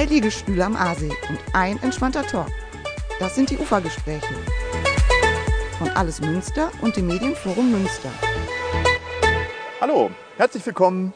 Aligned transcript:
zwei 0.00 0.06
Liegestühle 0.06 0.64
am 0.64 0.76
Aasee 0.76 1.12
und 1.28 1.38
ein 1.52 1.78
entspannter 1.82 2.26
Talk. 2.26 2.46
Das 3.18 3.34
sind 3.34 3.50
die 3.50 3.58
Ufergespräche 3.58 4.34
von 5.78 5.90
Alles 5.90 6.22
Münster 6.22 6.70
und 6.80 6.96
dem 6.96 7.06
Medienforum 7.06 7.70
Münster. 7.70 8.08
Hallo, 9.78 10.10
herzlich 10.38 10.64
willkommen 10.64 11.12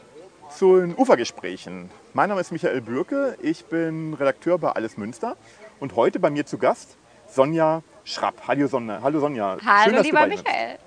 zu 0.55 0.81
den 0.81 0.95
Ufergesprächen. 0.95 1.89
Mein 2.13 2.29
Name 2.29 2.41
ist 2.41 2.51
Michael 2.51 2.81
Bürke, 2.81 3.35
ich 3.41 3.65
bin 3.65 4.13
Redakteur 4.13 4.59
bei 4.59 4.69
Alles 4.73 4.97
Münster 4.97 5.35
und 5.79 5.95
heute 5.95 6.19
bei 6.19 6.29
mir 6.29 6.45
zu 6.45 6.59
Gast 6.59 6.95
Sonja 7.27 7.81
Schrapp. 8.03 8.43
Hallo 8.47 8.67
Sonja. 8.67 8.99
Hallo 9.01 9.19
Sonja. 9.19 9.57
Hallo 9.65 9.83
Schön, 9.83 9.93
dass 9.93 10.01
du 10.03 10.09
lieber 10.09 10.27
bist. 10.27 10.43
Michael. 10.43 10.77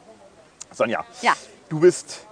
Sonja, 0.71 1.05
Ja. 1.23 1.33
du 1.69 1.80
bist 1.80 2.28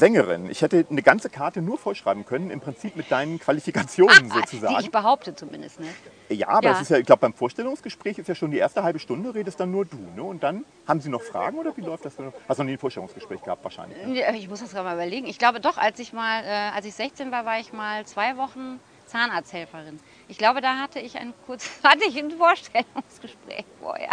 Sängerin. 0.00 0.50
Ich 0.50 0.62
hätte 0.62 0.86
eine 0.90 1.02
ganze 1.02 1.30
Karte 1.30 1.60
nur 1.62 1.78
vollschreiben 1.78 2.24
können, 2.24 2.50
im 2.50 2.60
Prinzip 2.60 2.96
mit 2.96 3.10
deinen 3.10 3.38
Qualifikationen 3.38 4.10
Ah, 4.16 4.20
Die 4.22 4.40
sozusagen. 4.40 4.80
ich 4.80 4.90
behaupte 4.90 5.34
zumindest. 5.34 5.78
Ne? 5.78 5.86
Ja, 6.30 6.48
aber 6.48 6.68
Ja. 6.68 6.72
das 6.72 6.82
ist 6.82 6.90
ja, 6.90 6.96
ich 6.98 7.06
glaube, 7.06 7.20
beim 7.20 7.34
Vorstellungsgespräch 7.34 8.18
ist 8.18 8.26
ja 8.28 8.34
schon 8.34 8.50
die 8.50 8.58
erste 8.58 8.82
halbe 8.82 8.98
Stunde, 8.98 9.34
redest 9.34 9.60
dann 9.60 9.70
nur 9.70 9.84
du. 9.84 9.98
Ne? 10.16 10.22
Und 10.22 10.42
dann 10.42 10.64
haben 10.88 11.00
sie 11.00 11.10
noch 11.10 11.22
Fragen 11.22 11.58
oder 11.58 11.76
wie 11.76 11.82
läuft 11.82 12.04
das? 12.06 12.14
Hast 12.48 12.58
du 12.58 12.62
noch 12.62 12.66
nie 12.66 12.72
ein 12.72 12.78
Vorstellungsgespräch 12.78 13.42
gehabt 13.42 13.62
wahrscheinlich? 13.62 14.04
Ne? 14.06 14.36
Ich 14.36 14.48
muss 14.48 14.60
das 14.60 14.70
gerade 14.72 14.84
mal 14.88 14.94
überlegen. 14.94 15.26
Ich 15.26 15.38
glaube 15.38 15.60
doch, 15.60 15.76
als 15.76 15.98
ich 16.00 16.12
mal, 16.12 16.42
äh, 16.44 16.74
als 16.74 16.86
ich 16.86 16.94
16 16.94 17.30
war, 17.30 17.44
war 17.44 17.60
ich 17.60 17.72
mal 17.72 18.04
zwei 18.06 18.36
Wochen 18.36 18.80
Zahnarzthelferin. 19.06 20.00
Ich 20.28 20.38
glaube, 20.38 20.60
da 20.60 20.76
hatte 20.78 20.98
ich 21.00 21.18
ein 21.18 21.34
kurz, 21.46 21.68
hatte 21.84 22.04
ich 22.08 22.16
ein 22.18 22.30
Vorstellungsgespräch 22.30 23.64
vorher. 23.80 24.10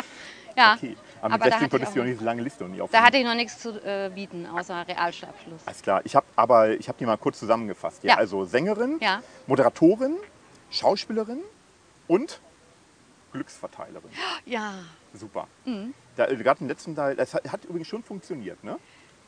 Ja. 0.58 0.74
Okay, 0.76 0.98
aber 1.22 1.30
mit 1.30 1.34
Aber 1.34 1.38
da 1.38 1.44
16 1.46 1.54
hatte 1.56 1.66
ich 1.66 1.70
konntest 1.72 1.90
auch 1.90 1.94
du 1.94 2.00
ja 2.00 2.04
noch- 2.04 2.10
nicht 2.10 2.20
so 2.20 2.26
lange 2.26 2.42
Liste 2.42 2.66
und 2.66 2.72
nie 2.72 2.82
auf 2.82 2.92
Da 2.92 3.04
hatte 3.04 3.18
ich 3.18 3.26
noch 3.26 3.36
nichts 3.36 3.60
zu 3.60 3.70
äh, 3.86 4.10
bieten, 4.14 4.46
außer 4.46 4.88
Realschulabschluss. 4.88 5.62
Alles 5.66 5.82
klar, 5.82 6.02
ich 6.04 6.16
habe 6.16 6.26
aber 6.36 6.70
ich 6.72 6.88
habe 6.88 6.98
die 6.98 7.06
mal 7.06 7.18
kurz 7.18 7.40
zusammengefasst. 7.40 8.04
Ja, 8.04 8.14
Ja. 8.14 8.18
Also 8.18 8.46
Sängerin, 8.46 8.98
Ja. 9.02 9.22
Moderatorin, 9.48 10.18
Schauspielerin 10.72 11.42
und 12.08 12.40
Glücksverteilerin. 13.34 14.10
Ja. 14.46 14.74
Super. 15.14 15.48
Mhm. 15.66 15.94
Da, 16.16 16.26
Gerade 16.28 16.62
im 16.62 16.68
letzten 16.68 16.96
Teil, 16.96 17.16
das 17.16 17.34
hat, 17.34 17.52
hat 17.52 17.66
übrigens 17.66 17.88
schon 17.88 18.04
funktioniert, 18.04 18.64
ne? 18.64 18.78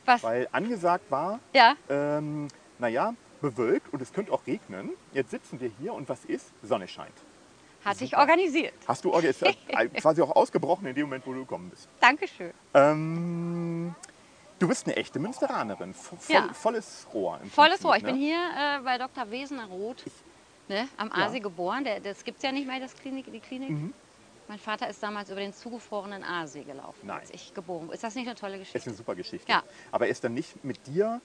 Was? 0.06 0.22
Weil 0.22 0.48
angesagt 0.52 1.10
war, 1.10 1.40
Ja. 1.52 1.74
ähm, 1.88 2.48
naja, 2.78 3.14
bewölkt 3.40 3.92
und 3.92 4.00
es 4.02 4.12
könnte 4.12 4.32
auch 4.32 4.46
regnen. 4.46 4.90
Jetzt 5.12 5.30
sitzen 5.30 5.60
wir 5.60 5.70
hier 5.80 5.92
und 5.94 6.08
was 6.08 6.24
ist? 6.24 6.52
Sonne 6.62 6.88
scheint. 6.88 7.12
Hatte 7.84 8.04
ich 8.04 8.10
Super. 8.10 8.22
organisiert. 8.22 8.74
Hast 8.86 9.04
du 9.04 9.12
ja 9.18 9.32
quasi 10.00 10.20
auch 10.22 10.36
ausgebrochen 10.36 10.86
in 10.86 10.94
dem 10.94 11.04
Moment, 11.06 11.26
wo 11.26 11.32
du 11.32 11.40
gekommen 11.40 11.70
bist. 11.70 11.88
Dankeschön. 12.00 12.52
Ähm, 12.74 13.94
du 14.58 14.68
bist 14.68 14.86
eine 14.86 14.96
echte 14.96 15.18
Münsteranerin. 15.18 15.94
Vo- 15.94 16.16
Voll, 16.18 16.34
Ja. 16.34 16.48
Volles 16.52 17.06
Rohr. 17.14 17.38
im 17.42 17.50
Volles 17.50 17.80
Prinzip, 17.80 17.86
Rohr. 17.86 17.96
Ich 17.96 18.02
ne? 18.02 18.12
bin 18.12 18.20
hier 18.20 18.36
äh, 18.38 18.80
bei 18.82 18.98
Dr. 18.98 19.30
Wesener 19.30 19.66
Roth 19.66 20.04
ne, 20.68 20.88
am 20.96 21.08
Ja. 21.08 21.26
Aasee 21.26 21.40
geboren. 21.40 21.84
Der, 21.84 22.00
das 22.00 22.22
gibt 22.24 22.38
es 22.38 22.42
ja 22.42 22.52
nicht 22.52 22.66
mehr, 22.66 22.80
das 22.80 22.94
Klinik, 22.94 23.32
die 23.32 23.40
Klinik. 23.40 23.70
Mhm. 23.70 23.94
Mein 24.48 24.58
Vater 24.58 24.88
ist 24.88 25.00
damals 25.02 25.30
über 25.30 25.38
den 25.40 25.52
zugefrorenen 25.54 26.24
Aasee 26.24 26.64
gelaufen, 26.64 27.06
Nein. 27.06 27.20
als 27.20 27.30
ich 27.30 27.54
geboren 27.54 27.86
bin. 27.86 27.94
Ist 27.94 28.02
das 28.02 28.14
nicht 28.16 28.26
eine 28.26 28.34
tolle 28.34 28.58
Das 28.58 28.62
ist 28.62 28.72
Geschichte? 28.72 28.90
eine 28.90 28.96
super 28.96 29.14
Geschichte. 29.14 29.48
Ja. 29.50 29.62
Aber 29.92 30.06
er 30.06 30.10
ist 30.10 30.24
dann 30.24 30.34
nicht 30.34 30.64
mit 30.64 30.84
dir 30.88 31.20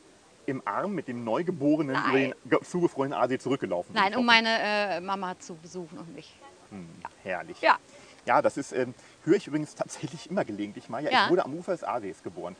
im 0.45 0.61
Arm, 0.63 0.93
mit 0.93 1.07
dem 1.07 1.23
Neugeborenen 1.23 1.93
Nein. 1.93 2.09
über 2.09 2.19
den 2.19 2.35
ge- 2.51 2.61
zugefrorenen 2.63 3.17
Aasee 3.17 3.39
zurückgelaufen. 3.39 3.95
Nein, 3.95 4.15
um 4.15 4.23
meine 4.27 4.49
äh, 4.59 5.01
Mama 5.01 5.39
zu 5.39 5.55
besuchen 5.55 5.97
und 5.97 6.13
mich. 6.13 6.35
Hm, 6.75 6.89
herrlich. 7.23 7.59
Ja. 7.61 7.77
Ja, 8.25 8.41
das 8.41 8.57
ist, 8.57 8.71
ähm, 8.73 8.93
höre 9.23 9.35
ich 9.35 9.47
übrigens 9.47 9.75
tatsächlich 9.75 10.29
immer 10.29 10.43
gelegentlich 10.45 10.89
mal. 10.89 11.03
Ja, 11.03 11.11
Ja. 11.11 11.23
ich 11.25 11.31
wurde 11.31 11.45
am 11.45 11.53
Ufer 11.53 11.71
des 11.73 11.83
Aasees 11.83 12.23
geboren. 12.23 12.55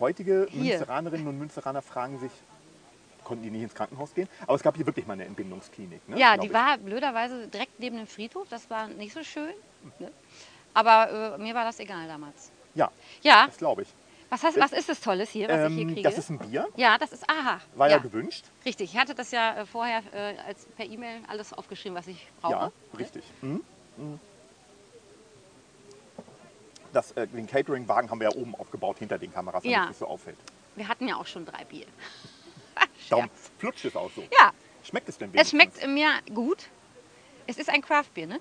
Heutige 0.00 0.46
Hier. 0.50 0.62
Münsteranerinnen 0.62 1.26
und 1.26 1.38
Münsteraner 1.38 1.82
fragen 1.82 2.18
sich, 2.18 2.30
konnten 3.24 3.42
die 3.44 3.50
nicht 3.50 3.62
ins 3.62 3.74
Krankenhaus 3.74 4.14
gehen? 4.14 4.28
Aber 4.42 4.54
es 4.54 4.62
gab 4.62 4.76
hier 4.76 4.86
wirklich 4.86 5.06
mal 5.06 5.14
eine 5.14 5.24
Entbindungsklinik. 5.24 6.08
Ne? 6.08 6.18
ja, 6.18 6.36
die 6.36 6.46
ich. 6.46 6.52
war 6.52 6.78
blöderweise 6.78 7.48
direkt 7.48 7.78
neben 7.80 7.96
dem 7.96 8.06
Friedhof. 8.06 8.46
Das 8.48 8.68
war 8.70 8.88
nicht 8.88 9.12
so 9.12 9.22
schön. 9.22 9.52
Ne? 9.98 10.10
Aber 10.74 11.34
äh, 11.36 11.38
mir 11.38 11.54
war 11.54 11.64
das 11.64 11.78
egal 11.80 12.06
damals. 12.08 12.50
Ja, 12.74 12.90
Ja, 13.22 13.46
das 13.46 13.56
glaube 13.56 13.82
ich. 13.82 13.88
Was, 14.30 14.42
hast, 14.42 14.58
was 14.58 14.72
ist 14.72 14.88
das 14.88 15.00
Tolles 15.00 15.30
hier, 15.30 15.48
was 15.48 15.70
ich 15.70 15.74
hier 15.76 15.82
Ähm, 15.82 15.94
kriege? 15.94 16.02
das 16.02 16.18
ist 16.18 16.30
ein 16.30 16.38
Bier, 16.38 16.66
ja, 16.76 16.98
das 16.98 17.12
ist, 17.12 17.28
aha. 17.30 17.60
war 17.74 17.88
ja, 17.88 17.96
ja 17.96 18.02
gewünscht. 18.02 18.44
Richtig, 18.64 18.92
ich 18.94 18.98
hatte 19.00 19.14
das 19.14 19.30
ja 19.30 19.58
äh, 19.60 19.66
vorher 19.66 20.02
äh, 20.12 20.36
als 20.46 20.66
per 20.76 20.84
E-Mail 20.86 21.20
alles 21.28 21.52
aufgeschrieben, 21.52 21.96
was 21.96 22.06
ich 22.08 22.26
brauche. 22.40 22.52
Ja, 22.52 22.72
richtig. 22.98 23.24
Mhm. 23.42 23.62
Mhm. 23.96 24.20
Das, 26.92 27.12
äh, 27.12 27.26
den 27.26 27.46
Catering-Wagen 27.46 28.10
haben 28.10 28.20
wir 28.20 28.30
ja 28.30 28.36
oben 28.36 28.54
aufgebaut 28.54 28.98
hinter 28.98 29.18
den 29.18 29.32
Kameras, 29.32 29.62
damit 29.62 29.74
Ja. 29.76 29.82
es 29.84 29.88
nicht 29.90 29.98
so 29.98 30.06
auffällt. 30.06 30.38
Wir 30.76 30.88
hatten 30.88 31.06
ja 31.08 31.16
auch 31.16 31.26
schon 31.26 31.44
drei 31.44 31.64
Bier. 31.64 31.86
Darum 33.10 33.28
flutscht 33.58 33.84
es 33.84 33.96
auch 33.96 34.10
so. 34.14 34.22
Ja, 34.38 34.52
Schmeckt 34.82 35.08
es 35.08 35.18
denn 35.18 35.30
es 35.30 35.52
wenigstens? 35.52 35.80
schmeckt 35.80 35.88
mir 35.94 36.10
gut. 36.34 36.68
Es 37.46 37.58
ist 37.58 37.68
ein 37.70 37.82
Craftbier, 37.82 38.26
ne? 38.26 38.40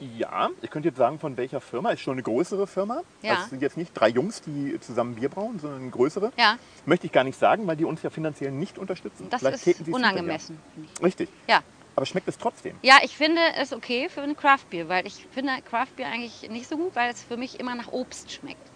Ja, 0.00 0.50
ich 0.62 0.70
könnte 0.70 0.88
jetzt 0.88 0.98
sagen, 0.98 1.18
von 1.18 1.36
welcher 1.36 1.60
Firma. 1.60 1.90
Ist 1.90 2.00
schon 2.00 2.12
eine 2.12 2.22
größere 2.22 2.66
Firma. 2.66 3.02
Ja. 3.22 3.32
Also 3.32 3.44
es 3.44 3.50
sind 3.50 3.62
jetzt 3.62 3.76
nicht 3.76 3.92
drei 3.94 4.08
Jungs, 4.08 4.40
die 4.42 4.78
zusammen 4.80 5.16
Bier 5.16 5.28
brauen, 5.28 5.58
sondern 5.58 5.82
eine 5.82 5.90
größere. 5.90 6.32
Ja, 6.36 6.56
Möchte 6.86 7.06
ich 7.06 7.12
gar 7.12 7.24
nicht 7.24 7.38
sagen, 7.38 7.66
weil 7.66 7.76
die 7.76 7.84
uns 7.84 8.02
ja 8.02 8.10
finanziell 8.10 8.52
nicht 8.52 8.78
unterstützen. 8.78 9.28
das 9.30 9.40
Vielleicht 9.40 9.66
ist 9.66 9.88
unangemessen. 9.88 10.58
Richtig. 11.02 11.28
ich. 11.28 11.50
Ja. 11.50 11.62
Aber 11.96 12.06
schmeckt 12.06 12.28
es 12.28 12.38
trotzdem? 12.38 12.76
ja, 12.82 12.98
ich 13.02 13.16
finde 13.16 13.40
es 13.56 13.72
okay 13.72 14.08
für 14.08 14.22
ein 14.22 14.36
Craftbier, 14.36 14.88
weil 14.88 15.04
ich 15.04 15.26
finde 15.32 15.52
Craftbier 15.68 16.06
eigentlich 16.06 16.48
nicht 16.48 16.68
so 16.68 16.76
gut, 16.76 16.94
weil 16.94 17.10
es 17.10 17.24
für 17.24 17.36
mich 17.36 17.58
immer 17.58 17.74
nach 17.74 17.88
Obst 17.88 18.30
schmeckt. 18.30 18.70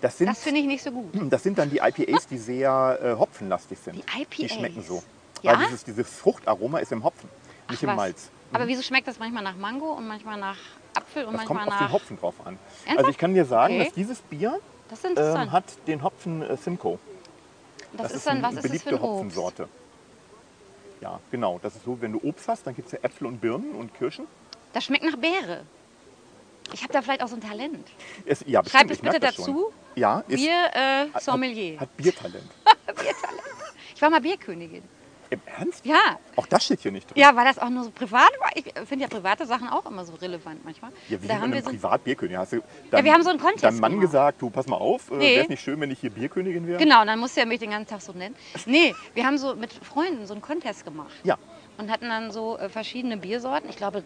Das 0.00 0.18
sind, 0.18 0.26
Das 0.26 0.42
finde 0.42 0.60
ich 0.60 0.66
nicht 0.66 0.82
so 0.82 0.90
gut. 0.90 1.10
das 1.30 1.44
sind 1.44 1.58
dann 1.58 1.70
die 1.70 1.78
IPAs, 1.78 2.26
die 2.26 2.38
sehr 2.38 2.98
äh, 3.00 3.14
hopfenlastig 3.14 3.78
sind. 3.78 3.94
Die 3.96 4.20
IPAs? 4.20 4.36
Die 4.36 4.48
schmecken 4.48 4.82
so. 4.82 5.02
Ja? 5.42 5.52
Weil 5.52 5.66
dieses, 5.66 5.84
dieses 5.84 6.08
Fruchtaroma 6.08 6.78
ist 6.78 6.90
im 6.90 7.04
Hopfen, 7.04 7.28
nicht 7.70 7.82
im 7.84 7.90
was. 7.90 7.96
Malz. 7.96 8.30
Aber 8.52 8.66
wieso 8.68 8.82
schmeckt 8.82 9.08
das 9.08 9.18
manchmal 9.18 9.42
nach 9.42 9.56
Mango 9.56 9.92
und 9.92 10.06
manchmal 10.06 10.38
nach 10.38 10.56
Apfel 10.94 11.24
und 11.26 11.34
Das 11.34 11.44
kommt 11.44 11.60
manchmal 11.60 11.74
auf 11.74 11.78
den 11.78 11.86
nach... 11.86 11.92
Hopfen 11.92 12.18
drauf 12.18 12.34
an. 12.44 12.58
Ernsthaft? 12.84 12.98
Also 12.98 13.10
ich 13.10 13.18
kann 13.18 13.34
dir 13.34 13.44
sagen, 13.44 13.74
Okay. 13.74 13.84
dass 13.84 13.94
dieses 13.94 14.18
Bier 14.22 14.58
Das 14.88 15.04
ähm, 15.04 15.52
hat 15.52 15.64
den 15.86 16.02
Hopfen 16.02 16.42
äh, 16.42 16.56
Simcoe. 16.56 16.98
das, 17.92 18.12
ist 18.12 18.26
dann, 18.26 18.42
was 18.42 18.50
eine 18.50 18.58
ist 18.60 18.64
das 18.64 18.70
beliebte 18.70 18.88
für 18.90 18.96
ein 18.96 19.02
Obst? 19.02 19.12
Hopfensorte. 19.14 19.68
Ja, 21.00 21.20
genau. 21.30 21.58
Das 21.62 21.76
ist 21.76 21.84
so, 21.84 22.00
wenn 22.00 22.12
du 22.12 22.20
Obst 22.22 22.48
hast, 22.48 22.66
dann 22.66 22.74
gibt 22.74 22.86
es 22.86 22.92
ja 22.92 22.98
Äpfel 23.02 23.26
und 23.26 23.40
Birnen 23.40 23.74
und 23.74 23.92
Kirschen. 23.94 24.26
Das 24.72 24.84
schmeckt 24.84 25.04
nach 25.04 25.16
Beere. 25.16 25.62
Ich 26.72 26.82
habe 26.82 26.92
da 26.92 27.02
vielleicht 27.02 27.22
auch 27.22 27.28
so 27.28 27.36
ein 27.36 27.40
Talent. 27.42 27.86
Es, 28.24 28.42
ja, 28.46 28.64
Schreib 28.64 28.90
es 28.90 28.98
bitte 29.00 29.20
das 29.20 29.36
dazu. 29.36 29.72
Ja, 29.94 30.24
ist, 30.26 30.40
Bier 30.42 30.52
äh, 30.72 31.10
hat- 31.12 31.22
Sommelier. 31.22 31.78
Hat 31.80 31.96
Biertalent. 31.96 32.42
Biertalent. 32.86 33.42
Ich 33.94 34.02
war 34.02 34.10
mal 34.10 34.20
Bierkönigin. 34.20 34.82
Im 35.30 35.40
Ernst? 35.58 35.84
Ja. 35.84 36.18
Auch 36.36 36.46
das 36.46 36.64
steht 36.64 36.80
hier 36.80 36.92
nicht 36.92 37.08
drin. 37.10 37.18
Ja, 37.20 37.34
weil 37.34 37.44
das 37.44 37.58
auch 37.58 37.68
nur 37.68 37.84
so 37.84 37.90
privat 37.90 38.30
war. 38.40 38.50
Ich 38.54 38.64
finde 38.86 39.04
ja 39.04 39.08
private 39.08 39.44
Sachen 39.46 39.68
auch 39.68 39.84
immer 39.86 40.04
so 40.04 40.14
relevant 40.14 40.64
manchmal. 40.64 40.92
Ja, 41.08 41.20
wie 41.22 41.26
da 41.26 41.40
haben 41.40 41.52
wir 41.52 41.62
so, 41.62 41.70
Privatbierkönig? 41.70 42.36
Hast 42.36 42.52
du 42.52 42.62
Ja, 42.92 43.02
wir 43.04 43.12
haben 43.12 43.22
so 43.22 43.30
einen 43.30 43.40
Contest 43.40 43.64
Deinem 43.64 43.80
Mann 43.80 43.92
gemacht. 43.92 44.06
gesagt, 44.06 44.42
du 44.42 44.50
pass 44.50 44.66
mal 44.66 44.76
auf, 44.76 45.10
äh, 45.10 45.14
Nee. 45.16 45.34
wäre 45.34 45.42
es 45.44 45.48
nicht 45.48 45.62
schön, 45.62 45.80
wenn 45.80 45.90
ich 45.90 45.98
hier 46.00 46.10
Bierkönigin 46.10 46.66
wäre? 46.66 46.78
genau, 46.78 47.04
dann 47.04 47.18
musste 47.18 47.40
er 47.40 47.46
mich 47.46 47.58
den 47.58 47.70
ganzen 47.70 47.88
Tag 47.90 48.02
so 48.02 48.12
nennen. 48.12 48.36
Nee, 48.66 48.94
wir 49.14 49.26
haben 49.26 49.36
so 49.38 49.54
mit 49.56 49.72
Freunden 49.72 50.26
so 50.26 50.34
einen 50.34 50.42
Contest 50.42 50.84
gemacht. 50.84 51.12
Ja. 51.24 51.36
Und 51.78 51.90
hatten 51.90 52.08
dann 52.08 52.30
so 52.30 52.56
äh, 52.58 52.68
verschiedene 52.68 53.16
Biersorten. 53.16 53.68
Ich 53.68 53.76
glaube, 53.76 54.04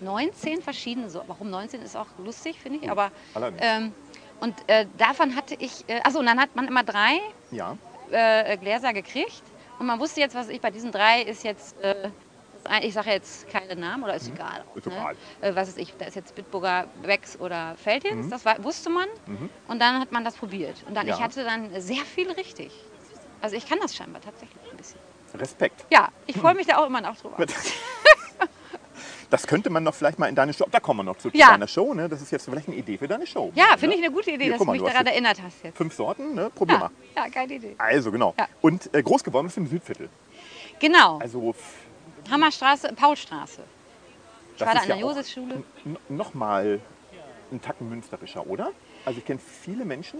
19 0.00 0.62
verschiedene 0.62 1.08
Sorten. 1.10 1.28
Warum 1.28 1.50
19 1.50 1.82
ist 1.82 1.96
auch 1.96 2.06
lustig, 2.18 2.56
finde 2.60 2.80
ich. 2.82 2.90
Aber, 2.90 3.10
allerdings. 3.34 3.62
ähm, 3.64 3.92
und 4.40 4.54
äh, 4.66 4.86
davon 4.98 5.36
hatte 5.36 5.54
ich, 5.58 5.88
äh, 5.88 6.00
achso, 6.04 6.18
und 6.18 6.26
dann 6.26 6.40
hat 6.40 6.54
man 6.56 6.66
immer 6.68 6.82
drei 6.82 7.20
Ja. 7.50 7.76
äh, 8.10 8.56
Gläser 8.58 8.92
gekriegt. 8.92 9.42
Und 9.78 9.86
man 9.86 9.98
wusste 10.00 10.20
jetzt, 10.20 10.34
was 10.34 10.48
ich 10.48 10.60
bei 10.60 10.70
diesen 10.70 10.92
drei 10.92 11.22
ist 11.22 11.44
jetzt, 11.44 11.76
äh, 11.82 12.10
ich 12.82 12.94
sage 12.94 13.10
jetzt 13.10 13.48
keine 13.48 13.76
Namen 13.76 14.04
oder 14.04 14.14
ist 14.14 14.28
egal. 14.28 14.64
Mhm. 14.72 14.78
Ist 14.78 14.86
ne? 14.86 14.92
egal. 14.94 15.16
Äh, 15.40 15.54
was 15.54 15.68
ist 15.68 15.78
ich, 15.78 15.92
da 15.98 16.06
ist 16.06 16.14
jetzt 16.14 16.34
Bitburger, 16.34 16.86
Becks 17.02 17.38
oder 17.38 17.74
Feldhins, 17.76 18.26
Mhm. 18.26 18.30
das 18.30 18.44
war, 18.44 18.62
wusste 18.64 18.90
man. 18.90 19.06
Und 19.68 19.80
dann 19.80 20.00
hat 20.00 20.12
man 20.12 20.24
das 20.24 20.34
probiert. 20.34 20.76
Und 20.86 20.94
dann, 20.94 21.06
Ja. 21.06 21.14
ich 21.16 21.22
hatte 21.22 21.44
dann 21.44 21.80
sehr 21.80 22.04
viel 22.04 22.30
richtig. 22.32 22.72
Also 23.40 23.56
ich 23.56 23.68
kann 23.68 23.78
das 23.80 23.94
scheinbar 23.94 24.22
tatsächlich 24.22 24.62
ein 24.72 24.76
bisschen. 24.76 25.00
Respekt. 25.34 25.84
Ja, 25.90 26.08
ich 26.26 26.36
freue 26.36 26.54
mich 26.54 26.66
da 26.66 26.78
auch 26.78 26.86
immer 26.86 27.00
noch 27.00 27.16
drüber. 27.16 27.36
Das 29.30 29.46
könnte 29.46 29.70
man 29.70 29.82
noch 29.82 29.94
vielleicht 29.94 30.18
mal 30.18 30.28
in 30.28 30.34
deine 30.34 30.52
Show, 30.52 30.66
da 30.70 30.80
kommen 30.80 31.00
wir 31.00 31.04
noch 31.04 31.16
zu, 31.18 31.30
Ja. 31.32 31.48
deiner 31.50 31.66
Show, 31.68 31.94
ne? 31.94 32.08
Das 32.08 32.20
ist 32.22 32.30
jetzt 32.30 32.44
vielleicht 32.44 32.68
eine 32.68 32.76
Idee 32.76 32.98
für 32.98 33.08
deine 33.08 33.26
Show. 33.26 33.52
Ja, 33.54 33.72
ne? 33.72 33.78
finde 33.78 33.96
ich 33.96 34.02
eine 34.04 34.12
gute 34.12 34.30
Idee, 34.30 34.44
Hier, 34.44 34.52
dass 34.52 34.58
du 34.60 34.64
mal, 34.64 34.72
mich 34.72 34.80
du 34.82 34.86
hast 34.86 34.94
daran 34.94 35.06
erinnert 35.06 35.40
hast 35.42 35.64
jetzt. 35.64 35.76
Fünf 35.76 35.94
Sorten, 35.94 36.34
ne? 36.34 36.50
Probier 36.54 36.74
Ja, 36.74 36.80
mal. 36.80 36.90
ja, 37.16 37.28
geile 37.28 37.54
Idee. 37.54 37.74
Also 37.78 38.12
genau. 38.12 38.34
Ja. 38.38 38.48
Und 38.60 38.94
äh, 38.94 39.02
groß 39.02 39.24
geworden 39.24 39.46
bist 39.46 39.56
du 39.56 39.62
im 39.62 39.66
Südviertel. 39.68 40.08
Genau, 40.80 41.18
Also 41.18 41.54
Hammerstraße, 42.30 42.92
Paulstraße. 42.94 43.62
Ich 44.52 44.58
Das 44.58 44.66
war 44.66 44.74
da 44.74 44.80
ist 44.82 44.90
an 44.90 44.98
der 44.98 45.54
n- 45.84 45.96
nochmal 46.08 46.80
ein 47.52 47.60
Tacken 47.60 47.88
münsterischer, 47.88 48.46
oder? 48.46 48.70
Also 49.04 49.18
ich 49.18 49.24
kenne 49.24 49.40
viele 49.40 49.84
Menschen, 49.84 50.18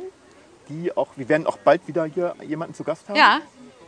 die 0.69 0.97
auch, 0.97 1.09
wir 1.17 1.29
werden 1.29 1.47
auch 1.47 1.57
bald 1.59 1.87
wieder 1.89 2.05
hier 2.05 2.35
jemanden 2.47 2.75
zu 2.75 2.85
Gast 2.85 3.09
haben, 3.09 3.17
Ja, 3.17 3.41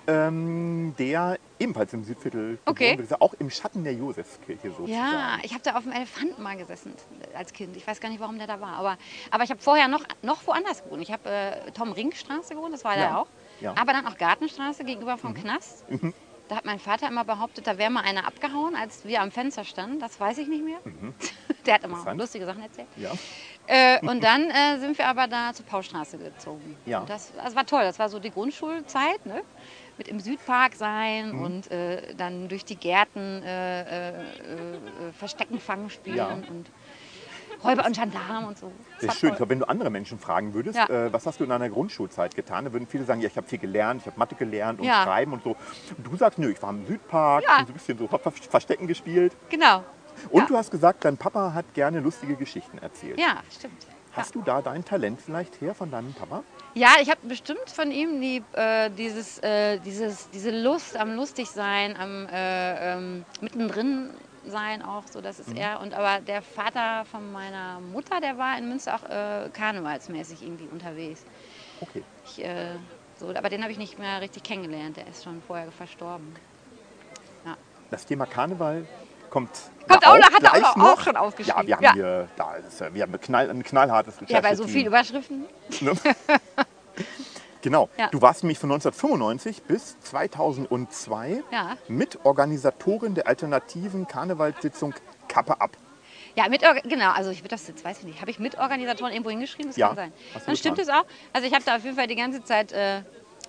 ähm, 0.06 0.94
der 0.98 1.38
ebenfalls 1.58 1.92
im 1.92 2.04
Südviertel 2.04 2.58
Okay. 2.66 2.90
geboren 2.92 3.04
ist, 3.04 3.20
auch 3.20 3.34
im 3.38 3.50
Schatten 3.50 3.82
der 3.84 3.94
Josefskirche 3.94 4.68
sozusagen. 4.70 4.92
Ja, 4.92 5.38
ich 5.42 5.52
habe 5.52 5.62
da 5.62 5.76
auf 5.76 5.82
dem 5.84 5.92
Elefanten 5.92 6.42
mal 6.42 6.56
gesessen 6.56 6.92
äh, 7.32 7.36
als 7.36 7.52
Kind. 7.52 7.76
Ich 7.76 7.86
weiß 7.86 8.00
gar 8.00 8.08
nicht, 8.08 8.20
warum 8.20 8.38
der 8.38 8.46
da 8.46 8.60
war. 8.60 8.74
Aber, 8.76 8.98
aber 9.30 9.44
ich 9.44 9.50
habe 9.50 9.60
vorher 9.60 9.88
noch, 9.88 10.04
noch 10.22 10.46
woanders 10.46 10.84
gewohnt. 10.84 11.02
Ich 11.02 11.12
habe 11.12 11.28
äh, 11.28 11.70
Tom 11.72 11.92
Ring 11.92 12.12
Straße 12.12 12.54
gewohnt, 12.54 12.72
das 12.74 12.84
war 12.84 12.96
Ja, 12.96 13.08
da 13.08 13.16
auch. 13.18 13.26
ja. 13.60 13.74
Aber 13.78 13.92
dann 13.92 14.06
auch 14.06 14.16
Gartenstraße 14.16 14.84
gegenüber 14.84 15.16
vom 15.18 15.34
Knast. 15.34 15.84
Da 16.48 16.54
hat 16.56 16.64
mein 16.64 16.78
Vater 16.78 17.08
immer 17.08 17.24
behauptet, 17.24 17.66
da 17.66 17.76
wäre 17.76 17.90
mal 17.90 18.04
einer 18.04 18.24
abgehauen, 18.24 18.76
als 18.76 19.04
wir 19.04 19.20
am 19.20 19.32
Fenster 19.32 19.64
standen. 19.64 19.98
Das 19.98 20.20
weiß 20.20 20.38
ich 20.38 20.46
nicht 20.46 20.64
mehr. 20.64 20.78
Der 21.66 21.74
hat 21.74 21.82
immer 21.84 21.96
Mhm. 22.12 22.20
Lustige 22.20 22.46
Sachen 22.46 22.62
erzählt. 22.62 22.86
Ja. 22.96 23.10
Äh, 23.66 23.98
und 24.06 24.22
dann 24.22 24.48
äh, 24.50 24.78
sind 24.78 24.96
wir 24.96 25.08
aber 25.08 25.26
da 25.26 25.52
zur 25.52 25.66
Paustraße 25.66 26.18
gezogen. 26.18 26.76
Ja. 26.86 27.00
Und 27.00 27.10
das, 27.10 27.32
das 27.34 27.56
war 27.56 27.66
toll. 27.66 27.82
Das 27.82 27.98
war 27.98 28.08
so 28.08 28.20
die 28.20 28.30
Grundschulzeit, 28.30 29.26
ne? 29.26 29.42
Mit 29.98 30.08
im 30.08 30.20
Südpark 30.20 30.74
sein 30.74 31.32
Mhm. 31.32 31.42
und 31.42 31.70
äh, 31.70 32.14
dann 32.16 32.48
durch 32.48 32.64
die 32.64 32.76
Gärten 32.76 33.42
äh, 33.42 33.80
äh, 33.80 34.10
äh, 34.10 34.14
Verstecken 35.18 35.58
fangen 35.58 35.88
spielen 35.90 36.16
Ja. 36.16 36.26
und 36.28 36.70
Räuber 37.64 37.86
und 37.86 37.96
Gendarmen 37.98 38.48
und 38.48 38.58
so. 38.58 38.70
Das 39.00 39.14
ist 39.14 39.20
schön. 39.20 39.34
Toll. 39.34 39.48
wenn 39.48 39.58
du 39.60 39.68
andere 39.68 39.88
Menschen 39.88 40.18
fragen 40.18 40.52
würdest, 40.52 40.76
Ja. 40.78 40.88
äh, 41.06 41.12
was 41.12 41.24
hast 41.24 41.40
du 41.40 41.44
in 41.44 41.50
deiner 41.50 41.70
Grundschulzeit 41.70 42.34
getan, 42.34 42.64
dann 42.64 42.74
würden 42.74 42.86
viele 42.86 43.04
sagen, 43.04 43.22
ja, 43.22 43.28
ich 43.28 43.36
habe 43.38 43.46
viel 43.46 43.58
gelernt, 43.58 44.02
ich 44.02 44.06
habe 44.06 44.18
Mathe 44.18 44.34
gelernt 44.34 44.78
und 44.80 44.84
Ja. 44.86 45.02
Schreiben 45.04 45.32
und 45.32 45.42
so. 45.42 45.56
Und 45.96 46.06
du 46.06 46.14
sagst, 46.16 46.38
nö, 46.38 46.50
ich 46.50 46.60
war 46.62 46.70
im 46.70 46.86
Südpark, 46.86 47.44
Ja. 47.44 47.60
und 47.60 47.66
so 47.68 47.72
ein 47.72 47.74
bisschen 47.74 47.96
so 47.98 48.06
Ver- 48.06 48.30
Verstecken 48.30 48.86
gespielt. 48.86 49.34
Genau. 49.48 49.82
Und 50.30 50.50
du 50.50 50.56
hast 50.56 50.70
gesagt, 50.70 51.04
dein 51.06 51.16
Papa 51.16 51.54
hat 51.54 51.72
gerne 51.72 52.00
lustige 52.00 52.36
Geschichten 52.36 52.76
erzählt. 52.78 53.18
Ja, 53.18 53.42
stimmt. 53.50 53.86
Hast 54.16 54.34
du 54.34 54.42
da 54.42 54.62
dein 54.62 54.84
Talent 54.84 55.20
vielleicht 55.20 55.60
her 55.60 55.74
von 55.74 55.90
deinem 55.90 56.14
Papa? 56.14 56.42
Ja, 56.74 56.94
ich 57.00 57.10
habe 57.10 57.20
bestimmt 57.26 57.68
von 57.68 57.90
ihm 57.90 58.20
die, 58.20 58.42
äh, 58.52 58.90
dieses, 58.90 59.38
äh, 59.42 59.78
dieses, 59.78 60.30
diese 60.30 60.50
Lust 60.50 60.96
am 60.96 61.14
Lustigsein, 61.14 61.96
am 61.96 62.26
äh, 62.26 62.94
ähm, 62.94 63.24
mittendrin 63.40 64.10
sein 64.46 64.82
auch, 64.82 65.04
so 65.08 65.20
das 65.20 65.40
ist 65.40 65.56
er. 65.56 65.80
Und 65.80 65.92
aber 65.92 66.20
der 66.20 66.40
Vater 66.40 67.04
von 67.04 67.32
meiner 67.32 67.80
Mutter, 67.80 68.20
der 68.20 68.38
war 68.38 68.56
in 68.56 68.68
Münster 68.68 68.94
auch 68.94 69.02
äh, 69.04 69.50
karnevalsmäßig 69.50 70.42
irgendwie 70.42 70.68
unterwegs. 70.70 71.24
Okay. 71.80 72.02
Ich, 72.24 72.44
äh, 72.44 72.76
so, 73.18 73.28
aber 73.28 73.48
den 73.48 73.62
habe 73.62 73.72
ich 73.72 73.78
nicht 73.78 73.98
mehr 73.98 74.20
richtig 74.20 74.44
kennengelernt. 74.44 74.96
Der 74.96 75.08
ist 75.08 75.24
schon 75.24 75.42
vorher 75.46 75.70
verstorben. 75.72 76.34
Das 77.90 78.04
Thema 78.04 78.26
Karneval 78.26 78.84
kommt, 79.30 79.50
Kommt 79.88 80.06
auch 80.06 80.18
noch- 80.18 80.32
hat 80.32 80.42
er 80.42 80.52
auch 80.54 80.76
noch- 80.76 80.92
auch 80.92 81.00
schon 81.02 81.14
Ja, 81.14 81.20
aufgeschrieben. 81.20 81.66
wir 81.66 81.76
haben 81.76 81.82
Ja. 81.84 81.92
hier, 81.92 82.28
da 82.36 82.54
ist, 82.56 82.80
wir 82.94 83.02
haben 83.02 83.14
ein, 83.14 83.20
knall, 83.20 83.50
ein 83.50 83.62
knallhartes 83.62 84.16
Ja, 84.28 84.40
bei 84.40 84.54
so 84.56 84.66
vielen 84.66 84.86
Überschriften. 84.86 85.44
Ne? 85.80 85.92
genau. 87.62 87.88
Ja. 87.98 88.08
Du 88.08 88.20
warst 88.22 88.42
nämlich 88.42 88.58
von 88.58 88.70
1995 88.70 89.62
bis 89.62 89.98
2002 90.00 91.42
Ja. 91.50 91.76
Mitorganisatorin 91.88 93.14
der 93.14 93.26
alternativen 93.26 94.06
Karnevalssitzung 94.06 94.94
Kappe 95.28 95.60
ab. 95.60 95.70
Ja, 96.34 96.48
mit, 96.48 96.62
genau, 96.84 97.10
also 97.12 97.30
ich 97.30 97.42
das 97.42 97.66
jetzt 97.66 97.82
weiß 97.84 97.98
ich 98.00 98.04
nicht. 98.04 98.20
Habe 98.20 98.30
ich 98.30 98.38
Mitorganisatoren 98.38 99.10
irgendwo 99.12 99.30
hingeschrieben? 99.30 99.70
Das 99.70 99.76
Ja, 99.76 99.88
kann 99.88 99.96
sein. 99.96 100.12
Dann 100.44 100.56
stimmt 100.56 100.78
es 100.78 100.88
auch. 100.90 101.04
Also 101.32 101.46
ich 101.48 101.54
habe 101.54 101.64
da 101.64 101.76
auf 101.76 101.82
jeden 101.84 101.96
Fall 101.96 102.06
die 102.08 102.14
ganze 102.16 102.44
Zeit, 102.44 102.72
äh, 102.72 103.00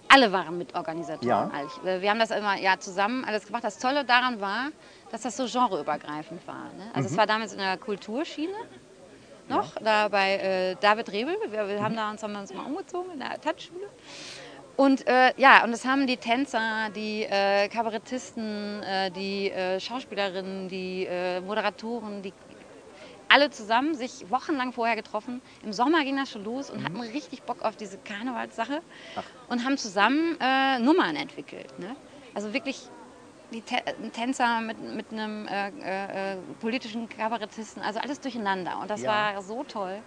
alle 0.09 0.31
waren 0.31 0.57
Mitorganisatoren. 0.57 1.27
Ja. 1.27 1.49
eigentlich. 1.53 2.01
Wir 2.01 2.09
haben 2.09 2.19
das 2.19 2.31
immer 2.31 2.55
ja, 2.57 2.79
zusammen 2.79 3.25
alles 3.25 3.45
gemacht. 3.45 3.63
Das 3.63 3.77
Tolle 3.79 4.05
daran 4.05 4.39
war, 4.41 4.67
dass 5.11 5.21
das 5.21 5.37
so 5.37 5.45
genreübergreifend 5.45 6.45
war. 6.47 6.65
Ne? 6.77 6.89
Also 6.93 7.07
Mhm. 7.07 7.13
es 7.13 7.17
war 7.17 7.25
damals 7.27 7.53
in 7.53 7.59
der 7.59 7.77
Kulturschiene 7.77 8.53
noch, 9.49 9.75
da 9.75 10.07
bei 10.09 10.35
äh, 10.35 10.75
David 10.81 11.11
Rebel. 11.11 11.35
Wir, 11.49 11.67
wir 11.67 11.81
haben 11.81 11.93
Mhm. 11.93 11.97
da 11.97 12.09
uns, 12.11 12.23
haben 12.23 12.35
uns 12.35 12.53
mal 12.53 12.65
umgezogen 12.65 13.11
in 13.13 13.19
der 13.19 13.39
Tanzschule. 13.39 13.87
Und 14.75 15.07
äh, 15.07 15.33
ja, 15.37 15.63
und 15.63 15.71
das 15.71 15.85
haben 15.85 16.05
die 16.05 16.17
Tänzer, 16.17 16.89
die 16.95 17.23
äh, 17.23 17.67
Kabarettisten, 17.67 18.83
äh, 18.83 19.09
die 19.09 19.49
äh, 19.49 19.79
Schauspielerinnen, 19.79 20.67
die 20.69 21.05
äh, 21.09 21.39
Moderatoren, 21.41 22.21
die 22.21 22.31
alle 23.29 23.49
zusammen 23.49 23.95
sich 23.95 24.29
wochenlang 24.29 24.73
vorher 24.73 24.95
getroffen. 24.95 25.41
Im 25.63 25.73
Sommer 25.73 26.03
ging 26.03 26.15
das 26.17 26.29
schon 26.31 26.43
los 26.43 26.69
und 26.69 26.83
hatten 26.83 26.99
richtig 27.01 27.43
Bock 27.43 27.61
auf 27.61 27.75
diese 27.75 27.97
Karnevalssache 27.97 28.81
und 29.47 29.63
haben 29.65 29.77
zusammen 29.77 30.37
äh, 30.39 30.79
Nummern 30.79 31.15
entwickelt. 31.15 31.77
Ne? 31.79 31.95
Also 32.33 32.53
wirklich 32.53 32.89
die 33.51 33.63
ein 34.03 34.11
Tänzer 34.11 34.59
mit, 34.61 34.79
mit 34.79 35.11
einem 35.11 35.47
äh, 35.47 35.69
äh, 35.69 36.33
äh, 36.33 36.37
politischen 36.59 37.07
Kabarettisten, 37.07 37.81
also 37.81 37.99
alles 37.99 38.19
durcheinander. 38.19 38.79
Und 38.81 38.89
das 38.89 39.01
Ja. 39.01 39.33
war 39.35 39.41
so 39.41 39.63
toll. 39.63 40.01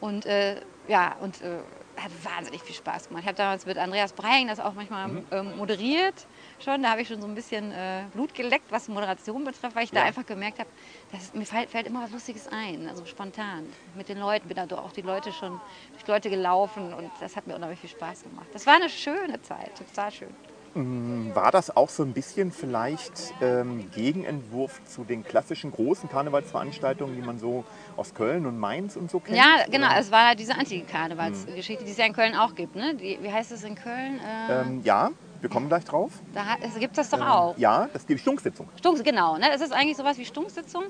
Und 0.00 0.26
äh, 0.26 0.60
ja, 0.88 1.16
und 1.20 1.40
äh, 1.40 1.60
hat 1.96 2.10
wahnsinnig 2.24 2.62
viel 2.62 2.74
Spaß 2.74 3.08
gemacht. 3.08 3.22
Ich 3.22 3.28
habe 3.28 3.36
damals 3.36 3.64
mit 3.64 3.78
Andreas 3.78 4.12
Breying 4.12 4.48
das 4.48 4.58
auch 4.60 4.74
manchmal 4.74 5.08
Mhm. 5.08 5.26
ähm, 5.30 5.56
moderiert 5.56 6.26
schon. 6.64 6.82
Da 6.82 6.90
habe 6.90 7.02
ich 7.02 7.08
schon 7.08 7.20
so 7.20 7.26
ein 7.28 7.34
bisschen 7.34 7.70
äh, 7.72 8.04
Blut 8.12 8.34
geleckt, 8.34 8.64
was 8.70 8.88
Moderation 8.88 9.44
betrifft, 9.44 9.76
weil 9.76 9.84
ich 9.84 9.90
da 9.90 10.00
Ja. 10.00 10.06
einfach 10.06 10.26
gemerkt 10.26 10.58
habe, 10.58 10.68
dass 11.12 11.32
mir 11.34 11.46
fällt, 11.46 11.70
fällt 11.70 11.86
immer 11.86 12.02
was 12.02 12.10
Lustiges 12.10 12.48
ein, 12.48 12.88
also 12.88 13.04
spontan. 13.06 13.66
Mit 13.96 14.08
den 14.08 14.18
Leuten 14.18 14.48
bin 14.48 14.56
da 14.56 14.64
auch 14.76 14.92
die 14.92 15.02
Leute 15.02 15.32
schon 15.32 15.60
durch 15.92 16.06
Leute 16.06 16.30
gelaufen 16.30 16.92
und 16.94 17.10
das 17.20 17.36
hat 17.36 17.46
mir 17.46 17.54
unheimlich 17.54 17.78
viel 17.80 17.90
Spaß 17.90 18.24
gemacht. 18.24 18.46
Das 18.52 18.66
war 18.66 18.74
eine 18.74 18.88
schöne 18.88 19.40
Zeit, 19.42 19.70
total 19.76 20.10
schön. 20.10 20.34
War 20.76 21.52
das 21.52 21.76
auch 21.76 21.88
so 21.88 22.02
ein 22.02 22.12
bisschen 22.12 22.50
vielleicht 22.50 23.12
ähm, 23.40 23.88
Gegenentwurf 23.92 24.84
zu 24.84 25.04
den 25.04 25.22
klassischen 25.22 25.70
großen 25.70 26.08
Karnevalsveranstaltungen, 26.08 27.14
die 27.14 27.22
man 27.22 27.38
so 27.38 27.64
aus 27.96 28.12
Köln 28.12 28.44
und 28.44 28.58
Mainz 28.58 28.96
und 28.96 29.08
so 29.08 29.20
kennt? 29.20 29.36
Ja, 29.36 29.64
genau. 29.70 29.86
Oder? 29.86 29.98
Es 30.00 30.10
war 30.10 30.34
diese 30.34 30.56
Anti-Karnevalsgeschichte, 30.58 31.84
die 31.84 31.92
es 31.92 31.96
ja 31.96 32.06
in 32.06 32.12
Köln 32.12 32.34
auch 32.34 32.56
gibt. 32.56 32.74
Ne? 32.74 32.96
Die, 32.96 33.18
wie 33.22 33.32
heißt 33.32 33.52
es 33.52 33.62
in 33.62 33.76
Köln? 33.76 34.18
Äh, 34.18 34.62
Ähm, 34.62 34.80
ja, 34.82 35.10
wir 35.44 35.50
kommen 35.50 35.68
gleich 35.68 35.84
drauf. 35.84 36.10
da 36.32 36.56
gibt 36.78 36.96
es 36.98 37.08
das 37.08 37.20
doch 37.20 37.26
auch. 37.26 37.58
Ja, 37.58 37.86
das 37.92 38.02
ist 38.02 38.08
die 38.08 38.16
Stunksitzung. 38.16 38.66
Stunk, 38.78 39.04
genau. 39.04 39.36
Ne? 39.36 39.52
Es 39.52 39.60
ist 39.60 39.72
eigentlich 39.74 39.98
sowas 39.98 40.16
wie 40.16 40.24
Stunksitzung. 40.24 40.84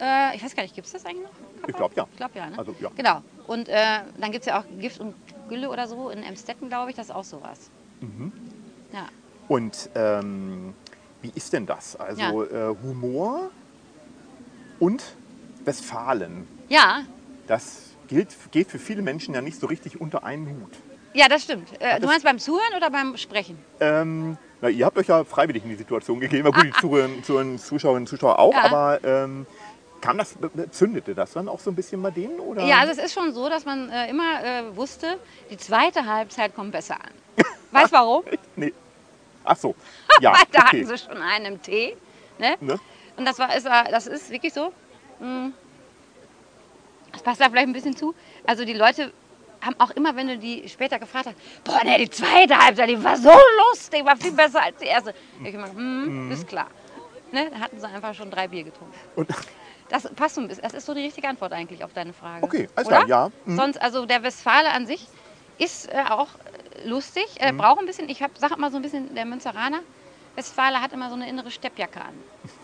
Äh, 0.00 0.36
ich 0.36 0.42
weiß 0.44 0.56
gar 0.56 0.64
nicht, 0.64 0.74
gibt 0.74 0.88
es 0.88 0.92
das 0.92 1.06
eigentlich 1.06 1.22
noch? 1.22 1.30
Hm? 1.30 1.64
Ich 1.68 1.76
glaube 1.76 1.94
ja. 1.96 2.06
Ich 2.10 2.16
glaube 2.16 2.38
ja, 2.38 2.50
ne? 2.50 2.58
Also, 2.58 2.74
ja. 2.80 2.90
Genau. 2.96 3.22
Und 3.46 3.68
äh, 3.68 4.00
dann 4.20 4.32
gibt 4.32 4.40
es 4.42 4.46
ja 4.46 4.60
auch 4.60 4.64
Gift 4.80 4.98
und 5.00 5.14
Gülle 5.48 5.70
oder 5.70 5.86
so 5.86 6.10
in 6.10 6.24
Emstetten, 6.24 6.68
glaube 6.68 6.90
ich. 6.90 6.96
Das 6.96 7.06
ist 7.06 7.14
auch 7.14 7.22
sowas. 7.24 7.70
Mhm. 8.00 8.32
Ja. 8.92 9.06
Und 9.46 9.90
ähm, 9.94 10.74
wie 11.22 11.30
ist 11.36 11.52
denn 11.52 11.64
das? 11.66 11.94
Also 11.94 12.44
äh, 12.44 12.74
Humor 12.82 13.50
und 14.80 15.04
Westfalen. 15.64 16.48
Ja, 16.68 17.02
Das 17.46 17.90
gilt, 18.08 18.36
geht 18.50 18.70
für 18.70 18.78
viele 18.80 19.02
Menschen 19.02 19.34
ja 19.34 19.40
nicht 19.40 19.60
so 19.60 19.68
richtig 19.68 20.00
unter 20.00 20.24
einen 20.24 20.48
Hut. 20.48 20.72
Ja, 21.18 21.28
das 21.28 21.42
stimmt. 21.42 21.68
Äh, 21.80 21.90
das- 21.92 22.00
du 22.00 22.06
meinst 22.06 22.24
beim 22.24 22.38
Zuhören 22.38 22.74
oder 22.76 22.90
beim 22.90 23.16
Sprechen? 23.16 23.58
Ähm, 23.80 24.36
na, 24.60 24.68
ihr 24.68 24.84
habt 24.86 24.96
euch 24.98 25.06
ja 25.08 25.24
freiwillig 25.24 25.62
in 25.64 25.70
die 25.70 25.76
Situation 25.76 26.20
gegeben. 26.20 26.48
Na 26.50 26.56
gut, 26.56 26.64
die 26.74 26.80
Zuhörerinnen, 26.80 27.22
Zuhörerinnen, 27.24 27.58
Zuschauerinnen 27.58 28.02
und 28.04 28.08
Zuschauer 28.08 28.38
auch, 28.38 28.52
Ja. 28.52 28.64
aber 28.64 29.00
ähm, 29.04 29.46
kam 30.00 30.18
das, 30.18 30.36
zündete 30.70 31.14
das 31.14 31.32
dann 31.32 31.48
auch 31.48 31.58
so 31.60 31.70
ein 31.70 31.74
bisschen 31.74 32.00
bei 32.02 32.10
denen? 32.10 32.38
Oder? 32.40 32.64
Ja, 32.64 32.78
also 32.78 32.92
es 32.92 32.98
ist 32.98 33.12
schon 33.14 33.32
so, 33.32 33.48
dass 33.48 33.64
man 33.64 33.90
äh, 33.90 34.08
immer 34.10 34.44
äh, 34.44 34.76
wusste, 34.76 35.18
die 35.50 35.56
zweite 35.56 36.06
Halbzeit 36.06 36.54
kommt 36.54 36.72
besser 36.72 36.94
an. 36.96 37.10
Weißt 37.72 37.92
warum? 37.92 38.22
Nee. 38.56 38.72
Ach 39.44 39.56
so. 39.56 39.74
Ja, 40.20 40.32
da 40.52 40.58
okay. 40.60 40.82
hatten 40.82 40.86
sie 40.86 40.98
schon 40.98 41.16
einen 41.22 41.46
im 41.46 41.62
Tee. 41.62 41.96
Ne? 42.38 42.56
Ne? 42.60 42.78
Und 43.16 43.24
das, 43.24 43.38
war, 43.38 43.54
ist, 43.56 43.66
äh, 43.66 43.90
das 43.90 44.06
ist 44.06 44.30
wirklich 44.30 44.52
so. 44.52 44.72
mm, 45.20 45.48
Das 47.12 47.22
passt 47.22 47.40
da 47.40 47.48
vielleicht 47.48 47.66
ein 47.68 47.72
bisschen 47.72 47.96
zu. 47.96 48.14
Also 48.46 48.64
die 48.64 48.72
Leute 48.74 49.12
haben 49.64 49.74
auch 49.78 49.90
immer, 49.90 50.14
wenn 50.16 50.28
du 50.28 50.38
die 50.38 50.68
später 50.68 50.98
gefragt 50.98 51.26
hast, 51.26 51.36
boah, 51.64 51.82
ne, 51.84 51.98
die 51.98 52.10
zweite 52.10 52.56
Halbzeit, 52.56 52.88
die 52.88 53.02
war 53.02 53.16
so 53.16 53.32
lustig, 53.70 54.04
war 54.04 54.16
viel 54.16 54.32
besser 54.32 54.62
als 54.62 54.76
die 54.78 54.86
erste. 54.86 55.14
Ich 55.44 55.54
immer, 55.54 55.68
hm, 55.68 56.30
ist 56.30 56.46
klar. 56.46 56.68
Ne? 57.32 57.50
Da 57.50 57.60
hatten 57.60 57.78
sie 57.78 57.86
einfach 57.86 58.14
schon 58.14 58.30
drei 58.30 58.48
Bier 58.48 58.64
getrunken. 58.64 58.94
Und, 59.16 59.28
Das 59.88 60.08
passt 60.14 60.34
so 60.34 60.40
ein 60.40 60.48
bisschen. 60.48 60.62
Das 60.62 60.74
ist 60.74 60.86
so 60.86 60.94
die 60.94 61.00
richtige 61.02 61.28
Antwort 61.28 61.52
eigentlich 61.52 61.82
auf 61.82 61.92
deine 61.92 62.12
Frage. 62.12 62.44
Okay, 62.44 62.68
alles 62.74 62.88
klar, 62.88 63.06
ja. 63.06 63.30
Mhm. 63.46 63.56
Sonst, 63.56 63.80
also 63.80 64.06
der 64.06 64.22
Westfale 64.22 64.70
an 64.70 64.86
sich 64.86 65.06
ist 65.58 65.88
äh, 65.92 66.04
auch 66.08 66.28
äh, 66.84 66.88
lustig. 66.88 67.26
Mhm. 67.34 67.38
Er 67.38 67.52
braucht 67.54 67.80
ein 67.80 67.86
bisschen, 67.86 68.08
ich 68.08 68.18
sage 68.18 68.54
immer 68.54 68.70
so 68.70 68.76
ein 68.76 68.82
bisschen, 68.82 69.14
der 69.14 69.24
Münzeraner, 69.24 69.80
Westfale 70.36 70.80
hat 70.80 70.92
immer 70.92 71.08
so 71.08 71.16
eine 71.16 71.28
innere 71.28 71.50
Steppjacke 71.50 72.00
an. 72.00 72.14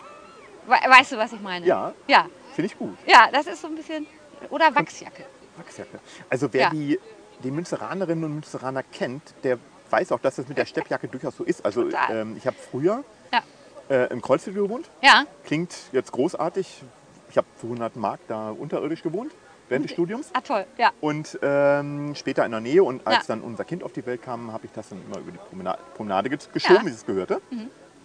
We 0.67 0.73
weißt 0.73 1.11
du, 1.11 1.17
was 1.17 1.33
ich 1.33 1.41
meine? 1.41 1.65
Ja. 1.65 1.93
Ja, 2.07 2.27
Finde 2.53 2.67
ich 2.71 2.77
gut. 2.77 2.97
ja, 3.05 3.29
das 3.31 3.45
ist 3.47 3.61
so 3.61 3.67
ein 3.67 3.75
bisschen, 3.75 4.07
oder 4.49 4.73
Wachsjacke. 4.73 5.25
Wachsjacke. 5.57 5.99
Also 6.29 6.51
wer 6.51 6.61
Ja. 6.63 6.69
die, 6.69 6.99
die 7.43 7.51
Münsteranerinnen 7.51 8.23
und 8.23 8.33
Münsteraner 8.35 8.83
kennt, 8.83 9.33
der 9.43 9.57
weiß 9.89 10.11
auch, 10.11 10.19
dass 10.19 10.35
das 10.37 10.47
mit 10.47 10.57
der 10.57 10.65
Steppjacke 10.65 11.07
durchaus 11.07 11.37
so 11.37 11.43
ist. 11.43 11.63
Also 11.65 11.87
ähm, 12.09 12.35
ich 12.37 12.47
habe 12.47 12.55
früher 12.71 13.03
Ja, 13.33 13.41
äh, 13.89 14.11
im 14.11 14.21
Kreuzviertel 14.21 14.63
gewohnt. 14.63 14.89
ja, 15.01 15.25
Klingt 15.43 15.73
jetzt 15.91 16.11
großartig. 16.11 16.83
Ich 17.29 17.37
habe 17.37 17.47
für 17.57 17.67
100 17.67 17.95
Mark 17.95 18.19
da 18.27 18.49
unterirdisch 18.51 19.03
gewohnt 19.03 19.31
während 19.67 19.85
des 19.85 19.91
Studiums. 19.93 20.29
ah 20.33 20.41
toll, 20.41 20.65
ja. 20.77 20.91
Und 21.01 21.39
ähm, 21.41 22.13
später 22.15 22.45
in 22.45 22.51
der 22.51 22.61
Nähe 22.61 22.83
und 22.83 23.05
als 23.05 23.27
Ja. 23.27 23.35
dann 23.35 23.41
unser 23.41 23.63
Kind 23.65 23.83
auf 23.83 23.91
die 23.93 24.05
Welt 24.05 24.21
kam, 24.21 24.51
habe 24.53 24.65
ich 24.65 24.71
das 24.71 24.89
dann 24.89 25.01
immer 25.05 25.19
über 25.19 25.31
die 25.31 25.37
Promenade, 25.39 25.79
Promenade 25.95 26.29
ge- 26.29 26.37
geschoben, 26.53 26.75
Ja. 26.77 26.81
Mhm. 26.83 26.87
wie 26.87 26.91
es 26.91 27.05
gehörte. 27.05 27.41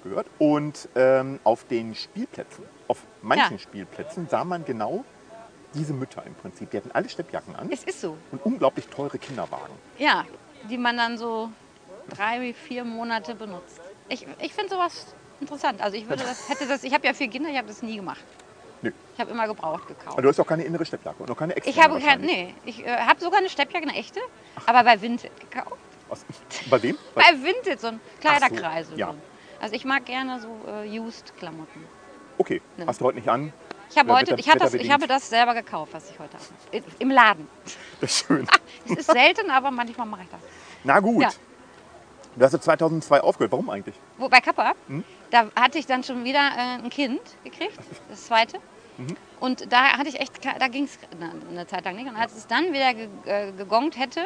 Gehört. 0.03 0.27
Und 0.39 0.89
ähm, 0.95 1.39
auf 1.45 1.65
den 1.65 1.95
Spielplätzen, 1.95 2.65
auf 2.89 2.99
manchen. 3.23 3.59
Spielplätzen 3.59 4.27
sah 4.31 4.45
man 4.45 4.65
genau 4.65 5.05
diese 5.75 5.93
Mütter 5.93 6.25
im 6.27 6.35
Prinzip. 6.35 6.71
Die 6.71 6.77
hatten 6.77 6.91
alle 6.93 7.09
Steppjacken 7.09 7.55
an 7.57 7.71
Es 7.71 7.85
ist 7.85 8.01
so. 8.01 8.17
und 8.33 8.45
unglaublich 8.45 8.87
teure 8.89 9.19
Kinderwagen. 9.19 9.73
Ja, 9.99 10.25
die 10.69 10.79
man 10.79 10.97
dann 10.97 11.17
so 11.19 11.51
drei, 12.09 12.53
vier 12.55 12.85
Monate 12.85 13.35
benutzt. 13.35 13.81
Ich, 14.09 14.27
ich 14.41 14.53
finde 14.53 14.71
sowas 14.75 15.15
interessant. 15.41 15.81
Also 15.81 15.97
ich 15.97 16.09
würde 16.09 16.25
das, 16.25 16.49
hätte 16.49 16.67
das, 16.67 16.83
ich 16.85 16.93
habe 16.93 17.07
ja 17.07 17.15
vier 17.15 17.29
Kinder, 17.29 17.49
ich 17.51 17.57
habe 17.57 17.69
das 17.69 17.83
nie 17.83 17.97
gemacht. 17.97 18.25
Nö. 18.83 18.91
Ich 19.15 19.21
habe 19.21 19.31
immer 19.31 19.47
gebraucht 19.47 19.87
gekauft. 19.89 20.13
Aber 20.15 20.23
du 20.23 20.29
hast 20.29 20.41
auch 20.41 20.47
keine 20.47 20.65
innere 20.65 20.85
Steppjacke 20.85 21.23
und 21.23 21.31
auch 21.31 21.37
keine 21.37 21.55
extra. 21.55 21.71
Ich 21.71 21.81
habe 21.83 22.01
kein, 22.01 22.21
nee, 22.23 22.55
ich 22.65 22.85
äh, 22.85 22.97
habe 22.97 23.21
sogar 23.21 23.39
eine 23.39 23.49
Steppjacke, 23.51 23.87
eine 23.87 23.97
echte, 23.97 24.21
aber 24.67 24.83
bei 24.85 25.01
Vinted 25.01 25.31
gekauft. 25.51 25.77
Aus, 26.09 26.25
bei 26.71 26.83
wem? 26.83 26.99
Bei, 27.15 27.23
Bei 27.33 27.43
Vinted, 27.43 27.81
so 27.81 27.89
ein 27.89 28.01
Kleiderkreis. 28.21 28.89
ja. 28.97 29.09
So. 29.13 29.15
Also 29.63 29.75
ich 29.75 29.85
mag 29.85 30.07
gerne 30.07 30.41
so 30.41 30.49
äh, 30.67 30.99
Used-Klamotten. 30.99 31.85
Okay, 32.39 32.63
Ne. 32.79 32.87
hast 32.87 33.03
du 33.03 33.05
heute 33.05 33.19
nicht 33.19 33.29
an? 33.29 33.53
Ich 33.91 33.99
habe 33.99 34.13
heute, 34.13 34.35
ich, 34.37 34.49
hatte 34.49 34.61
das, 34.61 34.75
ich 34.75 34.91
habe 34.91 35.07
das 35.07 35.29
selber 35.29 35.53
gekauft, 35.55 35.93
was 35.93 36.11
ich 36.11 36.19
heute 36.19 36.35
habe. 36.35 36.85
Im 36.99 37.11
Laden. 37.11 37.49
Das 38.01 38.13
ist 38.13 38.27
schön. 38.27 38.47
Es 38.87 38.93
ist 38.93 39.11
selten, 39.11 39.51
aber 39.51 39.71
manchmal 39.71 40.07
mache 40.07 40.23
ich 40.23 40.29
das. 40.31 40.41
Na 40.85 41.01
gut. 41.01 41.23
Ja. 41.23 41.31
Du 42.37 42.45
hast 42.45 42.53
ja 42.53 42.61
2002 42.61 43.21
aufgehört. 43.21 43.53
Warum 43.53 43.69
eigentlich? 43.69 43.95
Wo, 44.17 44.29
bei 44.29 44.41
Kappa, 44.41 44.73
Hm? 44.87 45.05
da 45.31 45.51
hatte 45.55 45.79
ich 45.79 45.87
dann 45.87 46.03
schon 46.03 46.25
wieder 46.25 46.39
äh, 46.41 46.83
ein 46.83 46.89
Kind 46.89 47.21
gekriegt, 47.45 47.79
das 48.09 48.27
zweite. 48.27 48.59
Mhm. 48.97 49.17
Und 49.41 49.71
da 49.73 49.99
hatte 49.99 50.09
ich 50.09 50.19
echt, 50.21 50.33
da 50.45 50.69
ging 50.69 50.85
es 50.85 50.99
eine 51.51 51.67
Zeit 51.67 51.85
lang 51.85 51.97
nicht. 51.97 52.09
Und 52.09 52.17
als 52.17 52.35
es 52.37 52.47
dann 52.47 52.73
wieder 52.73 52.95
ge, 52.95 53.09
äh, 53.27 53.53
gegongt 53.53 53.99
hätte, 53.99 54.25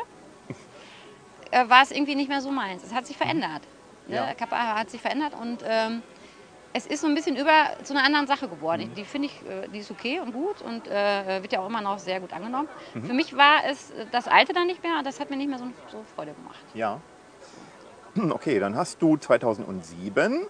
äh, 1.51 1.69
war 1.69 1.83
es 1.83 1.91
irgendwie 1.91 2.15
nicht 2.15 2.29
mehr 2.29 2.41
so 2.41 2.51
meins. 2.51 2.85
Es 2.85 2.93
hat 2.93 3.07
sich 3.07 3.17
verändert. 3.17 3.63
Ne? 4.07 4.17
Ja. 4.17 4.35
Kappa 4.35 4.57
hat 4.77 4.91
sich 4.91 5.01
verändert 5.01 5.33
und 5.41 5.65
ähm, 5.67 6.03
es 6.77 6.87
ist 6.87 7.01
so 7.03 7.07
ein 7.07 7.15
bisschen 7.15 7.37
über 7.37 7.53
zu 7.85 7.95
einer 7.95 8.05
anderen 8.05 8.27
Sache 8.27 8.49
geworden. 8.49 8.89
Mhm. 8.91 8.95
Die 8.95 9.05
finde 9.05 9.29
ich, 9.29 9.49
äh, 9.49 9.69
die 9.69 9.79
ist 9.79 9.91
okay 9.91 10.21
und 10.21 10.33
gut 10.33 10.61
und 10.61 10.87
äh, 10.89 11.41
wird 11.41 11.53
ja 11.53 11.61
auch 11.61 11.69
immer 11.69 11.81
noch 11.81 11.99
sehr 11.99 12.21
gut 12.21 12.33
angenommen. 12.33 12.69
Mhm. 12.95 13.05
Für 13.07 13.13
mich 13.15 13.35
war 13.37 13.61
es 13.71 13.93
das 14.13 14.27
Alte 14.29 14.53
dann 14.53 14.67
nicht 14.67 14.83
mehr, 14.83 15.03
das 15.05 15.21
hat 15.21 15.31
mir 15.31 15.37
nicht 15.37 15.49
mehr 15.49 15.59
so, 15.59 15.67
so 15.91 16.05
Freude 16.15 16.33
gemacht. 16.35 16.65
Ja. 16.75 17.01
Okay, 18.31 18.61
dann 18.61 18.77
hast 18.77 19.03
du 19.03 19.17
2007 19.17 20.47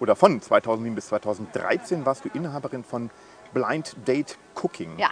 oder 0.00 0.16
von 0.16 0.40
2007 0.40 0.94
bis 0.96 1.06
2013 1.08 2.04
warst 2.04 2.24
du 2.24 2.28
Inhaberin 2.34 2.82
von 2.82 3.08
Blind 3.52 3.94
Date 4.04 4.36
Cooking. 4.60 4.98
Ja, 4.98 5.10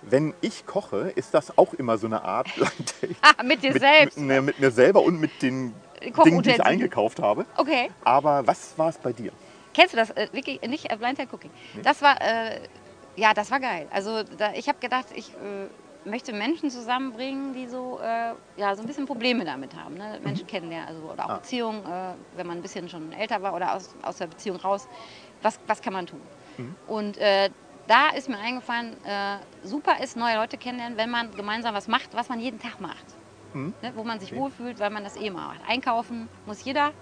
Wenn 0.00 0.32
ich 0.40 0.64
koche, 0.64 1.12
ist 1.16 1.34
das 1.34 1.58
auch 1.58 1.74
immer 1.74 1.98
so 1.98 2.06
eine 2.06 2.22
Art 2.22 2.48
Blind 2.54 2.94
Date. 3.02 3.16
ah, 3.20 3.42
mit 3.42 3.62
dir 3.62 3.72
mit, 3.72 3.82
selbst. 3.82 4.16
Mit, 4.18 4.26
mir- 4.28 4.42
mit 4.42 4.58
mir 4.58 4.70
selber 4.70 5.02
und 5.02 5.20
mit 5.20 5.42
den 5.42 5.74
Dingen, 6.00 6.42
die 6.42 6.50
ich 6.50 6.62
eingekauft 6.64 7.20
habe. 7.20 7.46
Okay. 7.56 7.90
Aber 8.04 8.46
was 8.46 8.76
war 8.78 8.88
es 8.88 8.98
bei 8.98 9.12
dir? 9.12 9.32
Kennst 9.74 9.92
du 9.92 9.96
das? 9.96 10.10
Äh, 10.10 10.28
wirklich 10.32 10.60
nicht 10.62 10.90
äh, 10.90 10.96
Blind 10.96 11.18
Date 11.18 11.32
Cooking. 11.32 11.50
Das 11.82 12.02
war, 12.02 12.20
äh, 12.20 12.60
ja, 13.16 13.34
das 13.34 13.50
war 13.50 13.60
geil. 13.60 13.86
Also 13.90 14.22
da, 14.22 14.52
ich 14.54 14.68
habe 14.68 14.78
gedacht, 14.80 15.06
ich 15.14 15.30
äh, 15.30 16.08
möchte 16.08 16.32
Menschen 16.32 16.70
zusammenbringen, 16.70 17.52
die 17.52 17.66
so, 17.66 18.00
äh, 18.02 18.32
ja, 18.56 18.74
so 18.74 18.82
ein 18.82 18.86
bisschen 18.86 19.06
Probleme 19.06 19.44
damit 19.44 19.74
haben. 19.76 19.94
Ne? 19.94 20.18
Menschen 20.22 20.46
kennenlernen, 20.46 20.88
also, 20.88 21.02
oder 21.12 21.24
auch 21.26 21.28
Ah. 21.30 21.36
Beziehungen, 21.38 21.84
äh, 21.84 22.14
wenn 22.36 22.46
man 22.46 22.58
ein 22.58 22.62
bisschen 22.62 22.88
schon 22.88 23.12
älter 23.12 23.42
war 23.42 23.54
oder 23.54 23.74
aus, 23.74 23.94
aus 24.02 24.16
der 24.18 24.26
Beziehung 24.26 24.56
raus. 24.56 24.88
Was, 25.42 25.58
was 25.66 25.80
kann 25.82 25.92
man 25.92 26.06
tun? 26.06 26.20
Und 26.88 27.16
äh, 27.18 27.50
da 27.86 28.08
ist 28.10 28.28
mir 28.28 28.38
eingefallen, 28.38 28.96
äh, 29.04 29.36
super 29.62 30.02
ist, 30.02 30.16
neue 30.16 30.34
Leute 30.36 30.58
kennenlernen, 30.58 30.98
wenn 30.98 31.08
man 31.10 31.30
gemeinsam 31.36 31.74
was 31.74 31.86
macht, 31.86 32.08
was 32.14 32.28
man 32.28 32.40
jeden 32.40 32.58
Tag 32.58 32.80
macht. 32.80 33.04
Ne? 33.54 33.92
Wo 33.94 34.04
man 34.04 34.20
sich 34.20 34.32
Okay. 34.32 34.40
wohlfühlt, 34.40 34.78
weil 34.80 34.90
man 34.90 35.04
das 35.04 35.16
eh 35.16 35.30
macht. 35.30 35.60
Einkaufen 35.66 36.28
muss 36.46 36.64
jeder. 36.64 36.92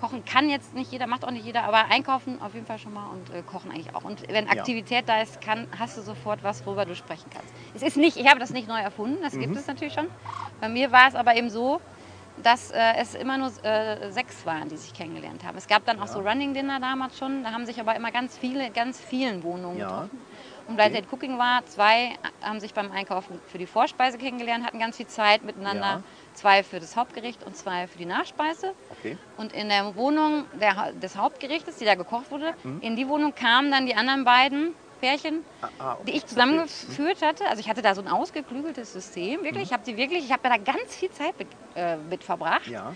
Kochen 0.00 0.24
kann 0.26 0.50
jetzt 0.50 0.74
nicht 0.74 0.92
jeder, 0.92 1.06
macht 1.06 1.24
auch 1.24 1.30
nicht 1.30 1.46
jeder, 1.46 1.64
aber 1.64 1.86
einkaufen 1.88 2.40
auf 2.42 2.52
jeden 2.52 2.66
Fall 2.66 2.78
schon 2.78 2.92
mal 2.92 3.06
und 3.08 3.30
äh, 3.30 3.42
kochen 3.42 3.70
eigentlich 3.70 3.94
auch. 3.94 4.04
Und 4.04 4.28
wenn 4.28 4.46
Aktivität 4.46 5.08
da 5.08 5.22
ist, 5.22 5.40
kann, 5.40 5.66
hast 5.78 5.96
du 5.96 6.02
sofort 6.02 6.42
was, 6.44 6.66
worüber 6.66 6.84
du 6.84 6.94
sprechen 6.94 7.30
kannst. 7.30 7.48
Es 7.74 7.82
ist 7.82 7.96
nicht, 7.96 8.18
ich 8.18 8.28
habe 8.28 8.38
das 8.38 8.50
nicht 8.50 8.68
neu 8.68 8.78
erfunden, 8.78 9.16
das 9.22 9.38
gibt 9.38 9.56
es 9.56 9.66
natürlich 9.66 9.94
schon. 9.94 10.08
Bei 10.60 10.68
mir 10.68 10.92
war 10.92 11.08
es 11.08 11.14
aber 11.14 11.34
eben 11.34 11.48
so, 11.48 11.80
dass 12.42 12.70
äh, 12.72 12.78
es 12.98 13.14
immer 13.14 13.38
nur 13.38 13.50
äh, 13.64 14.12
sechs 14.12 14.44
waren, 14.44 14.68
die 14.68 14.76
sich 14.76 14.92
kennengelernt 14.92 15.42
haben. 15.44 15.56
Es 15.56 15.66
gab 15.66 15.86
dann 15.86 15.98
auch 15.98 16.08
so 16.08 16.18
Running 16.20 16.52
Dinner 16.52 16.78
damals 16.78 17.16
schon, 17.16 17.42
da 17.42 17.52
haben 17.52 17.64
sich 17.64 17.80
aber 17.80 17.96
immer 17.96 18.12
ganz 18.12 18.36
viele, 18.36 18.70
ganz 18.70 19.00
vielen 19.00 19.42
Wohnungen 19.42 19.78
Ja. 19.78 19.86
getroffen. 19.88 20.20
Und 20.66 20.76
Blind 20.76 20.90
Okay. 20.90 21.00
Date 21.02 21.12
Cooking 21.12 21.38
war, 21.38 21.64
zwei 21.66 22.16
haben 22.42 22.60
sich 22.60 22.74
beim 22.74 22.90
Einkaufen 22.90 23.40
für 23.46 23.58
die 23.58 23.66
Vorspeise 23.66 24.18
kennengelernt, 24.18 24.64
hatten 24.64 24.78
ganz 24.78 24.96
viel 24.96 25.06
Zeit 25.06 25.44
miteinander. 25.44 25.86
Ja. 25.86 26.02
Zwei 26.34 26.62
für 26.62 26.80
das 26.80 26.96
Hauptgericht 26.96 27.44
und 27.44 27.56
zwei 27.56 27.86
für 27.86 27.98
die 27.98 28.04
Nachspeise. 28.06 28.72
Okay. 28.90 29.16
Und 29.36 29.52
in 29.52 29.68
der 29.68 29.94
Wohnung 29.96 30.44
der, 30.60 30.92
des 30.94 31.16
Hauptgerichtes, 31.16 31.76
die 31.76 31.84
da 31.84 31.94
gekocht 31.94 32.30
wurde, 32.30 32.52
Mhm. 32.62 32.80
in 32.82 32.96
die 32.96 33.08
Wohnung 33.08 33.34
kamen 33.34 33.70
dann 33.70 33.86
die 33.86 33.94
anderen 33.94 34.24
beiden 34.24 34.74
Pärchen, 35.00 35.44
Ah, 35.60 35.68
ah, 35.78 35.92
okay. 35.94 36.04
die 36.06 36.12
ich 36.12 36.22
Okay. 36.22 36.26
zusammengeführt 36.28 37.22
hatte. 37.22 37.44
Also 37.48 37.60
ich 37.60 37.68
hatte 37.68 37.82
da 37.82 37.94
so 37.94 38.00
ein 38.00 38.08
ausgeklügeltes 38.08 38.92
System, 38.92 39.42
wirklich. 39.44 39.54
Mhm. 39.56 39.62
Ich 39.62 39.72
habe 39.72 39.82
die 39.84 39.96
wirklich, 39.96 40.24
ich 40.24 40.32
habe 40.32 40.42
da 40.48 40.56
ganz 40.56 40.96
viel 40.96 41.10
Zeit 41.10 41.38
mit, 41.38 41.48
äh, 41.74 41.96
mit 41.96 42.24
verbracht. 42.24 42.66
Ja. 42.66 42.94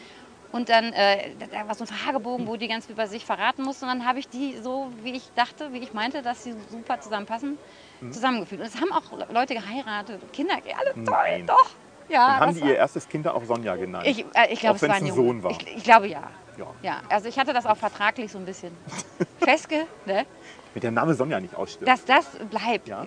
Und 0.53 0.69
dann, 0.69 0.93
äh, 0.93 1.31
da- 1.39 1.69
war 1.69 1.75
so 1.77 1.85
ein 1.85 1.87
Fragebogen, 1.87 2.47
wo 2.49 2.57
die 2.57 2.67
ganz 2.67 2.89
über 2.89 3.07
sich 3.07 3.25
verraten 3.25 3.63
mussten. 3.63 3.85
Und 3.85 3.91
dann 3.99 4.07
habe 4.07 4.19
ich 4.19 4.29
die 4.29 4.57
so, 4.59 4.91
wie 5.03 5.13
ich 5.13 5.31
dachte, 5.37 5.73
wie 5.73 5.79
ich 5.79 5.93
meinte, 5.93 6.23
dass 6.23 6.43
sie 6.43 6.55
super 6.71 7.01
zusammenpassen, 7.01 7.57
Mhm. 8.01 8.13
zusammengeführt. 8.13 8.61
Und 8.61 8.67
es 8.67 8.75
haben 8.81 8.93
auch 8.93 9.13
Le- 9.17 9.29
Leute 9.33 9.55
geheiratet, 9.55 10.21
Kinder, 10.33 10.55
alle 10.55 10.93
toll, 10.95 11.05
Nein. 11.05 11.47
doch. 11.47 11.71
Ja, 12.09 12.35
Und 12.35 12.41
haben 12.41 12.55
die 12.55 12.61
ihr 12.63 12.77
erstes 12.77 13.09
Kind 13.09 13.29
auch 13.29 13.45
Sonja 13.45 13.77
genannt? 13.77 14.05
ich, 14.07 14.25
äh, 14.35 14.53
ich 14.53 14.59
glaube, 14.59 14.75
es 14.77 14.83
war 14.83 14.95
ein 14.97 15.05
ein. 15.05 15.13
Sohn 15.13 15.41
war. 15.45 15.53
Ich, 15.53 15.77
ich 15.77 15.85
glaube 15.85 16.09
ja. 16.09 16.23
Ja. 16.59 16.67
Ja, 16.83 17.01
also 17.09 17.29
ich 17.29 17.39
hatte 17.39 17.53
das 17.53 17.65
auch 17.65 17.77
vertraglich 17.77 18.33
so 18.33 18.39
ein 18.39 18.45
bisschen 18.45 18.77
festge, 19.39 19.87
ne? 20.05 20.27
Mit 20.75 20.83
der 20.83 20.91
Name 20.91 21.15
Sonja 21.15 21.39
nicht 21.39 21.55
ausstimmt. 21.55 21.87
dass 21.89 22.05
das 22.05 22.27
bleibt. 22.51 22.89
Ja. 22.89 23.05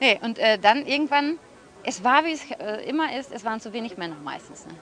Nee, 0.00 0.18
und 0.22 0.38
äh, 0.38 0.56
dann 0.58 0.86
irgendwann, 0.86 1.38
es 1.82 2.04
war 2.04 2.24
wie 2.24 2.32
es 2.32 2.48
äh, 2.52 2.88
immer 2.88 3.16
ist, 3.18 3.32
es 3.32 3.44
waren 3.44 3.60
zu 3.60 3.72
wenig 3.72 3.96
Männer 3.98 4.16
meistens, 4.22 4.66
ne? 4.66 4.74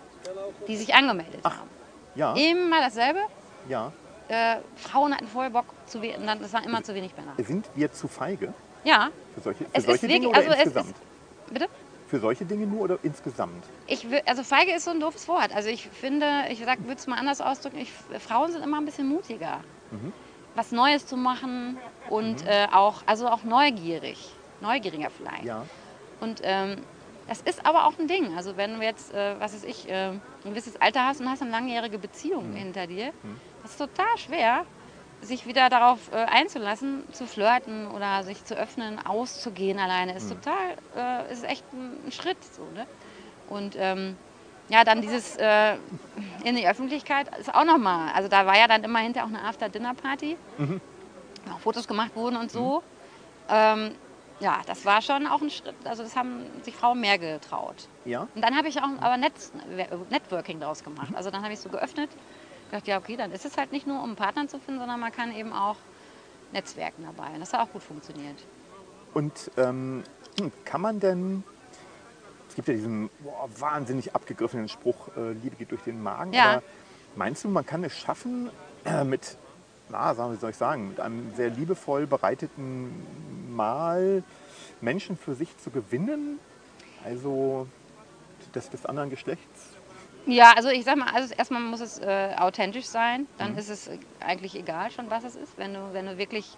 die 0.68 0.76
sich 0.76 0.94
angemeldet 0.94 1.40
haben. 1.44 1.70
Ja, 2.14 2.35
Immer 2.35 2.80
dasselbe. 2.80 3.21
ja. 3.68 3.92
Äh, 4.26 4.56
Frauen 4.76 5.14
hatten 5.14 5.26
voll 5.28 5.50
Bock, 5.50 5.66
zu 5.85 6.00
dann, 6.00 6.42
es 6.42 6.52
waren 6.54 6.64
immer 6.64 6.83
zu 6.83 6.94
wenig 6.94 7.14
Männer. 7.14 7.35
Sind 7.47 7.68
wir 7.75 7.92
zu 7.92 8.09
feige 8.09 8.54
Ja, 8.83 9.11
für 9.35 9.40
solche, 9.42 9.64
für 9.64 9.71
es 9.75 9.85
solche 9.85 10.06
Dinge 10.09 10.26
wirklich, 10.28 10.47
oder 10.47 10.50
also 10.50 10.50
es 10.52 10.64
insgesamt? 10.64 10.97
ist, 10.97 11.52
bitte? 11.52 11.68
Für 12.09 12.21
solche 12.21 12.44
Dinge 12.47 12.66
nur 12.66 12.80
oder 12.80 12.99
insgesamt? 13.02 13.64
Ich 13.87 14.06
also 14.25 14.42
feige 14.42 14.73
ist 14.73 14.85
so 14.85 14.92
ein 14.92 15.00
doofes 15.00 15.28
Wort. 15.28 15.54
Also 15.54 15.68
ich 15.68 15.88
finde, 15.88 16.26
ich 16.49 16.61
würde 16.61 16.78
es 16.97 17.06
mal 17.06 17.18
anders 17.18 17.42
ausdrücken, 17.42 17.78
ich, 17.78 17.92
Frauen 18.18 18.50
sind 18.50 18.62
immer 18.64 18.78
ein 18.78 18.87
bisschen 18.87 19.09
mutiger, 19.09 19.61
was 20.54 20.73
Neues 20.73 21.06
zu 21.06 21.18
machen 21.18 21.76
und 22.09 22.47
äh, 22.47 22.66
auch, 22.73 23.02
also 23.04 23.28
auch 23.28 23.42
neugierig, 23.44 24.30
neugieriger 24.62 25.11
vielleicht. 25.11 25.44
Ja. 25.44 25.66
Und 26.21 26.40
ähm, 26.44 26.76
das 27.28 27.40
ist 27.40 27.64
aber 27.66 27.86
auch 27.86 27.98
ein 27.98 28.06
Ding. 28.08 28.36
Also 28.36 28.56
wenn 28.56 28.78
du 28.78 28.84
jetzt, 28.84 29.12
äh, 29.14 29.38
was 29.40 29.54
weiß 29.54 29.64
ich, 29.64 29.88
äh, 29.88 30.08
ein 30.10 30.22
gewisses 30.44 30.76
Alter 30.80 31.06
hast 31.06 31.20
und 31.20 31.28
hast 31.30 31.42
eine 31.42 31.50
langjährige 31.50 31.98
Beziehung 31.98 32.50
Mhm. 32.50 32.56
hinter 32.56 32.86
dir, 32.86 33.12
das 33.62 33.72
ist 33.72 33.78
total 33.78 34.06
schwer, 34.18 34.64
sich 35.22 35.46
wieder 35.46 35.70
darauf 35.70 36.12
äh, 36.12 36.16
einzulassen, 36.16 37.04
zu 37.14 37.26
flirten 37.26 37.86
oder 37.90 38.22
sich 38.24 38.44
zu 38.44 38.54
öffnen, 38.56 38.98
auszugehen 39.04 39.78
alleine. 39.78 40.14
Ist 40.16 40.28
Mhm. 40.30 40.40
total, 40.42 41.26
äh, 41.28 41.32
ist 41.32 41.44
echt 41.44 41.64
ein, 41.72 42.12
Schritt 42.12 42.44
so, 42.44 42.64
ne? 42.70 42.86
Und 43.48 43.74
ähm, 43.78 44.16
ja, 44.68 44.84
dann 44.84 45.00
dieses 45.00 45.36
äh, 45.36 45.76
in 46.44 46.56
die 46.56 46.66
Öffentlichkeit 46.66 47.34
ist 47.38 47.54
auch 47.54 47.64
nochmal. 47.64 48.12
Also 48.14 48.28
da 48.28 48.44
war 48.46 48.56
ja 48.58 48.66
dann 48.66 48.82
immer 48.84 48.98
hinterher 48.98 49.24
auch 49.26 49.34
eine 49.34 49.42
After-Dinner-Party, 49.46 50.36
Mhm. 50.58 50.80
wo 51.46 51.52
auch 51.54 51.60
Fotos 51.60 51.86
gemacht 51.88 52.14
wurden 52.14 52.36
und 52.36 52.50
so. 52.50 52.82
Ähm, 53.48 53.94
ja, 54.40 54.60
das 54.66 54.84
war 54.84 55.00
schon 55.00 55.26
auch 55.26 55.40
ein 55.40 55.50
Schritt. 55.50 55.74
Also 55.84 56.02
das 56.02 56.16
haben 56.16 56.44
sich 56.62 56.74
Frauen 56.74 57.00
mehr 57.00 57.18
getraut. 57.18 57.88
Ja? 58.04 58.26
Und 58.34 58.42
dann 58.42 58.56
habe 58.56 58.68
ich 58.68 58.78
auch 58.80 58.88
aber 59.00 59.16
Netz, 59.16 59.52
Networking 60.10 60.60
daraus 60.60 60.82
gemacht. 60.82 61.14
Also 61.14 61.30
dann 61.30 61.42
habe 61.42 61.52
ich 61.52 61.60
so 61.60 61.68
geöffnet, 61.68 62.10
gedacht, 62.70 62.86
ja 62.86 62.98
okay, 62.98 63.16
dann 63.16 63.32
ist 63.32 63.44
es 63.44 63.56
halt 63.56 63.72
nicht 63.72 63.86
nur, 63.86 63.98
um 63.98 64.04
einen 64.10 64.16
Partner 64.16 64.48
zu 64.48 64.58
finden, 64.58 64.80
sondern 64.80 65.00
man 65.00 65.12
kann 65.12 65.34
eben 65.34 65.52
auch 65.52 65.76
Netzwerken 66.52 67.04
dabei. 67.04 67.30
Und 67.34 67.40
das 67.40 67.52
hat 67.52 67.60
auch 67.60 67.72
gut 67.72 67.82
funktioniert. 67.82 68.44
Und 69.12 69.50
ähm, 69.56 70.02
hm, 70.38 70.52
kann 70.64 70.80
man 70.80 70.98
denn, 71.00 71.44
es 72.48 72.56
gibt 72.56 72.68
ja 72.68 72.74
diesen 72.74 73.10
boah, 73.20 73.48
wahnsinnig 73.58 74.14
abgegriffenen 74.14 74.68
Spruch, 74.68 75.08
äh, 75.16 75.32
Liebe 75.32 75.56
geht 75.56 75.70
durch 75.70 75.82
den 75.82 76.02
Magen, 76.02 76.32
Ja. 76.32 76.44
aber 76.54 76.62
meinst 77.14 77.44
du, 77.44 77.48
man 77.48 77.64
kann 77.64 77.84
es 77.84 77.96
schaffen, 77.96 78.50
äh, 78.84 79.04
mit, 79.04 79.36
na, 79.94 80.14
sagen, 80.14 80.32
wie 80.32 80.36
soll 80.36 80.50
ich 80.50 80.56
sagen, 80.56 80.88
mit 80.88 81.00
einem 81.00 81.32
sehr 81.34 81.50
liebevoll 81.50 82.06
bereiteten 82.06 82.90
Mahl 83.50 84.24
Menschen 84.80 85.16
für 85.16 85.34
sich 85.34 85.56
zu 85.58 85.70
gewinnen? 85.70 86.40
Also 87.04 87.68
des, 88.54 88.70
des 88.70 88.86
anderen 88.86 89.10
Geschlechts? 89.10 89.70
Ja, 90.26 90.52
also 90.56 90.70
ich 90.70 90.84
sag 90.84 90.96
mal, 90.96 91.10
also 91.14 91.32
erstmal 91.34 91.60
muss 91.60 91.80
es 91.80 91.98
äh, 91.98 92.34
authentisch 92.36 92.86
sein. 92.86 93.26
Dann 93.38 93.56
ist 93.56 93.68
es 93.68 93.88
äh, 93.88 93.98
eigentlich 94.20 94.56
egal 94.56 94.90
schon, 94.90 95.10
was 95.10 95.22
es 95.22 95.36
ist. 95.36 95.56
Wenn 95.58 95.74
du, 95.74 95.92
wenn 95.92 96.06
du 96.06 96.18
wirklich 96.18 96.56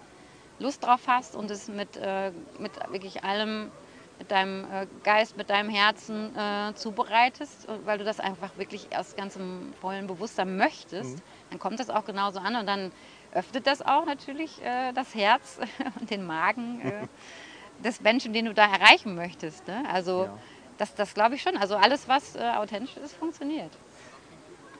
Lust 0.59 0.83
drauf 0.83 1.01
hast 1.05 1.35
und 1.35 1.51
es 1.51 1.67
mit, 1.67 1.97
äh, 1.97 2.31
mit 2.59 2.71
wirklich 2.89 3.23
allem, 3.23 3.69
mit 4.17 4.31
deinem 4.31 4.63
äh, 4.63 4.87
Geist, 5.03 5.37
mit 5.37 5.49
deinem 5.49 5.69
Herzen 5.69 6.35
äh, 6.35 6.73
zubereitest, 6.75 7.67
und 7.67 7.85
weil 7.85 7.97
du 7.97 8.05
das 8.05 8.19
einfach 8.19 8.57
wirklich 8.57 8.87
aus 8.97 9.15
ganzem 9.15 9.73
vollen 9.81 10.07
Bewusstsein 10.07 10.57
möchtest, 10.57 11.21
dann 11.49 11.59
kommt 11.59 11.79
das 11.79 11.89
auch 11.89 12.05
genauso 12.05 12.39
an 12.39 12.55
und 12.55 12.65
dann 12.65 12.91
öffnet 13.31 13.67
das 13.67 13.81
auch 13.81 14.05
natürlich 14.05 14.61
äh, 14.63 14.93
das 14.93 15.13
Herz 15.15 15.59
und 15.99 16.09
den 16.09 16.25
Magen 16.25 16.81
äh, 16.81 17.07
des 17.83 18.01
Menschen, 18.01 18.33
den 18.33 18.45
du 18.45 18.53
da 18.53 18.65
erreichen 18.65 19.15
möchtest. 19.15 19.67
Ne? 19.67 19.83
Also 19.91 20.25
Ja. 20.25 20.37
das, 20.77 20.95
das 20.95 21.13
glaube 21.13 21.35
ich 21.35 21.41
schon. 21.41 21.57
Also 21.57 21.75
alles, 21.75 22.07
was 22.07 22.35
äh, 22.35 22.39
authentisch 22.55 22.97
ist, 22.97 23.13
funktioniert. 23.15 23.71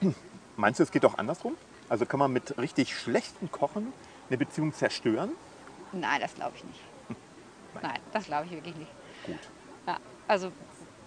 Meinst 0.57 0.79
du, 0.79 0.83
es 0.83 0.91
geht 0.91 1.05
auch 1.05 1.17
andersrum? 1.17 1.55
Also 1.89 2.05
kann 2.05 2.19
man 2.19 2.31
mit 2.33 2.57
richtig 2.57 2.97
schlechten 2.97 3.51
Kochen 3.51 3.93
eine 4.29 4.37
Beziehung 4.37 4.73
zerstören? 4.73 5.31
Nein, 5.93 6.19
das 6.19 6.35
glaube 6.35 6.53
ich 6.55 6.63
nicht. 6.63 6.79
Nein, 7.81 7.99
das 8.11 8.25
glaube 8.25 8.45
ich 8.47 8.51
wirklich 8.51 8.75
nicht. 8.75 8.91
Gut. 9.23 9.39
Ja, 9.87 9.97
also 10.27 10.51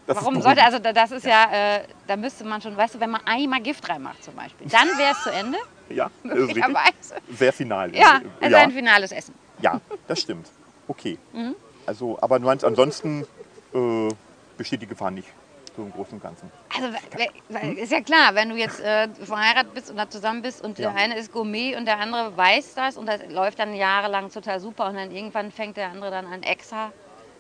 Das 0.07 0.17
warum 0.17 0.41
sollte, 0.41 0.63
also 0.63 0.79
da- 0.79 0.93
das 0.93 1.11
ist 1.11 1.27
ja, 1.27 1.77
äh, 1.77 1.85
da 2.07 2.17
müsste 2.17 2.45
man 2.45 2.63
schon, 2.63 2.77
weißt 2.77 2.95
du, 2.95 3.01
wenn 3.01 3.11
man 3.11 3.21
einmal 3.27 3.61
Gift 3.61 3.89
reinmacht 3.89 4.25
zum 4.25 4.35
Beispiel, 4.37 4.69
dann 4.69 4.89
wäre 4.97 5.13
es 5.13 5.23
zu 5.23 5.31
Ende. 5.31 5.59
Ja, 5.95 6.11
möglicherweise. 6.23 7.17
Sehr 7.31 7.53
final. 7.53 7.95
Ja, 7.95 8.21
also 8.41 8.57
ja. 8.57 8.63
ein 8.63 8.71
finales 8.71 9.13
Essen. 9.13 9.35
ja, 9.61 9.81
das 10.07 10.21
stimmt. 10.21 10.49
Okay. 10.89 11.19
Mhm. 11.33 11.55
Also, 11.87 12.19
aber 12.21 12.37
ansonsten 12.37 13.27
äh, 13.75 14.09
besteht 14.57 14.83
die 14.83 14.87
Gefahr 14.87 15.11
nicht, 15.11 15.29
so 15.77 15.83
im 15.83 15.91
Großen 15.93 16.15
und 16.15 16.23
Ganzen. 16.23 16.51
Also 16.77 16.89
we- 16.93 17.81
ist 17.81 17.91
ja 17.91 18.01
klar, 18.01 18.35
wenn 18.35 18.51
du 18.51 18.57
jetzt 18.57 18.79
äh, 18.81 19.09
verheiratet 19.09 19.75
bist 19.75 19.91
und 19.91 19.97
da 19.97 20.09
zusammen 20.09 20.43
bist 20.43 20.63
und 20.63 20.79
Ja. 20.79 20.91
der 20.93 21.01
eine 21.01 21.19
ist 21.19 21.33
Gourmet 21.33 21.75
und 21.77 21.87
der 21.87 21.99
andere 21.99 22.37
weiß 22.37 22.75
das 22.75 22.97
und 22.97 23.07
das 23.07 23.21
läuft 23.29 23.59
dann 23.59 23.75
jahrelang 23.75 24.31
total 24.31 24.61
super 24.61 24.87
und 24.89 24.95
dann 24.95 25.11
irgendwann 25.11 25.51
fängt 25.51 25.77
der 25.77 25.89
andere 25.91 26.11
dann 26.13 26.27
an 26.27 26.43
extra 26.45 26.93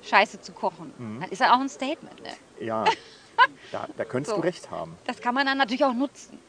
Scheiße 0.02 0.40
zu 0.40 0.52
kochen. 0.52 0.92
Mhm. 0.98 1.20
Dann 1.20 1.30
ist 1.30 1.40
ja 1.40 1.54
auch 1.54 1.60
ein 1.60 1.68
Statement. 1.68 2.20
Ne? 2.22 2.30
Ja, 2.66 2.84
da, 3.72 3.86
da 3.96 4.04
könntest 4.04 4.34
So. 4.34 4.40
du 4.40 4.46
recht 4.46 4.70
haben. 4.70 4.96
Das 5.06 5.20
kann 5.20 5.34
man 5.34 5.46
dann 5.46 5.58
natürlich 5.58 5.84
auch 5.84 5.94
nutzen. 5.94 6.40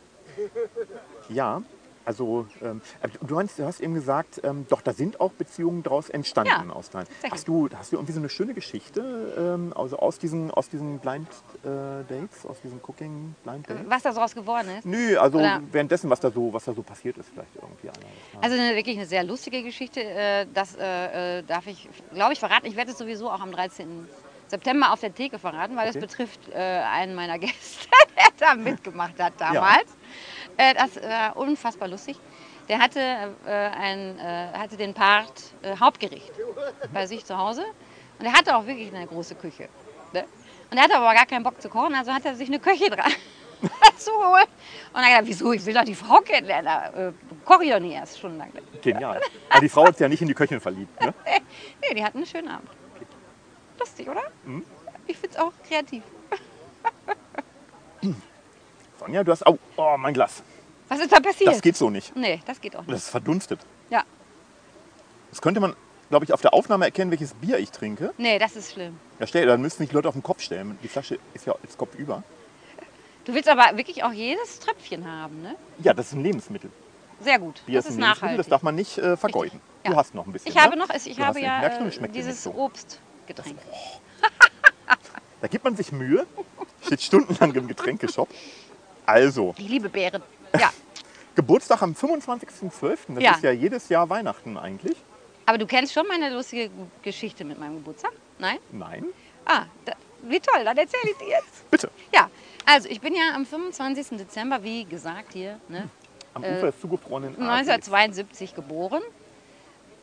Ja, 1.30 1.62
also 2.06 2.48
ähm, 2.62 2.82
aber 3.02 3.12
du, 3.26 3.40
hast, 3.40 3.60
du 3.60 3.66
hast 3.66 3.80
eben 3.80 3.94
gesagt, 3.94 4.42
ähm, 4.44 4.66
doch, 4.70 4.82
da 4.82 4.94
sind 4.94 5.20
auch 5.20 5.32
Beziehungen 5.32 5.84
daraus 5.84 6.10
entstanden 6.10 6.52
Ja, 6.70 6.74
aus 6.74 6.90
deinen. 6.90 7.08
Hast 7.30 7.48
du, 7.48 7.70
hast 7.76 7.92
du 7.92 7.98
irgendwie 7.98 8.14
so 8.14 8.20
eine 8.20 8.30
schöne 8.30 8.54
Geschichte, 8.54 9.34
ähm, 9.38 9.74
also 9.76 9.98
aus 9.98 10.18
diesen, 10.20 10.52
aus 10.52 10.70
diesen 10.70 11.00
Blind 11.00 11.28
äh, 11.64 11.68
Dates, 12.08 12.46
aus 12.46 12.60
diesen 12.62 12.80
Cooking 12.82 13.36
Blind 13.44 13.70
Dates? 13.70 13.84
Was 13.88 14.04
da 14.04 14.12
draus 14.12 14.34
geworden 14.36 14.70
ist. 14.78 14.86
Nö, 14.86 15.18
also 15.18 15.38
Oder- 15.40 15.62
währenddessen, 15.72 16.10
was 16.10 16.20
da 16.20 16.32
so, 16.32 16.52
was 16.54 16.66
da 16.66 16.74
so 16.74 16.82
passiert 16.84 17.18
ist, 17.18 17.30
vielleicht 17.30 17.56
irgendwie 17.56 17.90
einer. 17.90 18.44
Also 18.44 18.58
eine, 18.58 18.76
wirklich 18.76 18.98
eine 18.98 19.06
sehr 19.06 19.24
lustige 19.24 19.64
Geschichte. 19.64 20.02
Äh, 20.04 20.48
das 20.54 20.76
äh, 20.76 21.40
äh, 21.40 21.44
darf 21.44 21.68
ich, 21.68 21.88
glaube 22.14 22.34
ich, 22.34 22.40
verraten. 22.40 22.66
Ich 22.66 22.76
werde 22.76 22.92
es 22.92 22.98
sowieso 22.98 23.30
auch 23.30 23.40
am 23.42 23.52
13. 23.52 24.08
September 24.48 24.92
auf 24.92 25.00
der 25.00 25.14
Theke 25.16 25.40
verraten, 25.40 25.78
weil 25.78 25.88
es 25.90 25.96
Okay. 25.96 26.06
betrifft 26.06 26.50
äh, 26.50 26.56
einen 26.58 27.16
meiner 27.16 27.40
Gäste, 27.40 27.88
der 28.18 28.26
da 28.38 28.56
mitgemacht 28.56 29.18
hat 29.20 29.34
damals. 29.40 29.86
Äh, 30.58 30.74
das 30.74 30.96
war 31.02 31.38
unfassbar 31.38 31.88
lustig. 31.88 32.18
Der 32.70 32.80
hatte, 32.80 33.00
äh, 33.46 33.52
ein, 33.52 34.20
äh, 34.20 34.48
hatte 34.58 34.78
den 34.78 34.94
Part 34.94 35.54
äh, 35.62 35.76
Hauptgericht 35.78 36.32
bei 36.94 37.06
sich 37.06 37.26
zu 37.26 37.38
Hause. 37.38 37.66
Und 38.20 38.26
er 38.26 38.34
hatte 38.34 38.56
auch 38.56 38.66
wirklich 38.66 38.94
eine 38.94 39.08
große 39.08 39.36
Küche. 39.36 39.68
Ne? 40.14 40.26
Und 40.70 40.78
er 40.78 40.84
hatte 40.84 40.96
aber 40.96 41.14
gar 41.14 41.26
keinen 41.26 41.44
Bock 41.44 41.62
zu 41.62 41.70
kochen, 41.70 41.96
also 41.96 42.14
hat 42.14 42.24
er 42.24 42.36
sich 42.36 42.48
eine 42.48 42.60
Köchin 42.60 42.90
dran 42.90 43.12
zugeholt. 43.98 44.48
Und 44.94 44.96
dann 44.96 45.04
hat 45.04 45.12
er 45.12 45.20
gesagt, 45.20 45.28
wieso, 45.28 45.54
ich 45.54 45.66
will 45.66 45.74
doch 45.74 45.84
die 45.84 45.96
Frau 45.96 46.20
kennenlernen. 46.20 46.66
Da, 46.66 47.08
äh, 47.08 47.14
koche 47.44 47.66
ich 47.66 47.72
doch 47.72 47.80
nie 47.80 47.94
erst 47.94 48.20
stundenlang. 48.20 48.52
Genial. 48.82 49.20
Aber 49.50 49.62
die 49.62 49.70
Frau 49.70 49.86
hat 49.86 49.96
sich 49.96 50.02
ja 50.02 50.08
nicht 50.08 50.22
in 50.22 50.28
die 50.28 50.34
Köchin 50.34 50.60
verliebt. 50.60 51.00
Ne? 51.02 51.14
Nee, 51.82 51.96
die 51.96 52.04
hatten 52.04 52.20
einen 52.20 52.28
schönen 52.28 52.48
Abend. 52.48 52.70
Lustig, 53.78 54.08
oder? 54.08 54.22
Mhm. 54.46 54.64
Ich 55.08 55.18
finde 55.18 55.36
es 55.36 55.42
auch 55.42 55.52
kreativ. 55.68 56.04
Sonja, 59.02 59.24
du 59.24 59.32
hast. 59.32 59.48
Oh, 59.48 59.58
oh, 59.78 59.98
mein 59.98 60.14
Glas. 60.14 60.44
Was 60.88 61.00
ist 61.00 61.12
da 61.12 61.20
passiert? 61.20 61.52
Das 61.52 61.62
geht 61.62 61.76
so 61.76 61.90
nicht. 61.90 62.16
Nee, 62.16 62.40
das 62.46 62.62
geht 62.62 62.76
auch 62.76 62.82
nicht. 62.82 62.92
Das 62.92 63.04
ist 63.04 63.10
verdunstet. 63.10 63.60
Ja. 63.90 64.04
Das 65.32 65.42
könnte 65.42 65.60
man, 65.60 65.76
glaube 66.10 66.26
ich, 66.26 66.34
auf 66.34 66.42
der 66.42 66.54
Aufnahme 66.54 66.86
erkennen, 66.86 67.10
welches 67.10 67.34
Bier 67.34 67.58
ich 67.58 67.72
trinke. 67.72 68.14
Nee, 68.18 68.38
das 68.38 68.56
ist 68.56 68.74
schlimm. 68.74 69.00
Ja, 69.20 69.26
stell, 69.26 69.48
dann 69.48 69.62
müssen 69.62 69.80
sich 69.80 69.92
Leute 69.92 70.08
auf 70.08 70.14
den 70.14 70.22
Kopf 70.22 70.42
stellen. 70.42 70.78
Die 70.84 70.88
Flasche 70.88 71.18
ist 71.34 71.48
ja 71.48 71.56
jetzt 71.64 71.80
kopfüber. 71.80 72.24
Du 73.26 73.34
willst 73.34 73.50
aber 73.50 73.76
wirklich 73.76 74.04
auch 74.04 74.12
jedes 74.12 74.60
Tröpfchen 74.60 75.10
haben, 75.10 75.42
ne? 75.42 75.56
Ja, 75.80 75.94
das 75.94 76.08
ist 76.08 76.14
ein 76.14 76.24
Lebensmittel. 76.24 76.70
Sehr 77.22 77.40
gut. 77.40 77.64
Bier 77.66 77.80
das 77.80 77.86
ist 77.86 77.92
ist 77.94 77.98
nachhaltig. 77.98 78.38
das 78.38 78.48
darf 78.48 78.62
man 78.62 78.76
nicht 78.76 78.98
äh, 79.00 79.18
vergeuden. 79.18 79.62
Ja. 79.84 79.92
Du 79.92 79.98
hast 79.98 80.14
noch 80.14 80.28
ein 80.28 80.34
bisschen. 80.34 80.52
ich 80.52 80.58
habe 80.60 80.76
ne? 80.76 80.86
noch, 80.86 80.94
ich 80.94 81.20
habe 81.20 81.40
ja 81.40 81.70
du, 81.70 81.86
äh, 81.86 82.00
das 82.00 82.12
dieses 82.12 82.44
so. 82.44 82.54
Obstgetränk. 82.54 83.58
Da 85.42 85.48
gibt 85.48 85.64
man 85.64 85.76
sich 85.76 85.92
Mühe, 85.92 86.28
steht 86.86 87.02
stundenlang 87.02 87.52
im 87.56 87.68
Getränkeshop. 87.68 88.30
Also, 89.06 89.54
Ich 89.58 89.68
liebe 89.68 89.90
Beeren. 89.90 90.22
Ja, 90.60 90.72
Geburtstag 91.36 91.82
am 91.82 91.94
25.12. 91.94 92.98
Das 93.16 93.24
Ja. 93.24 93.32
ist 93.36 93.44
ja 93.44 93.52
jedes 93.52 93.90
Jahr 93.90 94.10
Weihnachten 94.10 94.58
eigentlich. 94.58 94.98
aber 95.46 95.58
du 95.58 95.66
kennst 95.66 95.94
schon 95.94 96.08
meine 96.08 96.30
lustige 96.34 96.70
Geschichte 97.02 97.44
mit 97.44 97.60
meinem 97.60 97.76
Geburtstag? 97.78 98.12
Nein? 98.40 98.58
Nein, 98.72 99.06
Ah, 99.46 99.66
da, 99.86 99.94
wie 100.24 100.40
toll, 100.40 100.64
dann 100.64 100.78
erzähle 100.78 101.12
ich 101.12 101.18
dir 101.18 101.28
jetzt. 101.30 101.70
bitte. 101.72 101.90
Ja, 102.14 102.30
also 102.66 102.88
ich 102.90 103.02
bin 103.02 103.14
ja 103.16 103.34
am 103.36 103.46
25. 103.46 104.18
Dezember, 104.20 104.62
wie 104.64 104.86
gesagt, 104.86 105.34
hier, 105.34 105.60
ne? 105.68 105.90
Am 106.36 106.44
Äh, 106.44 106.56
Ufer 106.58 106.68
des 106.68 106.80
zugefrorenen 106.80 107.32
Aassees. 107.42 107.70
1972 107.92 108.54
geboren 108.56 109.02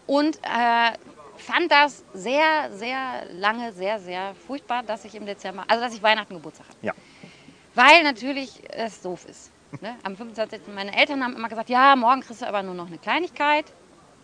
und 0.06 0.36
äh, 0.42 0.92
fand 1.36 1.70
das 1.70 2.02
sehr, 2.14 2.70
sehr 2.72 3.26
lange, 3.32 3.72
sehr, 3.72 4.00
sehr 4.00 4.34
furchtbar, 4.46 4.82
dass 4.82 5.04
ich 5.04 5.14
im 5.14 5.24
Dezember, 5.24 5.64
also 5.68 5.84
dass 5.84 5.94
ich 5.94 6.02
Weihnachten 6.02 6.34
Geburtstag 6.34 6.66
habe. 6.66 6.78
Ja. 6.82 6.92
Weil 7.78 8.02
natürlich 8.02 8.60
es 8.70 9.02
doof 9.02 9.24
ist. 9.26 9.52
Ne? 9.80 9.94
Am 10.02 10.16
25. 10.16 10.62
Meine 10.74 10.98
Eltern 10.98 11.22
haben 11.22 11.36
immer 11.36 11.48
gesagt, 11.48 11.70
ja, 11.70 11.94
morgen 11.94 12.22
kriegst 12.22 12.42
du 12.42 12.48
aber 12.48 12.64
nur 12.64 12.74
noch 12.74 12.88
eine 12.88 12.98
Kleinigkeit. 12.98 13.66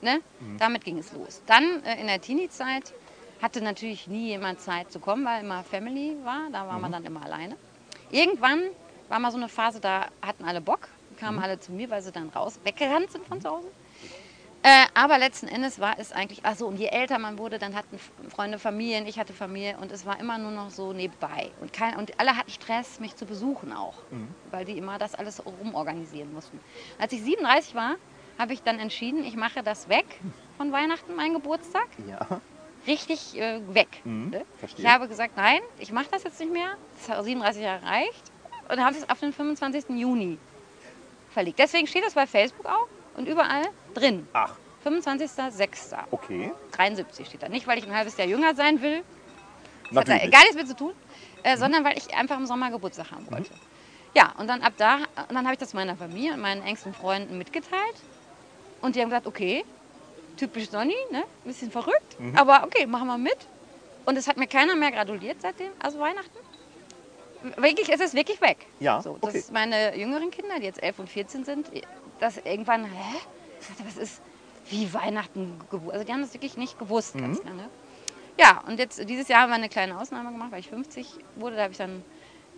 Ne? 0.02 0.22
Damit 0.58 0.84
ging 0.84 0.98
es 0.98 1.12
los. 1.12 1.40
Dann 1.46 1.84
äh, 1.84 2.00
in 2.00 2.08
der 2.08 2.20
Teenie-Zeit 2.20 2.92
hatte 3.40 3.62
natürlich 3.62 4.08
nie 4.08 4.26
jemand 4.30 4.60
Zeit 4.60 4.90
zu 4.90 4.98
kommen, 4.98 5.24
weil 5.24 5.44
immer 5.44 5.62
Family 5.62 6.16
war. 6.24 6.48
Da 6.50 6.66
war 6.66 6.80
man 6.80 6.90
dann 6.90 7.04
immer 7.04 7.22
alleine. 7.22 7.56
Irgendwann 8.10 8.60
war 9.08 9.20
mal 9.20 9.30
so 9.30 9.36
eine 9.36 9.48
Phase, 9.48 9.78
da 9.78 10.06
hatten 10.20 10.44
alle 10.44 10.60
Bock, 10.60 10.88
kamen 11.20 11.38
alle 11.38 11.60
zu 11.60 11.70
mir, 11.70 11.88
weil 11.90 12.02
sie 12.02 12.10
dann 12.10 12.30
raus 12.30 12.58
weggerannt 12.64 13.12
sind 13.12 13.24
von 13.24 13.40
zu 13.40 13.50
Hause. 13.50 13.68
Äh, 14.64 14.86
aber 14.94 15.18
letzten 15.18 15.46
Endes 15.46 15.78
war 15.78 15.98
es 15.98 16.10
eigentlich, 16.10 16.40
ach 16.42 16.56
so, 16.56 16.66
und 16.66 16.78
je 16.78 16.86
älter 16.86 17.18
man 17.18 17.38
wurde, 17.38 17.58
dann 17.58 17.74
hatten 17.74 17.98
Freunde 18.30 18.58
Familien, 18.58 19.06
ich 19.06 19.18
hatte 19.18 19.34
Familie 19.34 19.76
und 19.76 19.92
es 19.92 20.06
war 20.06 20.18
immer 20.18 20.38
nur 20.38 20.52
noch 20.52 20.70
so 20.70 20.94
nebenbei. 20.94 21.52
Und, 21.60 21.74
kein, 21.74 21.96
und 21.96 22.18
alle 22.18 22.34
hatten 22.34 22.50
Stress, 22.50 22.98
mich 22.98 23.14
zu 23.14 23.26
besuchen 23.26 23.74
auch, 23.74 23.98
weil 24.50 24.64
die 24.64 24.78
immer 24.78 24.96
das 24.98 25.14
alles 25.14 25.44
rumorganisieren 25.44 26.32
mussten. 26.32 26.62
Als 26.96 27.12
ich 27.12 27.22
37 27.22 27.74
war, 27.74 27.96
habe 28.38 28.54
ich 28.54 28.62
dann 28.62 28.78
entschieden, 28.78 29.22
ich 29.26 29.36
mache 29.36 29.62
das 29.62 29.90
weg 29.90 30.06
von 30.56 30.72
Weihnachten, 30.72 31.14
mein 31.14 31.34
Geburtstag, 31.34 31.86
Ja. 32.06 32.40
richtig 32.86 33.36
äh, 33.38 33.60
weg. 33.74 34.00
Mhm, 34.04 34.30
ne? 34.30 34.46
Ich 34.78 34.86
habe 34.86 35.08
gesagt, 35.08 35.36
nein, 35.36 35.60
ich 35.78 35.92
mache 35.92 36.08
das 36.10 36.24
jetzt 36.24 36.40
nicht 36.40 36.52
mehr, 36.54 36.68
das 36.96 37.10
hat 37.10 37.22
37 37.22 37.62
Jahre 37.62 37.84
reicht 37.84 38.32
und 38.70 38.82
habe 38.82 38.96
es 38.96 39.06
auf 39.10 39.20
den 39.20 39.34
25. 39.34 39.90
Juni 39.90 40.38
verlegt. 41.28 41.58
Deswegen 41.58 41.86
steht 41.86 42.02
das 42.06 42.14
bei 42.14 42.26
Facebook 42.26 42.64
auch 42.64 42.93
und 43.16 43.28
überall 43.28 43.64
drin. 43.94 44.28
Ach, 44.32 44.52
25.06. 44.84 45.96
okay. 46.10 46.52
73 46.72 47.26
steht 47.26 47.42
da. 47.42 47.48
Nicht, 47.48 47.66
weil 47.66 47.78
ich 47.78 47.86
ein 47.86 47.94
halbes 47.94 48.16
Jahr 48.16 48.28
jünger 48.28 48.54
sein 48.54 48.82
will, 48.82 49.02
das 49.90 50.00
hat 50.00 50.08
da 50.08 50.12
Natürlich. 50.14 50.32
gar 50.32 50.40
nichts 50.40 50.56
mit 50.56 50.68
zu 50.68 50.76
tun, 50.76 50.92
äh, 51.42 51.56
sondern 51.56 51.84
weil 51.84 51.96
ich 51.96 52.14
einfach 52.14 52.38
im 52.38 52.46
Sommer 52.46 52.70
Geburtstag 52.70 53.10
haben 53.10 53.30
wollte. 53.30 53.50
Ja, 54.14 54.32
und 54.38 54.48
dann 54.48 54.62
ab 54.62 54.74
da, 54.76 54.96
und 55.28 55.34
dann 55.34 55.44
habe 55.44 55.54
ich 55.54 55.58
das 55.58 55.74
meiner 55.74 55.96
Familie 55.96 56.34
und 56.34 56.40
meinen 56.40 56.62
engsten 56.62 56.94
Freunden 56.94 57.36
mitgeteilt. 57.36 57.96
Und 58.80 58.94
die 58.96 59.00
haben 59.00 59.08
gesagt, 59.08 59.26
okay, 59.26 59.64
typisch 60.36 60.70
Sonny, 60.70 60.94
ne? 61.10 61.18
Ein 61.18 61.24
bisschen 61.44 61.70
verrückt, 61.70 62.16
aber 62.36 62.64
okay, 62.64 62.86
machen 62.86 63.06
wir 63.08 63.18
mit. 63.18 63.36
Und 64.04 64.16
es 64.16 64.28
hat 64.28 64.36
mir 64.36 64.46
keiner 64.46 64.76
mehr 64.76 64.92
gratuliert 64.92 65.38
seitdem, 65.40 65.72
also 65.78 65.98
Weihnachten. 65.98 66.38
Wirklich, 67.56 67.90
es 67.92 68.00
ist 68.00 68.14
wirklich 68.14 68.40
weg. 68.40 68.58
Ja, 68.80 69.02
so, 69.02 69.18
das 69.20 69.30
okay. 69.30 69.38
ist 69.38 69.52
meine 69.52 69.96
jüngeren 69.98 70.30
Kinder, 70.30 70.58
die 70.58 70.66
jetzt 70.66 70.82
11 70.82 70.98
und 70.98 71.08
14 71.08 71.44
sind, 71.44 71.68
das 72.20 72.38
irgendwann, 72.38 72.84
hä? 72.84 73.16
Ich 73.60 73.66
dachte, 73.68 73.84
was 73.86 73.96
ist 73.96 74.20
wie 74.70 74.92
Weihnachten 74.94 75.58
gewusst? 75.70 75.92
Also 75.92 76.04
die 76.04 76.12
haben 76.12 76.22
das 76.22 76.32
wirklich 76.34 76.56
nicht 76.56 76.78
gewusst 76.78 77.16
ganz 77.18 77.42
Mhm. 77.42 77.48
lange. 77.48 77.68
Ja, 78.38 78.62
und 78.66 78.78
jetzt 78.78 79.08
dieses 79.08 79.28
Jahr 79.28 79.42
haben 79.42 79.50
wir 79.50 79.54
eine 79.56 79.68
kleine 79.68 79.98
Ausnahme 79.98 80.32
gemacht, 80.32 80.50
weil 80.52 80.60
ich 80.60 80.68
50 80.68 81.06
wurde. 81.36 81.56
Da 81.56 81.62
habe 81.62 81.72
ich 81.72 81.78
dann 81.78 82.02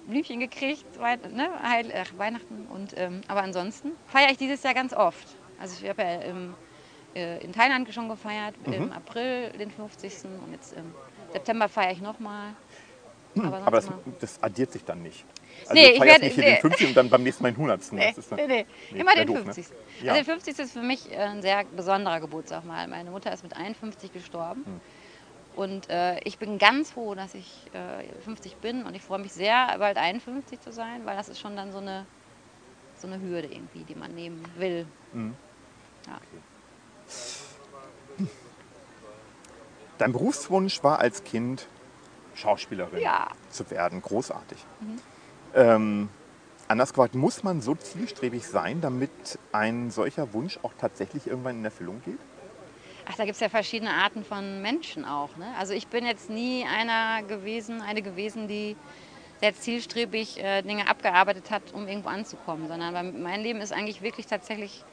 Blümchen 0.06 0.40
gekriegt, 0.40 0.84
ne, 0.98 1.48
Heil, 1.62 1.92
ach, 1.94 2.16
Weihnachten. 2.16 2.66
Und, 2.66 2.94
ähm, 2.96 3.20
aber 3.28 3.42
ansonsten 3.42 3.92
feiere 4.06 4.30
ich 4.30 4.38
dieses 4.38 4.62
Jahr 4.62 4.72
ganz 4.74 4.92
oft. 4.94 5.26
Also 5.60 5.76
ich 5.82 5.88
habe 5.88 6.02
ja 6.02 6.14
im, 6.22 6.54
äh, 7.14 7.42
in 7.44 7.52
Thailand 7.52 7.92
schon 7.92 8.08
gefeiert, 8.08 8.54
Mhm. 8.66 8.72
im 8.72 8.92
April 8.92 9.50
den 9.50 9.70
50. 9.70 10.24
Und 10.24 10.52
jetzt 10.52 10.72
im 10.74 10.94
September 11.32 11.68
feiere 11.68 11.92
ich 11.92 12.00
nochmal. 12.00 12.54
Aber, 13.36 13.50
sonst 13.50 13.66
Aber 13.66 13.80
das, 13.80 13.90
das 14.20 14.42
addiert 14.42 14.72
sich 14.72 14.84
dann 14.84 15.02
nicht. 15.02 15.24
Also 15.62 15.74
Nee, 15.74 15.90
ich 15.92 16.00
werde- 16.00 16.24
nicht 16.24 16.34
hier 16.34 16.44
nee. 16.44 16.52
den 16.54 16.60
50. 16.60 16.88
und 16.88 16.94
dann 16.96 17.10
beim 17.10 17.22
nächsten 17.22 17.42
Mal 17.42 17.52
den 17.52 17.56
100. 17.56 17.92
Nee, 17.92 18.08
Das 18.08 18.18
ist 18.18 18.30
dann- 18.32 18.38
nee, 18.46 18.66
nee. 18.90 18.98
Immer 19.00 19.14
den 19.14 19.26
doof, 19.26 19.36
ne? 19.38 19.44
50. 19.54 19.66
Ja. 20.02 20.12
Also 20.12 20.24
der 20.24 20.34
50. 20.34 20.58
ist 20.58 20.72
für 20.72 20.82
mich 20.82 21.10
äh, 21.12 21.16
ein 21.16 21.42
sehr 21.42 21.64
besonderer 21.64 22.20
Geburtstag 22.20 22.64
mal. 22.64 22.86
Meine 22.88 23.10
Mutter 23.10 23.32
ist 23.32 23.42
mit 23.42 23.56
51 23.56 24.12
gestorben. 24.12 24.64
Hm. 24.64 24.80
Und 25.56 25.88
äh, 25.88 26.18
ich 26.24 26.38
bin 26.38 26.58
ganz 26.58 26.90
froh, 26.90 27.14
dass 27.14 27.34
ich 27.34 27.50
äh, 27.72 28.04
50 28.24 28.56
bin 28.56 28.84
und 28.84 28.94
ich 28.94 29.02
freue 29.02 29.18
mich 29.20 29.32
sehr, 29.32 29.74
bald 29.78 29.96
51 29.96 30.60
zu 30.60 30.70
sein, 30.72 31.06
weil 31.06 31.16
das 31.16 31.28
ist 31.30 31.40
schon 31.40 31.56
dann 31.56 31.72
so 31.72 31.78
eine, 31.78 32.04
so 32.98 33.06
eine 33.06 33.20
Hürde 33.20 33.48
irgendwie, 33.48 33.84
die 33.84 33.94
man 33.94 34.14
nehmen 34.14 34.44
will. 34.56 34.86
Mhm. 35.14 35.34
Ja. 36.06 36.20
Dein 39.98 40.12
Berufswunsch 40.12 40.82
war 40.84 40.98
als 40.98 41.24
Kind 41.24 41.66
Schauspielerin 42.34 43.00
Ja. 43.00 43.28
zu 43.48 43.70
werden. 43.70 44.02
Großartig. 44.02 44.58
Ähm, 45.56 46.10
anders 46.68 46.90
gefragt, 46.92 47.14
muss 47.14 47.42
man 47.42 47.62
so 47.62 47.74
zielstrebig 47.74 48.46
sein, 48.46 48.80
damit 48.82 49.10
ein 49.52 49.90
solcher 49.90 50.34
Wunsch 50.34 50.58
auch 50.62 50.72
tatsächlich 50.78 51.26
irgendwann 51.26 51.56
in 51.58 51.64
Erfüllung 51.64 52.02
geht? 52.04 52.18
Ach, 53.08 53.14
da 53.16 53.24
gibt 53.24 53.36
es 53.36 53.40
ja 53.40 53.48
verschiedene 53.48 53.90
Arten 53.90 54.22
von 54.22 54.60
Menschen 54.60 55.04
auch. 55.04 55.34
Ne? 55.36 55.46
Also 55.58 55.72
ich 55.72 55.86
bin 55.86 56.04
jetzt 56.04 56.28
nie 56.28 56.64
einer 56.66 57.22
gewesen, 57.22 57.80
eine 57.80 58.02
gewesen, 58.02 58.48
die 58.48 58.76
sehr 59.40 59.54
zielstrebig 59.54 60.42
äh, 60.42 60.62
Dinge 60.62 60.88
abgearbeitet 60.88 61.50
hat, 61.50 61.62
um 61.72 61.88
irgendwo 61.88 62.08
anzukommen, 62.08 62.68
sondern 62.68 63.22
mein 63.22 63.42
Leben 63.42 63.60
ist 63.60 63.72
eigentlich 63.72 64.02
wirklich 64.02 64.26
tatsächlich 64.26 64.84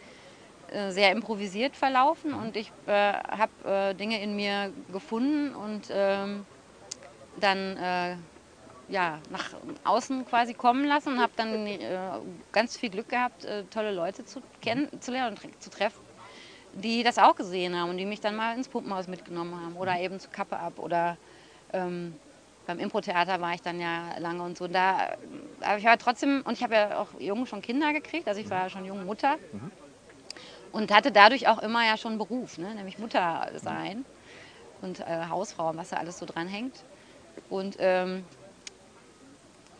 äh, 0.72 0.92
sehr 0.92 1.12
improvisiert 1.12 1.76
verlaufen 1.76 2.34
und 2.34 2.56
ich 2.56 2.72
äh, 2.86 2.92
habe 2.92 3.52
äh, 3.66 3.94
Dinge 3.96 4.22
in 4.22 4.36
mir 4.36 4.72
gefunden 4.92 5.56
und 5.56 5.88
ähm, 5.92 6.46
dann 7.40 7.78
äh, 7.78 8.16
ja, 8.94 9.20
nach 9.30 9.56
außen 9.84 10.26
quasi 10.26 10.54
kommen 10.54 10.86
lassen 10.86 11.14
und 11.16 11.22
habe 11.22 11.34
dann 11.36 11.66
äh, 11.68 12.12
ganz 12.52 12.78
viel 12.78 12.92
Glück 12.92 13.10
gehabt, 13.10 13.44
äh, 13.46 13.66
tolle 13.66 13.92
Leute 13.92 14.24
zu 14.26 14.42
kennenzulernen 14.62 15.38
und 15.44 15.62
zu 15.64 15.70
treffen, 15.72 16.06
die 16.74 17.04
das 17.04 17.18
auch 17.18 17.36
gesehen 17.36 17.76
haben 17.80 17.90
und 17.90 17.98
die 17.98 18.06
mich 18.06 18.22
dann 18.22 18.36
mal 18.36 18.56
ins 18.56 18.70
Puppenhaus 18.70 19.08
mitgenommen 19.08 19.56
haben 19.56 19.76
oder 19.78 20.00
eben 20.00 20.20
zu 20.20 20.30
Kappe 20.30 20.60
ab 20.60 20.80
oder 20.80 21.18
ähm, 21.74 22.20
beim 22.66 22.80
Impro-Theater 22.80 23.42
war 23.42 23.54
ich 23.56 23.62
dann 23.62 23.80
ja 23.80 24.18
lange 24.20 24.44
und 24.44 24.58
so. 24.58 24.68
Da, 24.68 25.16
aber 25.62 25.78
ich 25.80 25.86
war 25.86 25.98
trotzdem, 25.98 26.44
und 26.46 26.54
ich 26.54 26.64
habe 26.64 26.76
ja 26.76 27.00
auch 27.00 27.20
jung 27.20 27.46
schon 27.48 27.62
Kinder 27.62 27.94
gekriegt, 27.94 28.28
also 28.28 28.40
ich 28.40 28.50
war 28.50 28.64
ja 28.66 28.70
schon 28.70 28.86
junge 28.86 29.04
Mutter 29.06 29.38
Mhm. 29.52 29.72
und 30.72 30.92
hatte 30.92 31.12
dadurch 31.12 31.48
auch 31.48 31.60
immer 31.60 31.86
ja 31.86 31.98
schon 31.98 32.14
einen 32.14 32.20
Beruf, 32.20 32.58
ne? 32.58 32.74
nämlich 32.76 32.98
Mutter 32.98 33.50
sein 33.56 34.06
und 34.82 35.00
äh, 35.02 35.28
Hausfrau 35.30 35.70
und 35.70 35.78
was 35.78 35.90
da 35.90 35.98
alles 35.98 36.18
so 36.20 36.26
dran 36.26 36.48
hängt. 36.48 36.86
Und 37.50 37.76
ähm, 37.80 38.28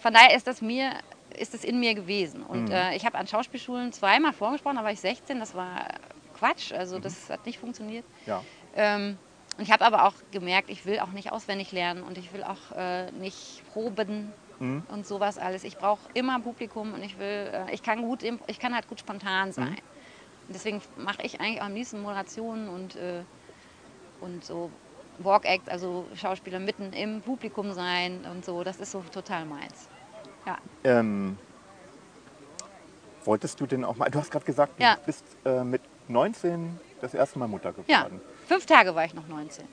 von 0.04 0.14
daher 0.14 0.36
ist 0.36 0.48
das 0.48 0.62
mir, 0.62 0.92
ist 1.40 1.54
es 1.54 1.64
in 1.64 1.80
mir 1.80 1.96
gewesen. 1.96 2.44
Und 2.44 2.70
äh, 2.70 2.94
ich 2.94 3.06
habe 3.06 3.18
an 3.18 3.26
Schauspielschulen 3.26 3.94
zweimal 3.94 4.34
vorgesprochen, 4.34 4.76
da 4.76 4.84
war 4.84 4.92
ich 4.92 5.00
16, 5.00 5.40
das 5.40 5.56
war 5.56 5.88
Quatsch, 6.38 6.74
also 6.74 7.00
das 7.00 7.30
hat 7.30 7.46
nicht 7.46 7.58
funktioniert. 7.58 8.04
Ja. 8.26 8.44
Ähm, 8.76 9.18
und 9.58 9.64
ich 9.64 9.72
habe 9.72 9.86
aber 9.86 10.06
auch 10.06 10.14
gemerkt, 10.32 10.70
ich 10.70 10.86
will 10.86 11.00
auch 11.00 11.12
nicht 11.12 11.32
auswendig 11.32 11.72
lernen 11.72 12.04
und 12.04 12.18
ich 12.18 12.34
will 12.34 12.44
auch 12.44 12.76
äh, 12.78 13.12
nicht 13.14 13.64
proben 13.72 14.32
Mhm. 14.60 14.84
und 14.90 15.08
sowas 15.08 15.40
alles. 15.40 15.64
Ich 15.64 15.78
brauche 15.78 16.08
immer 16.14 16.40
Publikum 16.40 16.94
und 16.94 17.04
ich 17.04 17.18
will, 17.18 17.50
äh, 17.52 17.74
ich 17.74 17.82
kann 17.82 18.02
gut, 18.02 18.24
ich 18.24 18.60
kann 18.60 18.76
halt 18.76 18.88
gut 18.88 19.00
spontan 19.00 19.52
sein. 19.52 19.78
Und 20.48 20.54
deswegen 20.56 20.82
mache 20.96 21.24
ich 21.24 21.42
eigentlich 21.42 21.60
auch 21.62 21.66
am 21.66 21.74
liebsten 21.74 22.02
Moderationen 22.02 22.70
und, 22.70 22.96
äh, 22.96 23.24
und 24.22 24.46
so 24.46 24.70
Walk 25.20 25.46
Act, 25.46 25.70
also 25.70 26.06
Schauspieler 26.16 26.60
mitten 26.60 26.94
im 26.94 27.22
Publikum 27.22 27.74
sein 27.74 28.26
und 28.32 28.46
so. 28.46 28.64
Das 28.64 28.80
ist 28.80 28.92
so 28.92 29.04
total 29.12 29.46
meins. 29.46 29.90
Ja. 30.46 30.58
Ähm, 30.84 31.38
wolltest 33.24 33.60
du 33.60 33.66
denn 33.66 33.86
auch 33.86 33.96
mal, 33.96 34.10
du 34.10 34.20
hast 34.20 34.32
gerade 34.32 34.46
gesagt, 34.46 34.80
du 34.80 34.84
Ja. 34.84 34.98
bist 35.06 35.24
äh, 35.46 35.64
mit 35.64 35.82
19 36.08 36.80
das 37.00 37.14
erste 37.14 37.40
Mal 37.40 37.48
Mutter 37.48 37.74
Ja, 37.88 38.04
geworden. 38.04 38.22
fünf 38.48 38.66
Tage 38.66 38.96
war 38.96 39.06
ich 39.06 39.14
noch 39.14 39.28
19. 39.28 39.68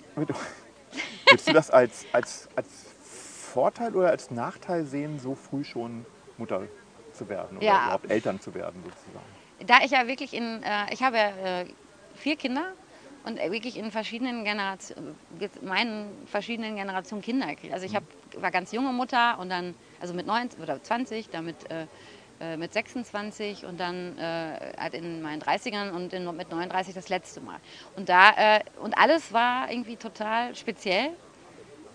Würdest 1.28 1.48
du 1.48 1.52
das 1.52 1.70
als, 1.70 2.06
als, 2.12 2.48
als 2.56 2.68
Vorteil 3.52 3.94
oder 3.94 4.10
als 4.10 4.30
Nachteil 4.30 4.84
sehen, 4.84 5.18
so 5.18 5.34
früh 5.34 5.64
schon 5.64 6.06
Mutter 6.36 6.68
zu 7.12 7.28
werden 7.28 7.58
oder 7.58 7.66
Ja. 7.66 7.82
überhaupt 7.84 8.10
Eltern 8.10 8.40
zu 8.40 8.54
werden 8.54 8.82
sozusagen? 8.82 9.26
Da 9.66 9.78
ich 9.84 9.90
ja 9.90 10.06
wirklich 10.06 10.32
in, 10.32 10.62
äh, 10.62 10.92
ich 10.92 11.02
habe 11.02 11.16
ja 11.16 11.60
äh, 11.60 11.74
vier 12.14 12.36
Kinder 12.36 12.74
und 13.22 13.36
wirklich 13.38 13.76
in 13.76 13.90
verschiedenen 13.90 14.44
Generationen, 14.44 15.18
meinen 15.62 16.26
verschiedenen 16.26 16.76
Generationen 16.76 17.22
Kinder. 17.22 17.48
Also 17.70 17.84
ich 17.86 17.94
hab, 17.94 18.04
war 18.36 18.50
ganz 18.50 18.72
junge 18.72 18.92
Mutter 18.92 19.38
und 19.38 19.48
dann, 19.50 19.74
also 20.00 20.14
mit 20.14 20.26
19 20.26 20.62
oder 20.62 20.82
20, 20.82 21.28
dann 21.30 21.44
mit, 21.46 21.70
äh, 21.70 21.86
äh, 22.40 22.56
mit 22.56 22.72
26 22.72 23.64
und 23.66 23.78
dann 23.78 24.16
äh, 24.18 24.72
halt 24.78 24.94
in 24.94 25.22
meinen 25.22 25.40
30ern 25.40 25.90
und 25.92 26.12
in, 26.12 26.24
mit 26.36 26.50
39 26.50 26.94
das 26.94 27.08
letzte 27.08 27.40
Mal. 27.40 27.58
Und 27.96 28.08
da, 28.08 28.30
äh, 28.36 28.60
und 28.82 28.96
alles 28.96 29.32
war 29.32 29.70
irgendwie 29.70 29.96
total 29.96 30.54
speziell 30.54 31.10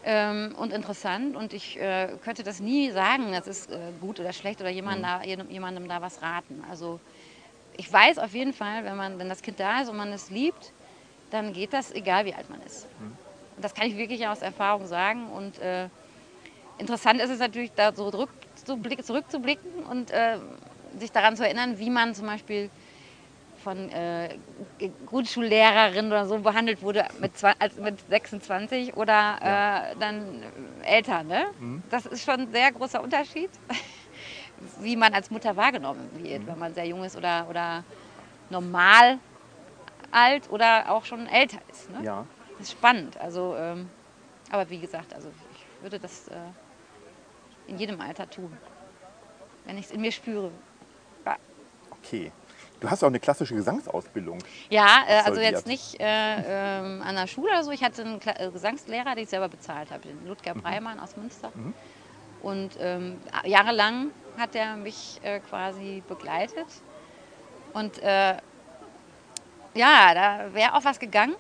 ähm, 0.04 0.54
und 0.58 0.72
interessant 0.74 1.36
und 1.36 1.54
ich 1.54 1.80
äh, 1.80 2.10
könnte 2.24 2.44
das 2.44 2.60
nie 2.60 2.92
sagen, 2.92 3.32
das 3.32 3.48
ist 3.48 3.72
äh, 3.72 3.92
gut 4.02 4.20
oder 4.20 4.34
schlecht 4.34 4.62
oder 4.62 4.70
jemand 4.70 5.04
da, 5.04 5.24
jedem- 5.24 5.50
jemandem 5.50 5.88
da 5.88 6.02
was 6.02 6.22
raten. 6.22 6.64
Also 6.70 7.00
ich 7.78 7.92
weiß 7.92 8.20
auf 8.20 8.34
jeden 8.34 8.54
Fall, 8.54 8.86
wenn 8.86 8.96
man, 8.96 9.20
wenn 9.20 9.30
das 9.30 9.42
Kind 9.42 9.60
da 9.60 9.82
ist 9.82 9.90
und 9.90 9.98
man 9.98 10.14
es 10.14 10.30
liebt, 10.30 10.72
dann 11.32 11.54
geht 11.54 11.74
das, 11.74 11.92
egal 11.92 12.26
wie 12.26 12.34
alt 12.34 12.50
man 12.50 12.62
ist. 12.62 12.88
Und 13.56 13.64
das 13.64 13.74
kann 13.74 13.88
ich 13.88 13.98
wirklich 13.98 14.28
aus 14.28 14.42
Erfahrung 14.42 14.86
sagen. 14.88 15.28
Und 15.32 15.60
interessant 16.78 17.22
ist 17.22 17.30
es 17.30 17.40
natürlich, 17.40 17.72
da 17.76 17.94
so 17.94 18.12
zurück, 18.12 18.30
so 18.66 18.78
blick, 18.78 19.06
zurückzublicken 19.06 19.84
und 19.90 20.12
äh, 20.12 20.38
sich 21.00 21.12
daran 21.12 21.36
zu 21.36 21.46
erinnern, 21.46 21.80
wie 21.80 21.90
man 21.90 22.16
zum 22.16 22.28
Beispiel 22.28 22.70
von 23.64 23.90
äh, 23.90 24.38
Grundschullehrerin 25.08 26.08
oder 26.08 26.28
so 26.28 26.38
behandelt 26.38 26.84
wurde 26.84 27.08
mit, 27.20 27.36
zwei, 27.36 27.54
als, 27.58 27.78
mit 27.78 28.00
26 28.10 28.96
oder 28.96 29.38
äh, 29.42 29.96
dann 30.00 30.44
älter. 30.84 31.24
Ne? 31.24 31.46
Das 31.90 32.06
ist 32.06 32.24
schon 32.24 32.42
ein 32.42 32.52
sehr 32.52 32.72
großer 32.72 33.02
Unterschied, 33.02 33.50
wie 34.82 34.96
man 34.96 35.16
als 35.16 35.32
Mutter 35.32 35.56
wahrgenommen 35.56 36.08
wird, 36.18 36.46
wenn 36.46 36.60
man 36.60 36.76
sehr 36.76 36.86
jung 36.86 37.04
ist 37.04 37.18
oder, 37.18 37.48
oder 37.50 37.84
normal 38.52 39.18
alt 40.12 40.48
oder 40.52 40.92
auch 40.92 41.04
schon 41.06 41.28
älter 41.28 41.60
ist. 41.72 41.90
Ne? 41.90 42.04
Ja. 42.04 42.26
Das 42.60 42.68
ist 42.68 42.74
spannend. 42.74 43.18
Also, 43.18 43.56
ähm, 43.58 43.90
aber 44.52 44.70
wie 44.70 44.80
gesagt, 44.80 45.14
also 45.14 45.30
ich 45.56 45.84
würde 45.84 46.00
das 46.00 46.28
äh, 46.28 46.34
in 47.68 47.78
jedem 47.78 48.02
Alter 48.02 48.30
tun, 48.30 48.56
wenn 49.66 49.78
ich 49.78 49.86
es 49.86 49.92
in 49.92 50.02
mir 50.02 50.12
spüre. 50.12 50.52
Ja. 51.26 51.38
Okay. 51.92 52.32
Du 52.80 52.90
hast 52.90 53.04
auch 53.04 53.08
eine 53.08 53.20
klassische 53.20 53.56
Gesangsausbildung. 53.56 54.40
Ja, 54.70 55.06
äh, 55.08 55.22
also 55.26 55.40
jetzt 55.40 55.66
nicht 55.66 56.00
äh, 56.00 56.04
ähm, 56.80 57.02
an 57.02 57.16
der 57.16 57.26
Schule 57.26 57.50
oder 57.52 57.64
so. 57.64 57.72
Ich 57.72 57.84
hatte 57.84 58.04
einen 58.04 58.20
Kla 58.20 58.34
äh, 58.38 58.52
Gesangslehrer, 58.52 59.16
den 59.16 59.24
ich 59.24 59.30
selber 59.30 59.48
bezahlt 59.50 59.92
habe, 59.92 60.08
den 60.08 60.28
Ludger 60.28 60.54
Breimann 60.54 61.00
aus 61.00 61.16
Münster. 61.16 61.52
Und 62.42 62.78
ähm, 62.80 63.20
jahrelang 63.46 64.12
hat 64.38 64.56
er 64.56 64.76
mich 64.76 65.20
äh, 65.24 65.40
quasi 65.40 66.04
begleitet. 66.08 66.68
Und 67.74 67.98
äh, 68.04 68.36
ja, 69.74 70.14
da 70.14 70.54
wäre 70.54 70.76
auch 70.76 70.86
was 70.86 71.00
gegangen. 71.00 71.36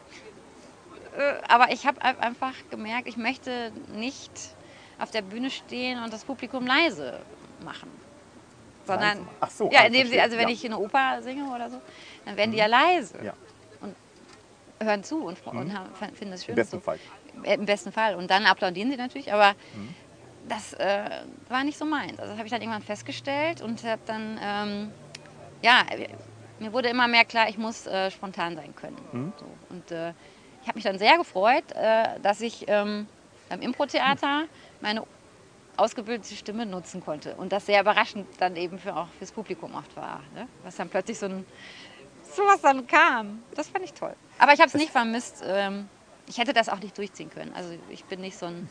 Aber 1.47 1.71
ich 1.71 1.85
habe 1.85 2.01
einfach 2.01 2.53
gemerkt, 2.69 3.07
ich 3.07 3.15
möchte 3.15 3.71
nicht 3.93 4.54
auf 4.99 5.11
der 5.11 5.21
Bühne 5.21 5.49
stehen 5.49 6.01
und 6.03 6.11
das 6.13 6.23
Publikum 6.23 6.65
leise 6.65 7.19
machen. 7.63 7.89
Sondern? 8.85 9.27
Ach 9.39 9.49
so, 9.49 9.69
ja, 9.71 9.81
ah, 9.81 9.85
indem 9.87 10.07
sie, 10.07 10.19
also 10.19 10.37
wenn 10.37 10.47
Ja. 10.47 10.53
ich 10.53 10.65
eine 10.65 10.77
Oper 10.77 11.21
singe 11.21 11.45
oder 11.53 11.69
so, 11.69 11.81
dann 12.25 12.37
werden 12.37 12.51
die 12.51 12.57
ja 12.57 12.67
leise 12.67 13.17
Ja, 13.23 13.33
hören 14.81 15.03
zu 15.03 15.17
und, 15.17 15.45
und 15.47 15.73
haben, 15.73 15.89
finden 16.15 16.33
es 16.33 16.43
schön. 16.45 16.53
im 16.53 16.55
besten 16.57 16.77
so. 16.77 16.81
Fall. 16.81 16.99
Äh, 17.43 17.55
Im 17.55 17.65
besten 17.65 17.91
Fall. 17.91 18.15
Und 18.15 18.29
dann 18.29 18.45
applaudieren 18.45 18.91
sie 18.91 18.97
natürlich, 18.97 19.31
aber 19.33 19.55
das 20.47 20.73
äh, 20.73 21.09
war 21.49 21.63
nicht 21.63 21.77
so 21.77 21.85
meins. 21.85 22.19
Also 22.19 22.31
das 22.31 22.37
habe 22.37 22.45
ich 22.45 22.51
dann 22.51 22.61
irgendwann 22.61 22.83
festgestellt 22.83 23.61
und 23.61 23.83
habe 23.83 24.01
dann, 24.05 24.39
ähm, 24.41 24.91
ja, 25.61 25.83
mir 26.59 26.71
wurde 26.71 26.89
immer 26.89 27.07
mehr 27.07 27.25
klar, 27.25 27.49
ich 27.49 27.57
muss 27.57 27.87
äh, 27.87 28.11
spontan 28.11 28.55
sein 28.55 28.75
können. 28.75 28.97
So. 29.39 29.45
Und 29.69 29.91
äh, 29.91 30.09
ich 30.61 30.67
habe 30.67 30.75
mich 30.77 30.83
dann 30.83 30.99
sehr 30.99 31.17
gefreut, 31.17 31.63
äh, 31.73 32.19
dass 32.21 32.41
ich 32.41 32.65
ähm, 32.67 33.07
beim 33.49 33.61
Impro-Theater 33.61 34.43
meine 34.85 35.03
ausgebildete 35.77 36.35
Stimme 36.35 36.65
nutzen 36.65 37.03
konnte. 37.03 37.35
Und 37.35 37.51
das 37.51 37.65
sehr 37.65 37.81
überraschend 37.81 38.27
dann 38.39 38.55
eben 38.55 38.77
für, 38.79 38.95
auch 38.95 39.07
fürs 39.17 39.31
Publikum 39.31 39.73
oft 39.75 39.95
war. 39.95 40.21
Ne? 40.33 40.47
Was 40.63 40.75
dann 40.77 40.89
plötzlich 40.89 41.17
so 41.19 41.25
ein 41.25 41.45
sowas 42.35 42.61
dann 42.61 42.85
kam. 42.87 43.43
Das 43.55 43.67
fand 43.69 43.83
ich 43.83 43.93
toll. 43.93 44.15
Aber 44.39 44.53
ich 44.53 44.59
habe 44.59 44.67
es 44.67 44.73
nicht 44.75 44.91
vermisst. 44.91 45.43
Ähm, 45.45 45.89
ich 46.27 46.37
hätte 46.37 46.53
das 46.53 46.69
auch 46.69 46.79
nicht 46.79 46.97
durchziehen 46.97 47.29
können. 47.29 47.53
Also 47.55 47.71
ich 47.89 48.05
bin 48.05 48.21
nicht 48.21 48.37
so 48.37 48.45
ein 48.45 48.69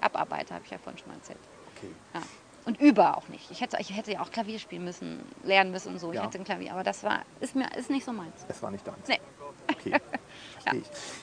Abarbeiter, 0.00 0.54
habe 0.54 0.64
ich 0.64 0.70
ja 0.70 0.78
vorhin 0.78 0.98
schon 0.98 1.08
mal 1.08 1.14
erzählt. 1.16 1.38
Okay. 1.76 1.90
Ja. 2.14 2.20
Und 2.64 2.80
über 2.80 3.16
auch 3.16 3.28
nicht. 3.28 3.50
Ich 3.50 3.60
hätte, 3.60 3.76
ich 3.80 3.94
hätte 3.96 4.12
ja 4.12 4.20
auch 4.20 4.30
Klavier 4.30 4.58
spielen 4.58 4.84
müssen, 4.84 5.20
lernen 5.42 5.70
müssen 5.70 5.92
und 5.94 5.98
so. 5.98 6.10
Ich 6.10 6.16
Ja. 6.16 6.22
hatte 6.22 6.38
ein 6.38 6.44
Klavier, 6.44 6.72
aber 6.72 6.82
das 6.84 7.02
war, 7.02 7.22
ist, 7.40 7.56
mir, 7.56 7.66
ist 7.76 7.88
nicht 7.90 8.04
so 8.04 8.12
meins. 8.12 8.44
Das 8.46 8.62
war 8.62 8.70
nicht 8.70 8.86
deins. 8.86 9.08
Nee. 9.08 9.20
Okay. 9.70 9.96
Ich. 10.74 10.82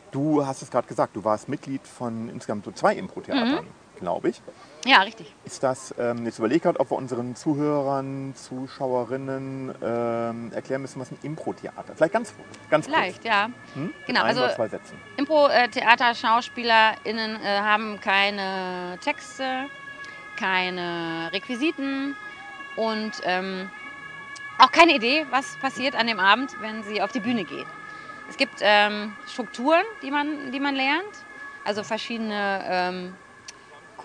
Du 0.09 0.43
hast 0.43 0.63
es 0.63 0.71
gerade 0.71 0.87
gesagt, 0.87 1.15
du 1.15 1.23
warst 1.23 1.47
Mitglied 1.47 1.85
von 1.87 2.29
insgesamt 2.29 2.65
so 2.65 2.71
zwei 2.71 2.95
Impro-Theatern, 2.95 3.63
Mhm. 3.65 3.67
Glaube 3.95 4.29
ich. 4.29 4.41
Ja, 4.85 5.01
richtig. 5.01 5.33
Ist 5.45 5.63
das, 5.63 5.95
ähm, 5.97 6.25
jetzt 6.25 6.37
überlege 6.37 6.59
gerade, 6.61 6.79
ob 6.79 6.91
wir 6.91 6.97
unseren 6.97 7.35
Zuhörern, 7.35 8.35
Zuschauerinnen 8.35 9.73
ähm, 9.81 10.51
erklären 10.53 10.83
müssen, 10.83 11.01
was 11.01 11.11
ein 11.11 11.17
Impro-Theater 11.23 11.95
Vielleicht 11.95 12.13
ganz, 12.13 12.35
ganz 12.69 12.85
Vielleicht, 12.85 13.25
ja. 13.25 13.49
Hm? 13.73 13.91
Genau, 14.05 14.21
also. 14.21 14.47
Impro-Theater-SchauspielerInnen 15.17 17.41
äh, 17.41 17.61
haben 17.61 17.99
keine 17.99 18.99
Texte, 19.01 19.65
keine 20.37 21.31
Requisiten 21.33 22.15
und 22.75 23.13
ähm, 23.23 23.71
auch 24.59 24.71
keine 24.71 24.93
Idee, 24.93 25.25
was 25.31 25.57
passiert 25.57 25.95
an 25.95 26.05
dem 26.07 26.19
Abend, 26.19 26.61
wenn 26.61 26.83
sie 26.83 27.01
auf 27.01 27.11
die 27.11 27.21
Bühne 27.21 27.43
gehen. 27.43 27.65
Es 28.29 28.37
gibt 28.37 28.59
ähm, 28.61 29.15
Strukturen, 29.27 29.83
die 30.01 30.09
man, 30.11 30.51
die 30.51 30.59
man 30.59 30.75
lernt, 30.75 31.03
also 31.63 31.83
verschiedene 31.83 32.63
ähm, 32.67 33.15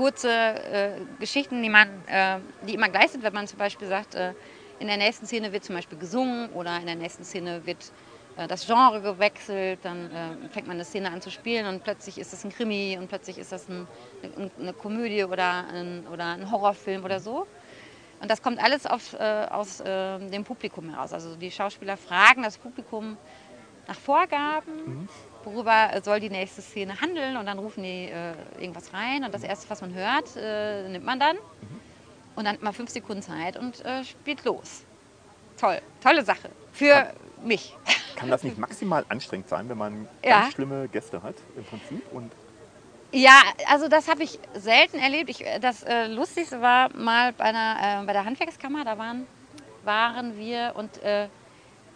kurze 0.01 0.31
äh, 0.31 0.93
Geschichten, 1.19 1.63
die, 1.63 1.69
man, 1.69 1.89
äh, 2.07 2.39
die 2.67 2.73
immer 2.73 2.89
gleich 2.89 3.11
sind, 3.11 3.23
wenn 3.23 3.35
man 3.35 3.47
zum 3.47 3.59
Beispiel 3.59 3.87
sagt, 3.87 4.15
äh, 4.15 4.33
in 4.79 4.87
der 4.87 4.97
nächsten 4.97 5.27
Szene 5.27 5.53
wird 5.53 5.63
zum 5.63 5.75
Beispiel 5.75 5.99
gesungen 5.99 6.49
oder 6.55 6.75
in 6.79 6.87
der 6.87 6.95
nächsten 6.95 7.23
Szene 7.23 7.61
wird 7.67 7.93
äh, 8.39 8.49
das 8.49 8.65
Genre 8.65 9.03
gewechselt, 9.03 9.81
dann 9.83 10.11
äh, 10.11 10.49
fängt 10.49 10.67
man 10.67 10.77
eine 10.77 10.87
Szene 10.87 11.11
an 11.11 11.21
zu 11.21 11.31
spielen 11.31 11.67
und 11.67 11.85
plötzlich 11.85 12.17
ist 12.17 12.33
das 12.33 12.43
ein 12.47 12.51
Krimi 12.51 12.97
und 12.99 13.09
plötzlich 13.09 13.37
ist 13.37 13.53
das 13.53 13.69
ein, 13.69 13.87
eine, 14.59 14.73
Komödie 14.73 15.25
oder 15.25 15.67
ein, 15.71 16.07
oder 16.11 16.29
ein 16.29 16.51
Horrorfilm 16.51 17.05
oder 17.05 17.21
so. 17.21 17.47
Und 18.23 18.31
das 18.31 18.41
kommt 18.41 18.59
alles 18.59 18.87
auf, 18.87 19.13
äh, 19.13 19.49
aus 19.51 19.81
äh, 19.81 20.19
dem 20.31 20.45
Publikum 20.45 20.89
heraus. 20.89 21.13
Also 21.13 21.37
die 21.37 21.51
Schauspieler 21.51 21.99
fragen 21.99 22.43
das 22.43 22.57
Publikum 22.57 23.19
nach 23.87 23.99
Vorgaben, 23.99 25.11
worüber 25.45 25.91
soll 26.03 26.21
die 26.21 26.31
nächste 26.31 26.63
Szene 26.63 27.01
handeln 27.01 27.37
und 27.37 27.47
dann 27.47 27.59
rufen 27.59 27.83
die 27.83 28.07
äh, 28.11 28.33
irgendwas 28.59 28.93
rein 28.93 29.25
und 29.25 29.33
das 29.35 29.43
erste, 29.43 29.69
was 29.71 29.81
man 29.81 29.95
hört, 29.95 30.37
äh, 30.37 30.89
nimmt 30.89 31.05
man 31.05 31.19
dann. 31.21 31.37
Und 32.37 32.45
dann 32.45 32.55
hat 32.55 32.63
man 32.63 32.73
fünf 32.73 32.91
Sekunden 32.91 33.23
Zeit 33.23 33.57
und 33.59 33.85
äh, 33.85 34.05
spielt 34.05 34.45
los. 34.45 34.83
Toll, 35.59 35.81
tolle 36.03 36.25
Sache. 36.25 36.49
Für 36.73 37.13
mich. 37.45 37.75
Kann 38.17 38.31
das 38.31 38.43
nicht 38.43 38.59
maximal 38.59 39.05
anstrengend 39.09 39.49
sein, 39.49 39.69
wenn 39.69 39.79
man 39.79 40.09
Ja. 40.25 40.41
ganz 40.43 40.55
schlimme 40.55 40.89
Gäste 40.89 41.23
hat 41.23 41.35
im 41.57 41.65
Prinzip? 41.65 42.03
Und 42.13 42.31
Ja, 43.13 43.43
also 43.67 43.89
das 43.89 44.09
habe 44.09 44.23
ich 44.23 44.39
selten 44.55 44.99
erlebt. 44.99 45.31
Ich, 45.31 45.45
das 45.61 45.83
äh, 45.83 46.07
Lustigste 46.07 46.61
war 46.63 46.95
mal 46.97 47.33
bei, 47.33 47.45
einer, 47.45 48.03
äh, 48.03 48.07
bei 48.07 48.13
der 48.13 48.25
Handwerkskammer, 48.25 48.85
da 48.85 48.97
waren, 48.97 49.27
waren 49.85 50.39
wir 50.39 50.73
und 50.77 51.03
äh, 51.03 51.29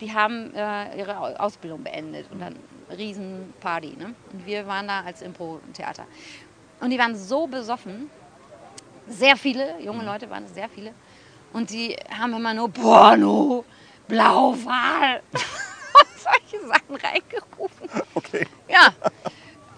die 0.01 0.13
haben 0.13 0.53
äh, 0.55 0.99
ihre 0.99 1.19
Au- 1.19 1.37
Ausbildung 1.37 1.85
beendet 1.85 2.27
und 2.33 2.41
dann 2.41 2.57
Riesenparty. 2.91 3.97
Ne? 3.99 4.15
Und 4.33 4.47
wir 4.47 4.67
waren 4.67 4.89
da 4.89 5.01
als 5.01 5.23
Impro-Theater. 5.23 6.05
Und 6.81 6.91
die 6.91 6.99
waren 6.99 7.17
so 7.17 7.47
besoffen, 7.47 8.11
sehr 9.09 9.37
viele, 9.37 9.81
junge 9.81 10.05
Leute 10.05 10.29
waren 10.31 10.45
es, 10.45 10.55
sehr 10.55 10.69
viele. 10.69 10.93
Und 11.53 11.71
die 11.71 11.97
haben 12.11 12.35
immer 12.35 12.53
nur 12.53 12.71
Porno, 12.71 13.65
Blauwal 14.09 15.23
und 15.33 16.09
solche 16.19 16.67
Sachen 16.67 16.97
reingerufen. 16.97 17.89
okay. 18.15 18.47
Ja. 18.69 18.93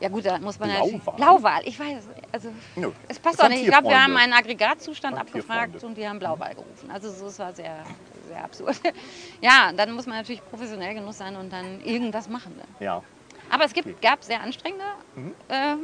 Ja 0.01 0.11
gut, 0.11 0.27
da 0.27 0.39
muss 0.39 0.59
man 0.59 0.69
ja 0.69 0.83
Blauwal? 0.83 1.17
Blauwal, 1.17 1.63
ich 1.65 1.79
weiß. 1.79 2.05
Also 2.31 2.53
Nö. 2.75 2.93
es 3.09 3.19
passt 3.19 3.43
doch 3.43 3.49
nicht. 3.49 3.63
Ich 3.63 3.69
glaube, 3.69 3.89
wir 3.89 4.03
haben 4.03 4.17
einen 4.17 4.35
Aggregatzustand 4.35 5.17
abgefragt 5.17 5.83
und 5.83 5.97
die 5.97 6.07
haben 6.07 6.19
Blauwal 6.19 6.55
gerufen. 6.55 6.91
Also 6.91 7.11
so, 7.11 7.27
es 7.27 7.39
war 7.39 7.55
sehr, 7.55 7.83
sehr 8.27 8.45
absurd. 8.45 8.77
Ja, 9.41 9.73
dann 9.77 9.93
muss 9.93 10.07
man 10.07 10.17
natürlich 10.19 10.43
professionell 10.49 10.95
genug 10.95 11.13
sein 11.13 11.37
und 11.37 11.53
dann 11.53 11.81
irgendwas 11.83 12.29
machen. 12.29 12.55
Ne? 12.57 12.65
Ja. 12.85 13.03
Aber 13.51 13.65
es 13.65 13.73
gibt, 13.73 14.01
gab 14.03 14.25
sehr 14.25 14.41
anstrengende, 14.41 14.85
Mhm. 15.15 15.35
ähm, 15.49 15.79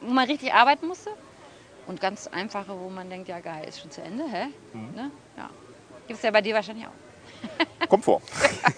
wo 0.00 0.12
man 0.12 0.26
richtig 0.26 0.52
arbeiten 0.52 0.86
musste. 0.88 1.10
Und 1.86 2.00
ganz 2.00 2.26
einfache, 2.26 2.78
wo 2.78 2.88
man 2.90 3.08
denkt, 3.08 3.28
ja 3.28 3.40
geil, 3.40 3.66
ist 3.68 3.80
schon 3.80 3.90
zu 3.90 4.02
Ende, 4.02 4.24
hä? 4.30 4.46
Mhm. 4.74 4.94
Ne? 4.94 5.10
Ja. 5.36 5.48
Gibt 6.06 6.18
es 6.18 6.22
ja 6.22 6.30
bei 6.30 6.40
dir 6.42 6.54
wahrscheinlich 6.54 6.86
auch. 6.86 7.86
Kommt 7.88 8.04
vor. 8.04 8.20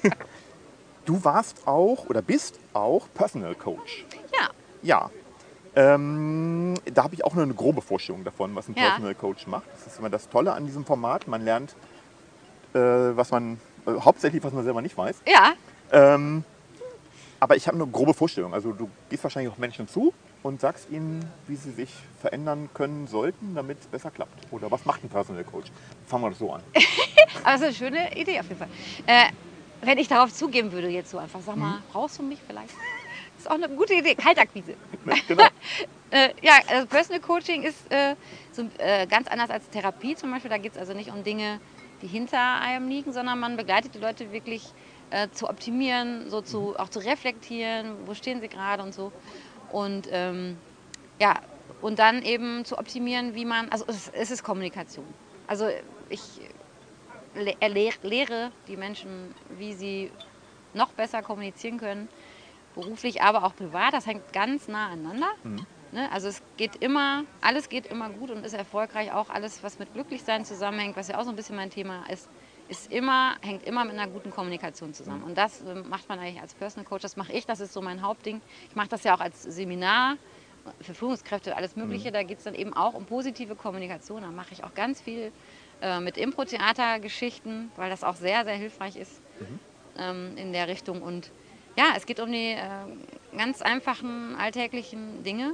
du 1.04 1.24
warst 1.24 1.66
auch 1.66 2.06
oder 2.06 2.22
bist 2.22 2.58
auch 2.72 3.06
Personal 3.14 3.54
Coach. 3.54 4.04
Ja, 4.38 4.48
Ja. 4.82 5.10
Ähm, 5.76 6.74
da 6.92 7.04
habe 7.04 7.14
ich 7.14 7.24
auch 7.24 7.32
nur 7.34 7.44
eine 7.44 7.54
grobe 7.54 7.80
Vorstellung 7.80 8.24
davon, 8.24 8.54
was 8.56 8.68
ein 8.68 8.74
Ja. 8.74 8.88
Personal 8.90 9.14
Coach 9.14 9.46
macht. 9.46 9.64
Das 9.72 9.86
ist 9.86 9.98
immer 10.00 10.10
das 10.10 10.28
Tolle 10.28 10.52
an 10.52 10.66
diesem 10.66 10.84
Format. 10.84 11.28
Man 11.28 11.42
lernt, 11.42 11.76
was 12.78 13.30
man, 13.30 13.60
äh, 13.86 13.92
hauptsächlich, 14.00 14.42
was 14.42 14.52
man 14.52 14.64
selber 14.64 14.82
nicht 14.82 14.96
weiß. 14.96 15.16
ja, 15.26 15.52
Ähm, 15.92 16.44
aber 17.40 17.56
ich 17.56 17.66
habe 17.66 17.76
eine 17.76 17.86
grobe 17.86 18.12
Vorstellung. 18.14 18.52
Also 18.54 18.72
du 18.72 18.88
gehst 19.08 19.22
wahrscheinlich 19.24 19.50
auf 19.50 19.58
Menschen 19.58 19.88
zu 19.88 20.12
und 20.42 20.60
sagst 20.60 20.90
ihnen, 20.90 21.24
wie 21.48 21.56
sie 21.56 21.70
sich 21.70 21.90
verändern 22.20 22.68
können 22.74 23.06
sollten, 23.06 23.54
damit 23.54 23.80
es 23.80 23.86
besser 23.86 24.10
klappt. 24.10 24.52
Oder 24.52 24.70
was 24.70 24.84
macht 24.84 25.02
ein 25.02 25.08
Personal 25.08 25.44
Coach? 25.44 25.68
Fangen 26.06 26.24
wir 26.24 26.30
das 26.30 26.38
so 26.38 26.52
an. 26.52 26.60
Aber 27.44 27.54
es 27.54 27.60
ist 27.60 27.66
eine 27.66 27.74
schöne 27.74 28.16
Idee 28.16 28.38
auf 28.40 28.46
jeden 28.48 28.58
Fall. 28.58 28.68
Äh, 29.06 29.30
wenn 29.82 29.96
ich 29.98 30.08
darauf 30.08 30.32
zugeben 30.32 30.70
würde, 30.72 30.88
jetzt 30.88 31.10
so 31.10 31.18
einfach, 31.18 31.40
sag 31.44 31.56
mal, 31.56 31.82
brauchst 31.92 32.18
du 32.18 32.22
mich 32.22 32.38
vielleicht? 32.46 32.74
Das 33.36 33.38
ist 33.46 33.50
auch 33.50 33.54
eine 33.54 33.68
gute 33.70 33.94
Idee, 33.94 34.14
Kaltakquise. 34.14 34.74
genau. 35.26 35.44
Äh, 36.12 36.30
ja, 36.42 36.54
also 36.68 36.88
Personal 36.88 37.20
Coaching 37.20 37.62
ist 37.62 37.88
äh, 37.92 38.16
so, 38.50 38.68
äh, 38.78 39.06
ganz 39.06 39.28
anders 39.28 39.48
als 39.48 39.70
Therapie 39.70 40.16
zum 40.16 40.32
Beispiel. 40.32 40.50
Da 40.50 40.58
geht 40.58 40.72
es 40.72 40.78
also 40.78 40.92
nicht 40.92 41.08
um 41.12 41.22
Dinge, 41.22 41.60
die 42.02 42.06
hinter 42.06 42.60
einem 42.60 42.88
liegen, 42.88 43.12
sondern 43.12 43.38
man 43.38 43.56
begleitet 43.56 43.94
die 43.94 43.98
Leute 43.98 44.32
wirklich 44.32 44.64
äh, 45.10 45.28
zu 45.30 45.48
optimieren, 45.48 46.30
so 46.30 46.40
zu, 46.40 46.74
auch 46.78 46.88
zu 46.88 47.00
reflektieren, 47.00 48.06
wo 48.06 48.14
stehen 48.14 48.40
sie 48.40 48.48
gerade 48.48 48.82
und 48.82 48.94
so. 48.94 49.12
Und 49.72 50.08
ähm, 50.10 50.56
ja, 51.20 51.34
und 51.82 51.98
dann 51.98 52.22
eben 52.22 52.64
zu 52.64 52.78
optimieren, 52.78 53.34
wie 53.34 53.44
man, 53.44 53.68
also 53.70 53.84
es, 53.88 54.08
es 54.08 54.30
ist 54.30 54.42
Kommunikation. 54.42 55.06
Also 55.46 55.68
ich 56.08 56.20
le 57.34 57.54
erlehr- 57.60 57.98
lehre 58.02 58.50
die 58.68 58.76
Menschen, 58.76 59.34
wie 59.58 59.72
sie 59.74 60.10
noch 60.74 60.92
besser 60.92 61.22
kommunizieren 61.22 61.78
können, 61.78 62.08
beruflich, 62.74 63.22
aber 63.22 63.44
auch 63.44 63.54
privat. 63.56 63.92
Das 63.92 64.06
hängt 64.06 64.32
ganz 64.32 64.68
nah 64.68 64.88
aneinander. 64.88 65.28
Ne? 65.92 66.10
Also 66.12 66.28
es 66.28 66.42
geht 66.56 66.76
immer, 66.76 67.24
alles 67.40 67.68
geht 67.68 67.86
immer 67.86 68.10
gut 68.10 68.30
und 68.30 68.44
ist 68.44 68.54
erfolgreich. 68.54 69.12
Auch 69.12 69.30
alles, 69.30 69.62
was 69.62 69.78
mit 69.78 69.92
Glücklichsein 69.92 70.44
zusammenhängt, 70.44 70.96
was 70.96 71.08
ja 71.08 71.18
auch 71.18 71.24
so 71.24 71.30
ein 71.30 71.36
bisschen 71.36 71.56
mein 71.56 71.70
Thema 71.70 72.04
ist, 72.08 72.28
ist 72.68 72.92
immer, 72.92 73.34
hängt 73.40 73.64
immer 73.64 73.84
mit 73.84 73.94
einer 73.94 74.06
guten 74.06 74.30
Kommunikation 74.30 74.94
zusammen. 74.94 75.24
Und 75.24 75.36
das 75.36 75.62
ähm, 75.62 75.88
macht 75.88 76.08
man 76.08 76.20
eigentlich 76.20 76.40
als 76.40 76.54
Personal 76.54 76.86
Coach. 76.86 77.02
Das 77.02 77.16
mache 77.16 77.32
ich, 77.32 77.44
das 77.44 77.60
ist 77.60 77.72
so 77.72 77.82
mein 77.82 78.02
Hauptding. 78.02 78.40
Ich 78.68 78.76
mache 78.76 78.88
das 78.88 79.02
ja 79.02 79.16
auch 79.16 79.20
als 79.20 79.42
Seminar 79.42 80.16
für 80.80 80.94
Führungskräfte, 80.94 81.56
alles 81.56 81.74
Mögliche. 81.74 82.12
Da 82.12 82.22
geht 82.22 82.38
es 82.38 82.44
dann 82.44 82.54
eben 82.54 82.74
auch 82.74 82.94
um 82.94 83.06
positive 83.06 83.56
Kommunikation. 83.56 84.22
Da 84.22 84.28
mache 84.28 84.52
ich 84.52 84.62
auch 84.62 84.74
ganz 84.74 85.00
viel 85.00 85.32
äh, 85.80 85.98
mit 86.00 86.16
Impro-Theater-Geschichten, 86.16 87.72
weil 87.76 87.90
das 87.90 88.04
auch 88.04 88.14
sehr, 88.14 88.44
sehr 88.44 88.54
hilfreich 88.54 88.96
ist 88.96 89.20
ähm, 89.98 90.36
in 90.36 90.52
der 90.52 90.68
Richtung. 90.68 91.02
Und 91.02 91.32
ja, 91.76 91.86
es 91.96 92.06
geht 92.06 92.20
um 92.20 92.30
die 92.30 92.52
äh, 92.52 93.36
ganz 93.36 93.62
einfachen 93.62 94.36
alltäglichen 94.36 95.22
Dinge. 95.24 95.52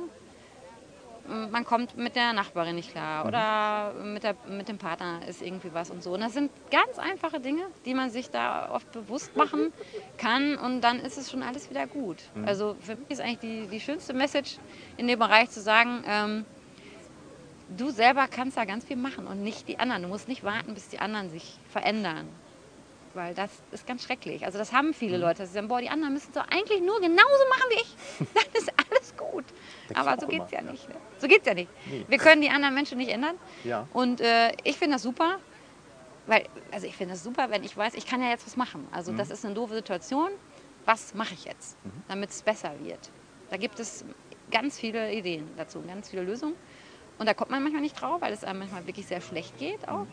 Man 1.29 1.65
kommt 1.65 1.97
mit 1.97 2.17
der 2.17 2.33
Nachbarin 2.33 2.77
nicht 2.77 2.91
klar 2.91 3.27
oder 3.27 3.93
mit, 4.05 4.23
der, 4.23 4.37
mit 4.49 4.69
dem 4.69 4.79
Partner 4.79 5.21
ist 5.27 5.43
irgendwie 5.43 5.73
was 5.73 5.91
und 5.91 6.03
so. 6.03 6.15
Und 6.15 6.21
das 6.21 6.33
sind 6.33 6.51
ganz 6.71 6.99
einfache 6.99 7.41
Dinge, 7.41 7.63
die 7.85 7.95
man 7.95 8.11
sich 8.11 8.31
da 8.31 8.71
oft 8.71 8.91
bewusst 8.93 9.37
machen 9.37 9.73
kann 10.19 10.57
und 10.57 10.81
dann 10.81 11.01
ist 11.01 11.19
es 11.19 11.31
schon 11.31 11.43
alles 11.43 11.71
wieder 11.71 11.87
gut. 11.87 12.19
Also 12.45 12.77
für 12.81 12.97
mich 12.97 13.11
ist 13.11 13.21
eigentlich 13.21 13.39
die, 13.39 13.67
die 13.67 13.81
schönste 13.81 14.15
Message 14.15 14.59
in 14.97 15.09
dem 15.09 15.19
Bereich 15.19 15.51
zu 15.51 15.61
sagen, 15.61 16.05
ähm, 16.07 16.45
du 17.77 17.91
selber 17.91 18.27
kannst 18.29 18.57
da 18.57 18.65
ganz 18.65 18.85
viel 18.85 18.97
machen 18.97 19.27
und 19.27 19.43
nicht 19.43 19.69
die 19.69 19.79
anderen. 19.79 20.03
Du 20.03 20.09
musst 20.09 20.29
nicht 20.29 20.45
warten, 20.45 20.75
bis 20.75 20.89
die 20.89 20.99
anderen 20.99 21.31
sich 21.31 21.59
verändern. 21.71 22.29
Weil 23.15 23.35
das 23.35 23.51
ist 23.73 23.87
ganz 23.87 24.03
schrecklich. 24.05 24.45
Also 24.45 24.59
das 24.59 24.73
haben 24.75 24.93
viele 24.93 25.17
Leute. 25.17 25.39
dass 25.39 25.49
Sie 25.49 25.55
sagen, 25.55 25.69
boah, 25.69 25.81
die 25.81 25.89
anderen 25.89 26.13
müssen 26.13 26.29
es 26.29 26.35
doch 26.35 26.47
eigentlich 26.49 26.83
nur 26.83 27.01
genauso 27.01 27.49
machen 27.49 27.71
wie 27.71 27.81
ich. 27.81 27.95
Dann 28.35 28.45
ist 28.53 28.71
alles 28.77 28.96
gut. 29.37 29.45
Denke 29.89 29.93
ich 29.93 29.97
Aber 29.99 30.21
so 30.21 30.27
geht 30.27 30.43
es 30.45 30.51
ja 30.51 30.63
nicht. 30.63 30.89
Ne? 30.89 30.95
So 31.19 31.29
geht 31.29 31.41
es 31.41 31.47
ja 31.47 31.55
nicht. 31.55 31.71
Nee. 31.87 32.05
Wir 32.09 32.19
können 32.19 32.43
die 32.43 32.51
anderen 32.51 32.75
Menschen 32.75 32.99
nicht 32.99 33.11
ändern. 33.11 33.37
Ja. 33.65 33.87
Und 33.93 34.21
äh, 34.21 34.53
ich 34.65 34.77
finde 34.77 34.95
das 34.97 35.03
super. 35.03 35.39
Weil, 36.27 36.45
also 36.73 36.87
ich 36.87 36.97
finde 36.97 37.15
das 37.15 37.23
super, 37.23 37.51
wenn 37.51 37.63
ich 37.63 37.77
weiß, 37.77 37.95
ich 37.95 38.05
kann 38.07 38.21
ja 38.21 38.31
jetzt 38.31 38.47
was 38.47 38.57
machen. 38.57 38.87
Also 38.91 39.13
Mhm. 39.13 39.19
das 39.19 39.31
ist 39.31 39.45
eine 39.45 39.55
doofe 39.55 39.75
Situation. 39.75 40.31
Was 40.85 41.15
mache 41.15 41.35
ich 41.35 41.45
jetzt, 41.45 41.77
damit 42.09 42.31
es 42.31 42.43
besser 42.43 42.73
wird? 42.83 43.11
Da 43.51 43.57
gibt 43.57 43.79
es 43.81 44.05
ganz 44.51 44.79
viele 44.79 45.13
Ideen 45.13 45.49
dazu, 45.57 45.83
ganz 45.83 46.11
viele 46.11 46.23
Lösungen. 46.23 46.55
Und 47.19 47.27
da 47.27 47.35
kommt 47.35 47.51
man 47.51 47.63
manchmal 47.63 47.83
nicht 47.83 48.01
drauf, 48.01 48.21
weil 48.21 48.33
es 48.33 48.45
einem 48.45 48.59
manchmal 48.61 48.87
wirklich 48.87 49.07
sehr 49.07 49.21
schlecht 49.21 49.57
geht 49.59 49.89
auch. 49.89 50.07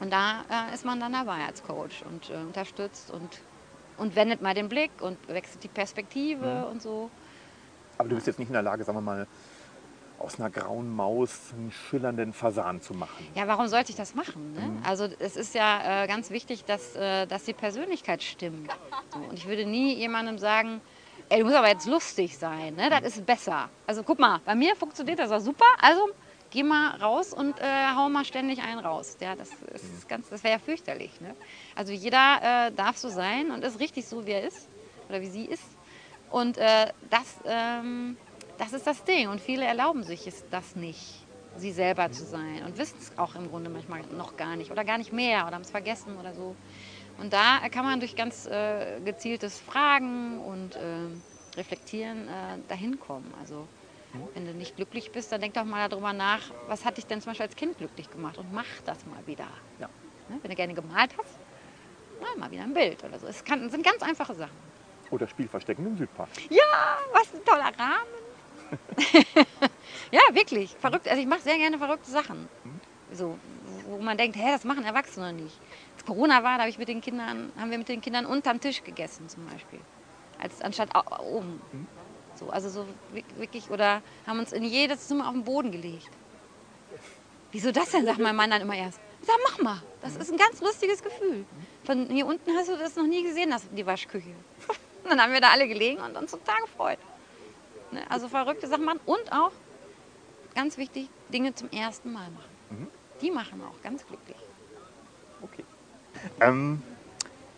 Und 0.00 0.12
da 0.12 0.44
äh, 0.50 0.74
ist 0.74 0.84
man 0.84 1.00
dann 1.00 1.12
dabei 1.12 1.44
als 1.46 1.62
Coach 1.62 2.02
und 2.02 2.28
äh, 2.30 2.34
unterstützt 2.34 3.10
und, 3.10 3.40
und 3.96 4.14
wendet 4.16 4.42
mal 4.42 4.52
den 4.54 4.68
Blick 4.68 4.90
und 5.00 5.16
wechselt 5.28 5.62
die 5.64 5.68
Perspektive 5.68 6.66
und 6.66 6.82
so. 6.82 7.10
Aber 7.98 8.08
du 8.08 8.14
bist 8.14 8.26
jetzt 8.26 8.38
nicht 8.38 8.48
in 8.48 8.54
der 8.54 8.62
Lage, 8.62 8.84
sagen 8.84 8.98
wir 8.98 9.02
mal, 9.02 9.26
aus 10.18 10.40
einer 10.40 10.50
grauen 10.50 10.94
Maus 10.94 11.52
einen 11.52 11.70
schillernden 11.70 12.32
Fasan 12.32 12.80
zu 12.80 12.94
machen. 12.94 13.26
Ja, 13.34 13.46
warum 13.46 13.68
sollte 13.68 13.90
ich 13.90 13.96
das 13.96 14.14
machen? 14.14 14.54
Ne? 14.54 14.82
Also 14.84 15.08
es 15.18 15.36
ist 15.36 15.54
ja 15.54 16.04
äh, 16.04 16.06
ganz 16.06 16.30
wichtig, 16.30 16.64
dass, 16.64 16.96
äh, 16.96 17.26
dass 17.26 17.44
die 17.44 17.52
Persönlichkeit 17.52 18.22
stimmt. 18.22 18.70
So, 19.12 19.18
und 19.18 19.34
ich 19.34 19.46
würde 19.46 19.66
nie 19.66 19.94
jemandem 19.94 20.38
sagen, 20.38 20.80
ey, 21.28 21.40
du 21.40 21.44
musst 21.44 21.56
aber 21.56 21.68
jetzt 21.68 21.86
lustig 21.86 22.38
sein, 22.38 22.74
ne? 22.76 22.88
das 22.88 23.16
ist 23.16 23.26
besser. 23.26 23.68
Also 23.86 24.02
guck 24.02 24.18
mal, 24.18 24.40
bei 24.44 24.54
mir 24.54 24.74
funktioniert 24.76 25.18
das 25.18 25.30
auch 25.30 25.40
super, 25.40 25.66
also 25.80 26.08
geh 26.50 26.62
mal 26.62 26.96
raus 26.96 27.34
und 27.34 27.58
äh, 27.60 27.64
hau 27.94 28.08
mal 28.08 28.24
ständig 28.24 28.62
einen 28.62 28.78
raus. 28.78 29.16
Ja, 29.20 29.34
das 29.34 29.50
ist 29.74 30.08
ganz, 30.08 30.28
das 30.30 30.42
wäre 30.42 30.54
ja 30.54 30.58
fürchterlich. 30.58 31.20
Ne? 31.20 31.34
Also 31.74 31.92
jeder 31.92 32.68
äh, 32.68 32.72
darf 32.72 32.96
so 32.96 33.08
sein 33.08 33.50
und 33.50 33.64
ist 33.64 33.80
richtig 33.80 34.06
so, 34.06 34.26
wie 34.26 34.32
er 34.32 34.44
ist 34.44 34.68
oder 35.08 35.20
wie 35.20 35.28
sie 35.28 35.44
ist. 35.44 35.75
Und 36.30 36.58
äh, 36.58 36.86
das, 37.10 37.36
ähm, 37.44 38.16
das 38.58 38.72
ist 38.72 38.86
das 38.86 39.04
Ding. 39.04 39.28
Und 39.28 39.40
viele 39.40 39.64
erlauben 39.64 40.02
sich 40.02 40.26
es 40.26 40.44
das 40.50 40.76
nicht, 40.76 41.24
sie 41.56 41.72
selber 41.72 42.10
zu 42.10 42.24
sein. 42.24 42.64
Und 42.64 42.78
wissen 42.78 42.96
es 43.00 43.16
auch 43.18 43.34
im 43.34 43.48
Grunde 43.48 43.70
manchmal 43.70 44.02
noch 44.16 44.36
gar 44.36 44.56
nicht 44.56 44.70
oder 44.70 44.84
gar 44.84 44.98
nicht 44.98 45.12
mehr 45.12 45.46
oder 45.46 45.54
haben 45.54 45.62
es 45.62 45.70
vergessen 45.70 46.16
oder 46.18 46.34
so. 46.34 46.56
Und 47.18 47.32
da 47.32 47.60
kann 47.70 47.84
man 47.84 48.00
durch 48.00 48.14
ganz 48.14 48.46
äh, 48.46 49.00
gezieltes 49.04 49.58
Fragen 49.58 50.40
und 50.40 50.76
ähm, 50.76 51.22
Reflektieren 51.56 52.28
äh, 52.28 52.58
dahin 52.68 53.00
kommen. 53.00 53.32
Also 53.40 53.66
wenn 54.34 54.46
du 54.46 54.52
nicht 54.52 54.76
glücklich 54.76 55.10
bist, 55.12 55.32
dann 55.32 55.40
denk 55.40 55.54
doch 55.54 55.64
mal 55.64 55.88
darüber 55.88 56.12
nach, 56.12 56.40
was 56.68 56.84
hat 56.84 56.96
dich 56.96 57.06
denn 57.06 57.20
zum 57.20 57.30
Beispiel 57.30 57.46
als 57.46 57.56
Kind 57.56 57.78
glücklich 57.78 58.10
gemacht 58.10 58.38
und 58.38 58.52
mach 58.52 58.64
das 58.84 59.04
mal 59.06 59.26
wieder. 59.26 59.48
Ja. 59.78 59.88
Ne? 60.28 60.38
Wenn 60.42 60.50
du 60.50 60.56
gerne 60.56 60.74
gemalt 60.74 61.10
hast, 61.18 61.38
mal, 62.20 62.36
mal 62.38 62.50
wieder 62.50 62.62
ein 62.62 62.74
Bild 62.74 63.02
oder 63.04 63.18
so. 63.18 63.26
Es 63.26 63.44
kann, 63.44 63.68
sind 63.70 63.84
ganz 63.84 64.02
einfache 64.02 64.34
Sachen. 64.34 64.56
Oder 65.10 65.28
Spielverstecken 65.28 65.86
im 65.86 65.96
Südpark. 65.96 66.28
Ja, 66.50 66.98
was 67.12 67.32
ein 67.34 67.44
toller 67.44 67.72
Rahmen. 67.78 68.86
ja, 70.10 70.20
wirklich. 70.32 70.74
Verrückt. 70.80 71.08
Also 71.08 71.20
ich 71.20 71.26
mache 71.28 71.40
sehr 71.40 71.56
gerne 71.56 71.78
verrückte 71.78 72.10
Sachen. 72.10 72.48
So, 73.12 73.38
wo 73.86 73.98
man 73.98 74.16
denkt, 74.18 74.36
hä, 74.36 74.50
das 74.50 74.64
machen 74.64 74.84
Erwachsene 74.84 75.32
nicht. 75.32 75.56
Als 75.94 76.04
Corona 76.04 76.42
war, 76.42 76.54
da 76.56 76.60
habe 76.62 76.70
ich 76.70 76.78
mit 76.78 76.88
den 76.88 77.00
Kindern, 77.00 77.52
haben 77.58 77.70
wir 77.70 77.78
mit 77.78 77.88
den 77.88 78.00
Kindern 78.00 78.26
unterm 78.26 78.60
Tisch 78.60 78.82
gegessen 78.82 79.28
zum 79.28 79.46
Beispiel. 79.46 79.78
Als, 80.40 80.60
anstatt 80.60 80.90
oben. 81.20 81.60
So, 82.34 82.50
also 82.50 82.68
so 82.68 82.86
wi- 83.12 83.24
wirklich, 83.36 83.70
oder 83.70 84.02
haben 84.26 84.40
uns 84.40 84.52
in 84.52 84.64
jedes 84.64 85.06
Zimmer 85.06 85.28
auf 85.28 85.32
den 85.34 85.44
Boden 85.44 85.70
gelegt. 85.70 86.10
Wieso 87.52 87.70
das 87.70 87.90
denn, 87.92 88.04
sagt 88.04 88.18
mein 88.18 88.34
Mann 88.36 88.50
dann 88.50 88.60
immer 88.60 88.74
erst. 88.74 88.98
Sag, 89.22 89.36
mach 89.48 89.58
mal, 89.62 89.82
das 90.02 90.16
ist 90.16 90.30
ein 90.30 90.36
ganz 90.36 90.60
lustiges 90.60 91.02
Gefühl. 91.02 91.46
Von 91.84 92.06
hier 92.10 92.26
unten 92.26 92.50
hast 92.56 92.68
du 92.68 92.76
das 92.76 92.96
noch 92.96 93.06
nie 93.06 93.22
gesehen, 93.22 93.50
das, 93.50 93.62
die 93.70 93.86
Waschküche. 93.86 94.34
Und 95.06 95.10
dann 95.16 95.22
haben 95.22 95.32
wir 95.32 95.40
da 95.40 95.50
alle 95.50 95.68
gelegen 95.68 96.00
und 96.00 96.16
uns 96.16 96.32
total 96.32 96.60
gefreut. 96.62 96.98
Ne? 97.92 98.02
Also 98.10 98.28
verrückte 98.28 98.66
Sachen 98.66 98.84
machen 98.84 99.00
und 99.06 99.32
auch, 99.32 99.52
ganz 100.54 100.76
wichtig, 100.76 101.08
Dinge 101.32 101.54
zum 101.54 101.70
ersten 101.70 102.12
Mal 102.12 102.28
machen. 102.30 102.88
Die 103.20 103.30
machen 103.30 103.62
auch 103.62 103.80
ganz 103.82 104.06
glücklich. 104.06 104.36
Okay. 105.42 105.64
Ähm, 106.40 106.82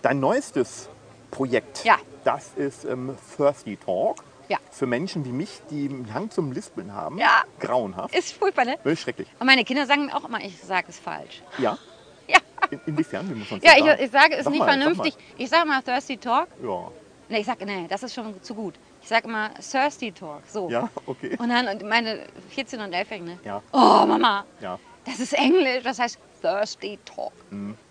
dein 0.03 0.21
neuestes 0.21 0.89
Projekt, 1.31 1.85
Ja. 1.85 1.97
das 2.25 2.53
ist 2.55 2.85
ähm, 2.85 3.17
Thirsty 3.37 3.77
Talk. 3.77 4.23
Ja. 4.49 4.59
Für 4.71 4.87
Menschen 4.87 5.25
wie 5.25 5.33
mich, 5.33 5.61
die 5.71 5.89
einen 5.89 6.13
Hang 6.15 6.31
zum 6.31 6.53
Lispeln 6.53 6.93
haben. 6.95 7.19
Ja. 7.19 7.45
Grauenhaft. 7.61 8.15
Ist 8.15 8.33
furchtbar, 8.33 8.65
ne? 8.65 8.79
Wirklich 8.83 9.01
schrecklich. 9.01 9.29
Und 9.39 9.47
meine 9.47 9.65
Kinder 9.65 9.85
sagen 9.87 10.07
mir 10.07 10.15
auch 10.17 10.25
immer, 10.25 10.41
ich 10.41 10.59
sage 10.63 10.87
es 10.89 10.99
falsch. 10.99 11.43
Ja. 11.59 11.79
Ja, 12.31 12.41
In, 12.71 12.81
inwiefern? 12.85 13.27
Wie 13.31 13.35
muss 13.39 13.51
man 13.51 13.61
ja 13.61 13.73
ich, 13.79 14.01
ich 14.05 14.11
sage 14.11 14.35
es 14.37 14.45
Sag 14.45 14.51
nicht 14.53 14.59
mal, 14.61 14.67
sag 14.67 14.83
vernünftig. 14.83 15.17
Ich 15.39 15.49
sage 15.49 15.67
mal 15.67 15.81
Thirsty 15.81 16.19
Talk. 16.19 16.49
Ja. 16.63 16.91
Nee, 17.29 17.38
ich 17.41 17.47
sage, 17.47 17.67
nee, 17.67 17.87
das 17.88 18.03
ist 18.03 18.14
schon 18.14 18.43
zu 18.43 18.55
gut. 18.55 18.75
Ich 19.03 19.09
sage 19.09 19.29
immer 19.29 19.51
Thirsty 19.55 20.12
Talk. 20.12 20.43
So. 20.47 20.69
Ja, 20.71 20.88
okay. 21.07 21.37
Und 21.38 21.51
dann 21.51 21.69
und 21.69 21.83
meine 21.88 22.27
14 22.51 22.81
und 22.81 22.93
11 22.93 23.11
ne? 23.21 23.38
Ja. 23.45 23.62
Oh, 23.73 24.07
Mama, 24.07 24.45
Ja. 24.61 24.79
das 25.05 25.21
ist 25.21 25.35
Englisch, 25.35 25.83
das 25.85 25.99
heißt 25.99 26.19
Thirsty 26.41 26.99
Talk. 27.05 27.33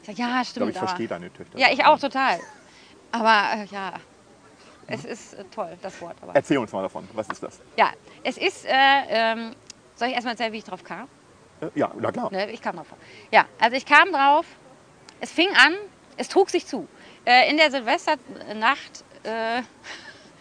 Ich 0.02 0.08
sage, 0.08 0.20
ja, 0.22 0.42
Ich 0.42 0.50
stimmt. 0.50 0.56
glaube, 0.58 0.72
ich 0.72 0.78
aber- 0.78 0.88
verstehe 0.88 1.08
deine 1.08 1.32
Töchter. 1.32 1.58
Ja, 1.58 1.68
ich 1.72 1.86
auch 1.86 2.00
total. 2.00 2.40
Aber 3.12 3.44
äh, 3.62 3.66
ja, 3.66 3.94
es 4.88 5.06
ist 5.06 5.34
äh, 5.36 5.44
toll, 5.54 5.78
das 5.82 6.02
Wort. 6.02 6.16
Aber. 6.22 6.34
Erzähl 6.36 6.58
uns 6.58 6.72
mal 6.72 6.82
davon. 6.82 7.08
Was 7.14 7.28
ist 7.30 7.44
das? 7.44 7.60
Ja, 7.78 7.92
es 8.24 8.38
ist, 8.38 8.66
äh, 8.66 8.72
ähm, 9.10 9.56
soll 9.96 10.08
ich 10.10 10.14
erstmal 10.16 10.34
erzählen, 10.34 10.52
wie 10.54 10.58
ich 10.58 10.64
drauf 10.64 10.84
kam? 10.84 11.08
Äh, 11.62 11.68
Ja, 11.76 11.92
na 12.00 12.12
klar. 12.12 12.32
Ne, 12.32 12.50
ich 12.52 12.62
kam 12.62 12.76
drauf. 12.76 12.88
Ja, 13.32 13.46
also 13.60 13.76
ich 13.78 13.86
kam 13.86 14.12
drauf, 14.12 14.46
es 15.20 15.32
fing 15.32 15.50
an, 15.56 15.74
es 16.18 16.28
trug 16.28 16.50
sich 16.50 16.66
zu. 16.66 16.88
Äh, 17.26 17.50
in 17.50 17.58
der 17.58 17.70
Silvesternacht 17.72 19.04
äh, 19.24 19.62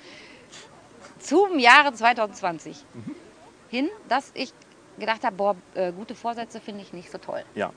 zum 1.19 1.59
Jahre 1.59 1.93
2020 1.93 2.85
hin, 3.71 3.89
dass 4.09 4.31
ich 4.35 4.53
gedacht 4.99 5.25
habe, 5.25 5.37
boah, 5.37 5.57
äh, 5.75 5.93
gute 5.93 6.15
Vorsätze 6.15 6.61
finde 6.61 6.83
ich 6.83 6.93
nicht 6.93 7.11
so 7.11 7.19
toll. 7.19 7.45
Ja. 7.55 7.73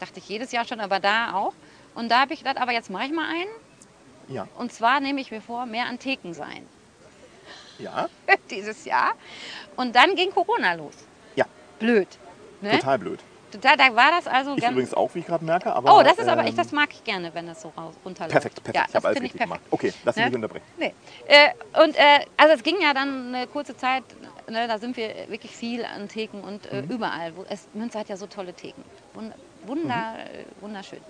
Dachte 0.00 0.18
ich 0.18 0.28
jedes 0.28 0.52
Jahr 0.52 0.64
schon, 0.64 0.80
aber 0.80 1.00
da 1.00 1.34
auch. 1.34 1.54
Und 1.94 2.10
da 2.10 2.20
habe 2.20 2.32
ich 2.32 2.40
gedacht, 2.40 2.58
aber 2.58 2.72
jetzt 2.72 2.90
mache 2.90 3.04
ich 3.04 3.12
mal 3.12 3.28
einen. 3.28 3.50
Ja. 4.28 4.48
Und 4.56 4.72
zwar 4.72 5.00
nehme 5.00 5.20
ich 5.20 5.30
mir 5.30 5.40
vor, 5.40 5.66
mehr 5.66 5.86
an 5.86 5.98
Theken 5.98 6.32
sein 6.32 6.66
Ja. 7.78 8.08
dieses 8.50 8.84
Jahr. 8.84 9.12
Und 9.76 9.94
dann 9.94 10.14
ging 10.14 10.30
Corona 10.30 10.74
los. 10.74 10.94
Ja. 11.36 11.44
Blöd. 11.78 12.08
Ne? 12.60 12.78
Total 12.78 12.98
blöd. 12.98 13.20
Total, 13.52 13.76
da 13.76 13.94
war 13.94 14.10
das 14.10 14.26
also 14.26 14.56
Ich 14.56 14.64
übrigens 14.66 14.94
auch, 14.94 15.14
wie 15.14 15.18
ich 15.18 15.26
gerade 15.26 15.44
merke. 15.44 15.72
Aber, 15.74 15.96
Oh, 15.98 16.02
das 16.02 16.18
ist 16.18 16.26
aber, 16.26 16.42
ich, 16.44 16.50
ähm, 16.50 16.56
das 16.56 16.72
mag 16.72 16.88
ich 16.92 17.04
gerne, 17.04 17.34
wenn 17.34 17.46
das 17.46 17.60
so 17.60 17.68
raus, 17.68 17.94
runterläuft. 18.04 18.32
Perfekt, 18.32 18.64
perfekt. 18.64 18.76
Ja, 18.76 18.86
ich 18.88 18.94
habe 18.94 19.06
alles 19.08 19.18
ich 19.18 19.22
richtig 19.24 19.40
perfekt. 19.40 19.60
gemacht. 19.60 19.66
Okay, 19.70 19.92
lass 20.04 20.16
mich 20.16 20.24
Ne? 20.24 20.30
nicht 20.30 20.36
unterbrechen. 20.36 20.66
Nee. 20.78 20.94
Äh, 21.26 21.50
und 21.84 21.94
äh, 21.96 22.24
also 22.38 22.54
es 22.54 22.62
ging 22.62 22.76
ja 22.80 22.94
dann 22.94 23.34
eine 23.34 23.46
kurze 23.46 23.76
Zeit, 23.76 24.04
ne, 24.48 24.66
da 24.66 24.78
sind 24.78 24.96
wir 24.96 25.28
wirklich 25.28 25.52
viel 25.52 25.84
an 25.84 26.08
Theken 26.08 26.42
und 26.42 26.64
Mhm. 26.72 26.90
äh, 26.90 26.94
überall. 26.94 27.36
Wo, 27.36 27.44
es, 27.44 27.68
Münster 27.74 28.00
hat 28.00 28.08
ja 28.08 28.16
so 28.16 28.26
tolle 28.26 28.54
Theken. 28.54 28.84
Wund- 29.14 29.34
Wunder, 29.64 30.14
Mhm. 30.14 30.18
äh, 30.18 30.44
wunderschön. 30.60 31.00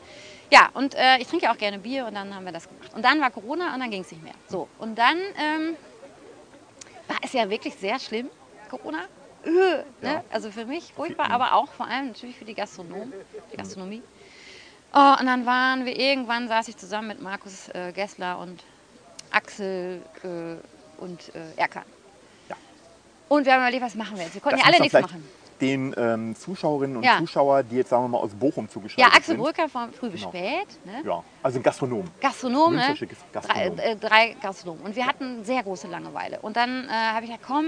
Ja, 0.51 0.69
und 0.75 0.95
äh, 0.95 1.19
ich 1.19 1.29
trinke 1.29 1.47
ja 1.47 1.53
auch 1.53 1.59
gerne 1.59 1.79
Bier 1.79 2.07
und 2.07 2.15
dann 2.15 2.35
haben 2.35 2.45
wir 2.45 2.53
das 2.53 2.69
gemacht. 2.69 2.93
Und 2.93 3.03
dann 3.05 3.21
war 3.21 3.31
Corona 3.31 3.73
und 3.73 3.81
dann 3.81 3.91
ging 3.91 4.03
es 4.03 4.11
nicht 4.11 4.23
mehr. 4.23 4.35
So, 4.49 4.69
und 4.79 4.99
dann 4.99 5.17
ähm, 5.39 5.77
war 7.07 7.17
es 7.23 7.33
ja 7.33 7.49
wirklich 7.49 7.75
sehr 7.77 7.99
schlimm, 7.99 8.29
Corona. 8.69 8.99
Äh, 9.45 9.85
ne? 10.05 10.25
Also 10.33 10.51
für 10.51 10.65
mich 10.67 10.93
furchtbar, 10.95 11.31
aber 11.31 11.55
auch 11.55 11.69
vor 11.73 11.87
allem 11.87 12.09
natürlich 12.09 12.37
für 12.37 12.45
die 12.45 12.55
Gastronomen, 12.55 13.13
die 13.53 13.57
Gastronomie. 13.57 14.03
Oh, 14.95 15.15
und 15.19 15.27
dann 15.27 15.47
waren 15.47 15.85
wir 15.87 15.99
irgendwann, 15.99 16.49
saß 16.49 16.69
ich 16.69 16.77
zusammen 16.77 17.09
mit 17.09 17.23
Markus 17.23 17.69
äh, 17.71 17.93
Gessler 17.93 18.39
und 18.39 18.63
Axel 19.31 20.03
äh, 20.23 21.03
und 21.03 21.35
äh, 21.35 21.41
Erkan. 21.57 21.85
Ja. 22.49 22.57
Und 23.29 23.47
wir 23.47 23.55
haben 23.55 23.63
überlegt, 23.63 23.83
was 23.83 23.95
machen 23.95 24.17
wir 24.17 24.25
jetzt? 24.25 24.35
Wir 24.35 24.43
konnten 24.43 24.59
Das 24.59 24.67
ja 24.67 24.73
alle 24.73 24.83
nichts 24.83 25.01
machen. 25.01 25.27
Den 25.61 25.95
ähm, 25.97 26.35
Zuschauerinnen 26.37 26.97
und 26.99 27.05
Ja. 27.05 27.19
Zuschauer, 27.19 27.63
die 27.63 27.77
jetzt 27.77 27.91
sagen 27.91 28.05
wir 28.05 28.09
mal 28.09 28.19
aus 28.19 28.33
Bochum 28.35 28.69
zugeschaltet 28.69 28.99
Ja, 29.13 29.17
Axel 29.17 29.37
sind. 29.37 29.39
Brücker 29.43 29.69
von 29.69 29.93
früh 29.93 30.11
bis 30.11 30.21
Genau. 30.21 30.33
spät. 30.33 30.67
Ne? 30.85 31.03
Ja, 31.05 31.23
also 31.43 31.59
ein 31.59 31.63
Gastronom. 31.63 32.05
Gastronom, 32.21 32.75
ne? 32.75 32.87
Münstersche 32.89 33.07
Drei, 33.07 33.17
Gastronom. 33.33 33.79
äh, 33.79 33.97
drei 33.97 34.37
Gastronomen. 34.43 34.85
Und 34.87 34.97
wir 34.97 35.07
hatten 35.07 35.45
sehr 35.45 35.63
große 35.63 35.87
Langeweile. 35.87 36.41
Und 36.41 36.57
dann 36.57 36.89
äh, 36.89 36.91
habe 36.93 37.25
ich 37.25 37.31
gesagt, 37.31 37.45
komm, 37.47 37.67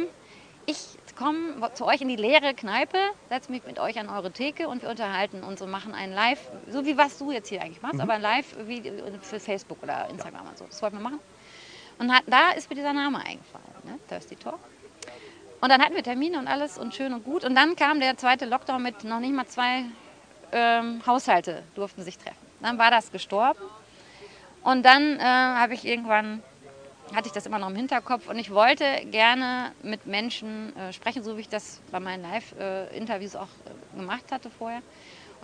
ich 0.66 0.98
komme 1.16 1.72
zu 1.74 1.86
euch 1.86 2.00
in 2.00 2.08
die 2.08 2.16
leere 2.16 2.54
Kneipe, 2.54 2.98
setze 3.28 3.50
mich 3.50 3.64
mit 3.66 3.78
euch 3.78 3.98
an 3.98 4.08
eure 4.08 4.30
Theke 4.30 4.68
und 4.68 4.82
wir 4.82 4.90
unterhalten 4.90 5.42
uns 5.42 5.62
und 5.62 5.70
machen 5.70 5.94
ein 5.94 6.12
Live, 6.12 6.40
so 6.68 6.84
wie 6.84 6.96
was 6.96 7.18
du 7.18 7.30
jetzt 7.30 7.48
hier 7.48 7.62
eigentlich 7.62 7.82
Mhm. 7.82 7.88
machst, 7.88 8.00
aber 8.00 8.14
ein 8.14 8.22
Live 8.22 8.56
wie 8.66 8.92
für 9.22 9.40
Facebook 9.40 9.82
oder 9.82 10.08
Instagram 10.10 10.48
und 10.48 10.58
so. 10.58 10.64
Das 10.66 10.80
wollten 10.82 10.96
wir 10.96 11.02
machen. 11.02 11.20
Und 11.98 12.12
hat, 12.12 12.24
da 12.26 12.50
ist 12.50 12.68
mir 12.68 12.76
dieser 12.76 12.92
Name 12.92 13.18
eingefallen, 13.18 13.66
ne? 13.84 13.98
Thirsty 14.08 14.36
Talk. 14.36 14.58
Und 15.60 15.70
dann 15.70 15.80
hatten 15.80 15.94
wir 15.94 16.02
Termine 16.02 16.38
und 16.38 16.48
alles 16.48 16.76
und 16.76 16.94
schön 16.94 17.12
und 17.14 17.24
gut. 17.24 17.44
Und 17.44 17.54
dann 17.54 17.76
kam 17.76 18.00
der 18.00 18.16
zweite 18.16 18.44
Lockdown 18.44 18.82
mit 18.82 19.04
noch 19.04 19.20
nicht 19.20 19.32
mal 19.32 19.46
zwei 19.46 19.84
ähm, 20.52 21.00
Haushalte 21.06 21.62
durften 21.74 22.02
sich 22.02 22.18
treffen. 22.18 22.36
Dann 22.60 22.78
war 22.78 22.90
das 22.90 23.12
gestorben. 23.12 23.60
Und 24.62 24.82
dann 24.84 25.18
äh, 25.18 25.22
habe 25.22 25.74
ich 25.74 25.84
irgendwann, 25.84 26.42
hatte 27.12 27.26
ich 27.26 27.32
das 27.32 27.46
immer 27.46 27.58
noch 27.58 27.68
im 27.68 27.76
Hinterkopf 27.76 28.28
und 28.28 28.38
ich 28.38 28.50
wollte 28.50 28.84
gerne 29.10 29.72
mit 29.82 30.06
Menschen 30.06 30.74
äh, 30.76 30.92
sprechen, 30.92 31.22
so 31.22 31.36
wie 31.36 31.42
ich 31.42 31.48
das 31.48 31.80
bei 31.90 32.00
meinen 32.00 32.22
Live-Interviews 32.22 33.36
auch 33.36 33.42
äh, 33.42 33.98
gemacht 33.98 34.32
hatte 34.32 34.50
vorher. 34.50 34.82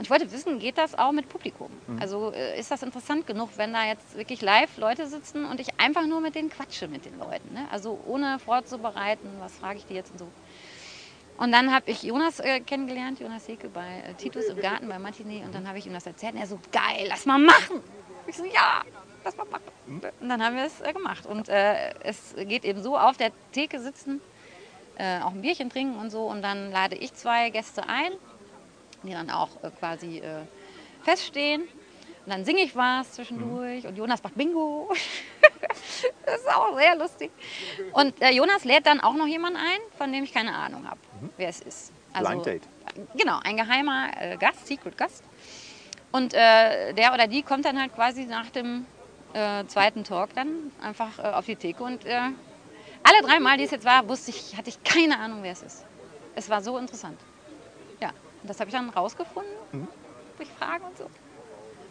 Und 0.01 0.05
ich 0.05 0.11
wollte 0.11 0.33
wissen, 0.33 0.59
geht 0.59 0.79
das 0.79 0.99
auch 0.99 1.13
mit 1.13 1.29
Publikum? 1.29 1.71
Also 2.01 2.33
äh, 2.33 2.59
ist 2.59 2.71
das 2.71 2.83
interessant 2.83 3.27
genug, 3.27 3.51
wenn 3.57 3.75
da 3.75 3.85
jetzt 3.85 4.17
wirklich 4.17 4.41
live 4.41 4.79
Leute 4.79 5.07
sitzen 5.07 5.45
und 5.45 5.61
ich 5.61 5.79
einfach 5.79 6.07
nur 6.07 6.23
mit 6.23 6.35
denen 6.35 6.49
quatsche 6.49 6.89
mit 6.89 7.05
den 7.05 7.19
Leuten? 7.19 7.53
Ne? 7.53 7.67
Also 7.71 8.01
ohne 8.07 8.39
vorzubereiten, 8.39 9.29
was 9.41 9.59
frage 9.59 9.79
ich 9.79 9.85
die 9.85 9.95
jetzt 9.95 10.13
und 10.13 10.19
so. 10.19 10.29
Und 11.37 11.53
dann 11.53 11.73
habe 11.73 11.91
ich 11.91 12.03
Jonas 12.03 12.41
äh, 12.41 12.61
kennengelernt, 12.61 13.21
Jonas 13.21 13.47
Heke 13.47 13.69
bei 13.69 14.03
äh, 14.07 14.15
Titus 14.15 14.45
im 14.47 14.61
Garten 14.61 14.89
bei 14.89 14.99
Martini. 14.99 15.43
Und 15.45 15.55
dann 15.55 15.69
habe 15.69 15.79
ich 15.79 15.87
ihm 15.87 15.93
das 15.93 16.07
erzählt. 16.07 16.33
Und 16.33 16.41
er 16.41 16.47
so, 16.47 16.59
geil, 16.73 17.07
lass 17.09 17.27
mal 17.27 17.39
machen. 17.39 17.83
Ich 18.27 18.37
so, 18.37 18.45
ja, 18.45 18.83
lass 19.25 19.37
mal 19.37 19.47
machen. 19.47 19.63
Und 20.21 20.29
dann 20.29 20.45
haben 20.45 20.57
wir 20.57 20.65
es 20.65 20.81
äh, 20.81 20.93
gemacht. 20.93 21.27
Und 21.27 21.49
äh, 21.49 21.95
es 22.03 22.35
geht 22.37 22.65
eben 22.65 22.83
so, 22.83 22.97
auf 22.97 23.17
der 23.17 23.33
Theke 23.53 23.81
sitzen, 23.81 24.21
äh, 24.97 25.21
auch 25.21 25.33
ein 25.33 25.43
Bierchen 25.43 25.71
trinken 25.71 25.99
und 25.99 26.11
so. 26.11 26.25
Und 26.27 26.43
dann 26.43 26.71
lade 26.71 26.97
ich 26.97 27.15
zwei 27.15 27.51
Gäste 27.51 27.89
ein, 27.89 28.13
die 29.03 29.13
dann 29.13 29.31
auch 29.31 29.49
äh, 29.63 29.71
quasi 29.79 30.19
äh, 30.19 30.43
feststehen. 31.03 31.63
Und 31.63 32.33
dann 32.33 32.45
singe 32.45 32.61
ich 32.61 32.77
was 32.77 33.13
zwischendurch 33.13 33.87
und 33.87 33.97
Jonas 33.97 34.23
macht 34.23 34.35
Bingo. 34.37 34.93
das 36.27 36.41
ist 36.41 36.49
auch 36.49 36.77
sehr 36.77 36.97
lustig. 36.97 37.31
Und 37.93 38.21
äh, 38.21 38.31
Jonas 38.31 38.65
lädt 38.65 38.87
dann 38.87 39.01
auch 39.01 39.15
noch 39.15 39.27
jemanden 39.27 39.59
ein, 39.59 39.81
von 39.97 40.13
dem 40.13 40.25
ich 40.25 40.33
keine 40.33 40.55
Ahnung 40.55 40.89
habe, 40.89 41.01
wer 41.37 41.49
es 41.49 41.61
ist. 41.61 41.93
Also, 42.13 42.29
Blind 42.29 42.47
Date. 42.47 42.63
Genau, 43.17 43.39
ein 43.43 43.57
geheimer 43.57 44.37
Gast, 44.39 44.67
Secret 44.67 44.99
Gast. 44.99 45.25
Und 46.13 46.35
äh, 46.35 46.93
der 46.93 47.15
oder 47.15 47.27
die 47.27 47.43
kommt 47.43 47.65
dann 47.65 47.79
halt 47.79 47.95
quasi 47.95 48.25
nach 48.25 48.51
dem 48.51 48.85
äh, 49.35 49.65
zweiten 49.67 50.05
Talk 50.05 50.35
dann 50.35 50.73
einfach 50.83 51.19
äh, 51.19 51.23
auf 51.23 51.47
die 51.47 51.57
Theke. 51.57 51.83
Und 51.83 52.05
äh, 52.05 52.19
alle 53.03 53.23
drei 53.23 53.41
Mal, 53.41 53.57
die 53.59 53.65
es 53.65 53.71
jetzt 53.71 53.85
war, 53.85 54.09
wusste 54.09 54.31
ich, 54.31 54.57
hatte 54.57 54.69
ich 54.71 54.83
keine 54.85 55.19
Ahnung, 55.19 55.43
wer 55.43 55.53
es 55.53 55.63
ist. 55.63 55.85
Es 56.37 56.49
war 56.49 56.63
so 56.63 56.79
interessant. 56.79 57.19
Ja, 58.01 58.11
und 58.43 58.49
das 58.49 58.61
habe 58.61 58.69
ich 58.71 58.75
dann 58.77 58.89
rausgefunden 58.91 59.53
durch 60.37 60.49
Fragen 60.59 60.85
und 60.85 60.97
so. 60.97 61.07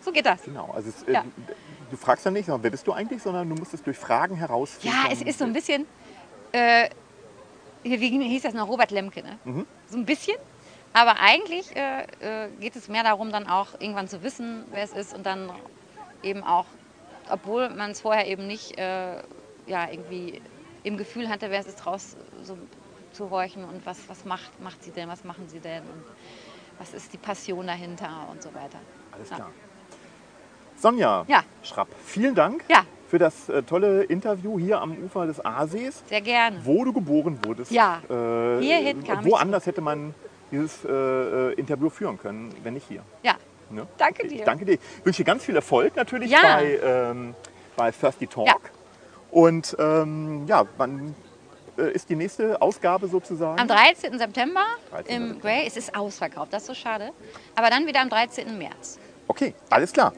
So 0.01 0.11
geht 0.11 0.25
das. 0.25 0.43
Genau. 0.43 0.71
Also 0.73 0.89
es, 0.89 1.03
äh, 1.03 1.13
Ja. 1.13 1.23
du 1.91 1.97
fragst 1.97 2.25
ja 2.25 2.31
nicht, 2.31 2.45
sondern 2.45 2.63
wer 2.63 2.71
bist 2.71 2.87
du 2.87 2.93
eigentlich, 2.93 3.21
sondern 3.21 3.49
du 3.49 3.55
musst 3.55 3.73
es 3.73 3.83
durch 3.83 3.97
Fragen 3.97 4.35
herausfinden. 4.35 4.95
Ja, 5.03 5.11
es 5.11 5.21
ist 5.21 5.39
so 5.39 5.45
ein 5.45 5.53
bisschen, 5.53 5.85
äh, 6.51 6.89
wie 7.83 7.99
wie 7.99 8.27
hieß 8.29 8.43
das 8.43 8.53
noch, 8.53 8.67
Robert 8.67 8.91
Lemke, 8.91 9.21
ne? 9.23 9.37
Mhm. 9.43 9.65
So 9.87 9.97
ein 9.97 10.05
bisschen. 10.05 10.35
Aber 10.93 11.19
eigentlich 11.19 11.75
äh, 11.75 12.03
äh, 12.21 12.49
geht 12.59 12.75
es 12.75 12.87
mehr 12.87 13.03
darum, 13.03 13.31
dann 13.31 13.47
auch 13.47 13.67
irgendwann 13.79 14.07
zu 14.07 14.23
wissen, 14.23 14.65
wer 14.71 14.83
es 14.83 14.93
ist 14.93 15.13
und 15.13 15.25
dann 15.25 15.51
eben 16.23 16.43
auch, 16.43 16.65
obwohl 17.29 17.69
man 17.69 17.91
es 17.91 18.01
vorher 18.01 18.27
eben 18.27 18.47
nicht 18.47 18.77
äh, 18.77 19.17
ja, 19.67 19.89
irgendwie 19.91 20.41
im 20.83 20.97
Gefühl 20.97 21.29
hatte, 21.29 21.49
wer 21.51 21.59
es 21.59 21.67
ist, 21.67 21.85
raus 21.85 22.15
so 22.43 22.57
zu 23.11 23.29
horchen 23.29 23.63
und 23.63 23.85
was, 23.85 23.97
was 24.07 24.25
macht, 24.25 24.59
macht 24.61 24.83
sie 24.83 24.91
denn, 24.91 25.09
was 25.09 25.23
machen 25.23 25.47
sie 25.49 25.59
denn 25.59 25.81
und 25.83 26.03
was 26.77 26.93
ist 26.93 27.11
die 27.11 27.17
Passion 27.17 27.67
dahinter 27.67 28.27
und 28.31 28.41
so 28.41 28.49
weiter. 28.53 28.79
Alles 29.11 29.29
Ja. 29.29 29.35
klar. 29.35 29.51
Sonja 30.77 31.25
Ja. 31.27 31.43
Schrapp, 31.63 31.87
vielen 32.05 32.35
Dank 32.35 32.63
Ja. 32.69 32.83
für 33.07 33.19
das 33.19 33.49
äh, 33.49 33.63
tolle 33.63 34.03
Interview 34.03 34.57
hier 34.59 34.79
am 34.79 34.97
Ufer 35.03 35.25
des 35.25 35.43
Aasees, 35.43 36.03
Sehr 36.07 36.21
gerne. 36.21 36.61
wo 36.63 36.85
du 36.85 36.93
geboren 36.93 37.39
wurdest. 37.43 37.71
Ja. 37.71 38.01
Äh, 38.09 38.61
Hierhin 38.61 39.03
kam 39.03 39.25
ich 39.25 39.31
Woanders 39.31 39.65
hätte 39.65 39.81
man 39.81 40.13
dieses 40.51 40.85
äh, 40.85 40.89
äh, 40.91 41.53
Interview 41.55 41.89
führen 41.89 42.17
können, 42.17 42.53
wenn 42.63 42.75
nicht 42.75 42.87
hier. 42.87 43.03
Ja, 43.23 43.35
Ne? 43.69 43.87
Danke 43.97 44.27
dir. 44.27 44.45
Danke 44.45 44.65
dir. 44.65 44.73
Ich 44.73 45.05
wünsche 45.05 45.17
dir 45.23 45.25
ganz 45.25 45.43
viel 45.43 45.55
Erfolg 45.55 45.95
natürlich 45.95 46.31
Ja. 46.31 46.41
bei, 46.57 46.79
ähm, 46.83 47.35
bei 47.75 47.91
Thirsty 47.91 48.27
Talk. 48.27 48.47
Ja. 48.47 48.55
Und 49.31 49.75
ähm, 49.79 50.45
ja, 50.47 50.65
wann 50.77 51.15
äh, 51.77 51.91
ist 51.91 52.09
die 52.09 52.15
nächste 52.15 52.61
Ausgabe 52.61 53.07
sozusagen? 53.07 53.59
am 53.59 53.67
13. 53.67 54.17
September 54.17 54.63
13. 54.91 55.15
im. 55.15 55.39
Grey. 55.39 55.65
Es 55.67 55.77
ist 55.77 55.95
ausverkauft, 55.95 56.51
das 56.53 56.63
ist 56.63 56.67
so 56.67 56.73
schade. 56.73 57.11
Aber 57.55 57.69
dann 57.69 57.85
wieder 57.85 58.01
am 58.01 58.09
13. 58.09 58.57
März. 58.57 58.97
Okay, 59.27 59.53
alles 59.69 59.93
klar. 59.93 60.13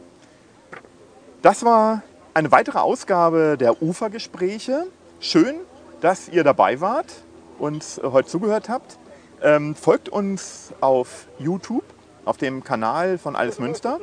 Das 1.42 1.66
war 1.66 2.04
eine 2.34 2.52
weitere 2.52 2.80
Ausgabe 2.80 3.58
der 3.60 3.82
Ufergespräche. 3.82 4.86
Schön, 5.20 5.56
dass 6.00 6.30
ihr 6.30 6.44
dabei 6.44 6.80
wart 6.80 7.14
und 7.60 7.84
heute 8.04 8.30
zugehört 8.30 8.70
habt. 8.70 8.98
Ähm, 9.44 9.76
folgt 9.76 10.08
uns 10.08 10.72
auf 10.82 11.28
YouTube, 11.40 11.84
auf 12.26 12.38
dem 12.38 12.64
Kanal 12.64 13.18
von 13.18 13.36
Alles 13.36 13.60
Münster 13.60 14.00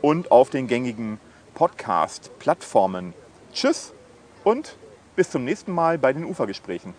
und 0.00 0.30
auf 0.30 0.50
den 0.50 0.66
gängigen 0.66 1.18
Podcast-Plattformen. 1.54 3.14
Tschüss 3.52 3.92
und 4.44 4.76
bis 5.16 5.30
zum 5.30 5.44
nächsten 5.44 5.72
Mal 5.72 5.98
bei 5.98 6.12
den 6.12 6.24
Ufergesprächen. 6.24 6.94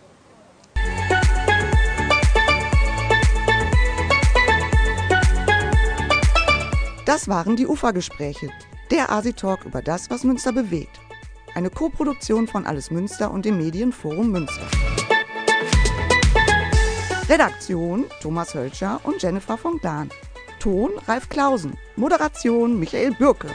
Das 7.05 7.27
waren 7.27 7.55
die 7.55 7.67
Ufergespräche, 7.67 8.49
der 8.89 9.11
Asi-Talk 9.11 9.65
über 9.65 9.81
das, 9.81 10.09
was 10.09 10.23
Münster 10.23 10.53
bewegt. 10.53 11.01
Eine 11.53 11.69
Koproduktion 11.69 12.47
von 12.47 12.65
Alles 12.65 12.89
Münster 12.91 13.29
und 13.29 13.45
dem 13.45 13.57
Medienforum 13.57 14.31
Münster. 14.31 14.65
Redaktion 17.29 18.05
Thomas 18.21 18.53
Hölscher 18.55 18.99
und 19.03 19.21
Jennifer 19.21 19.57
von 19.57 19.79
Dahn. 19.81 20.09
Ton 20.63 20.91
Ralf 21.09 21.27
Klausen. 21.27 21.73
Moderation 21.97 22.79
Michael 22.79 23.11
Bürke. 23.19 23.49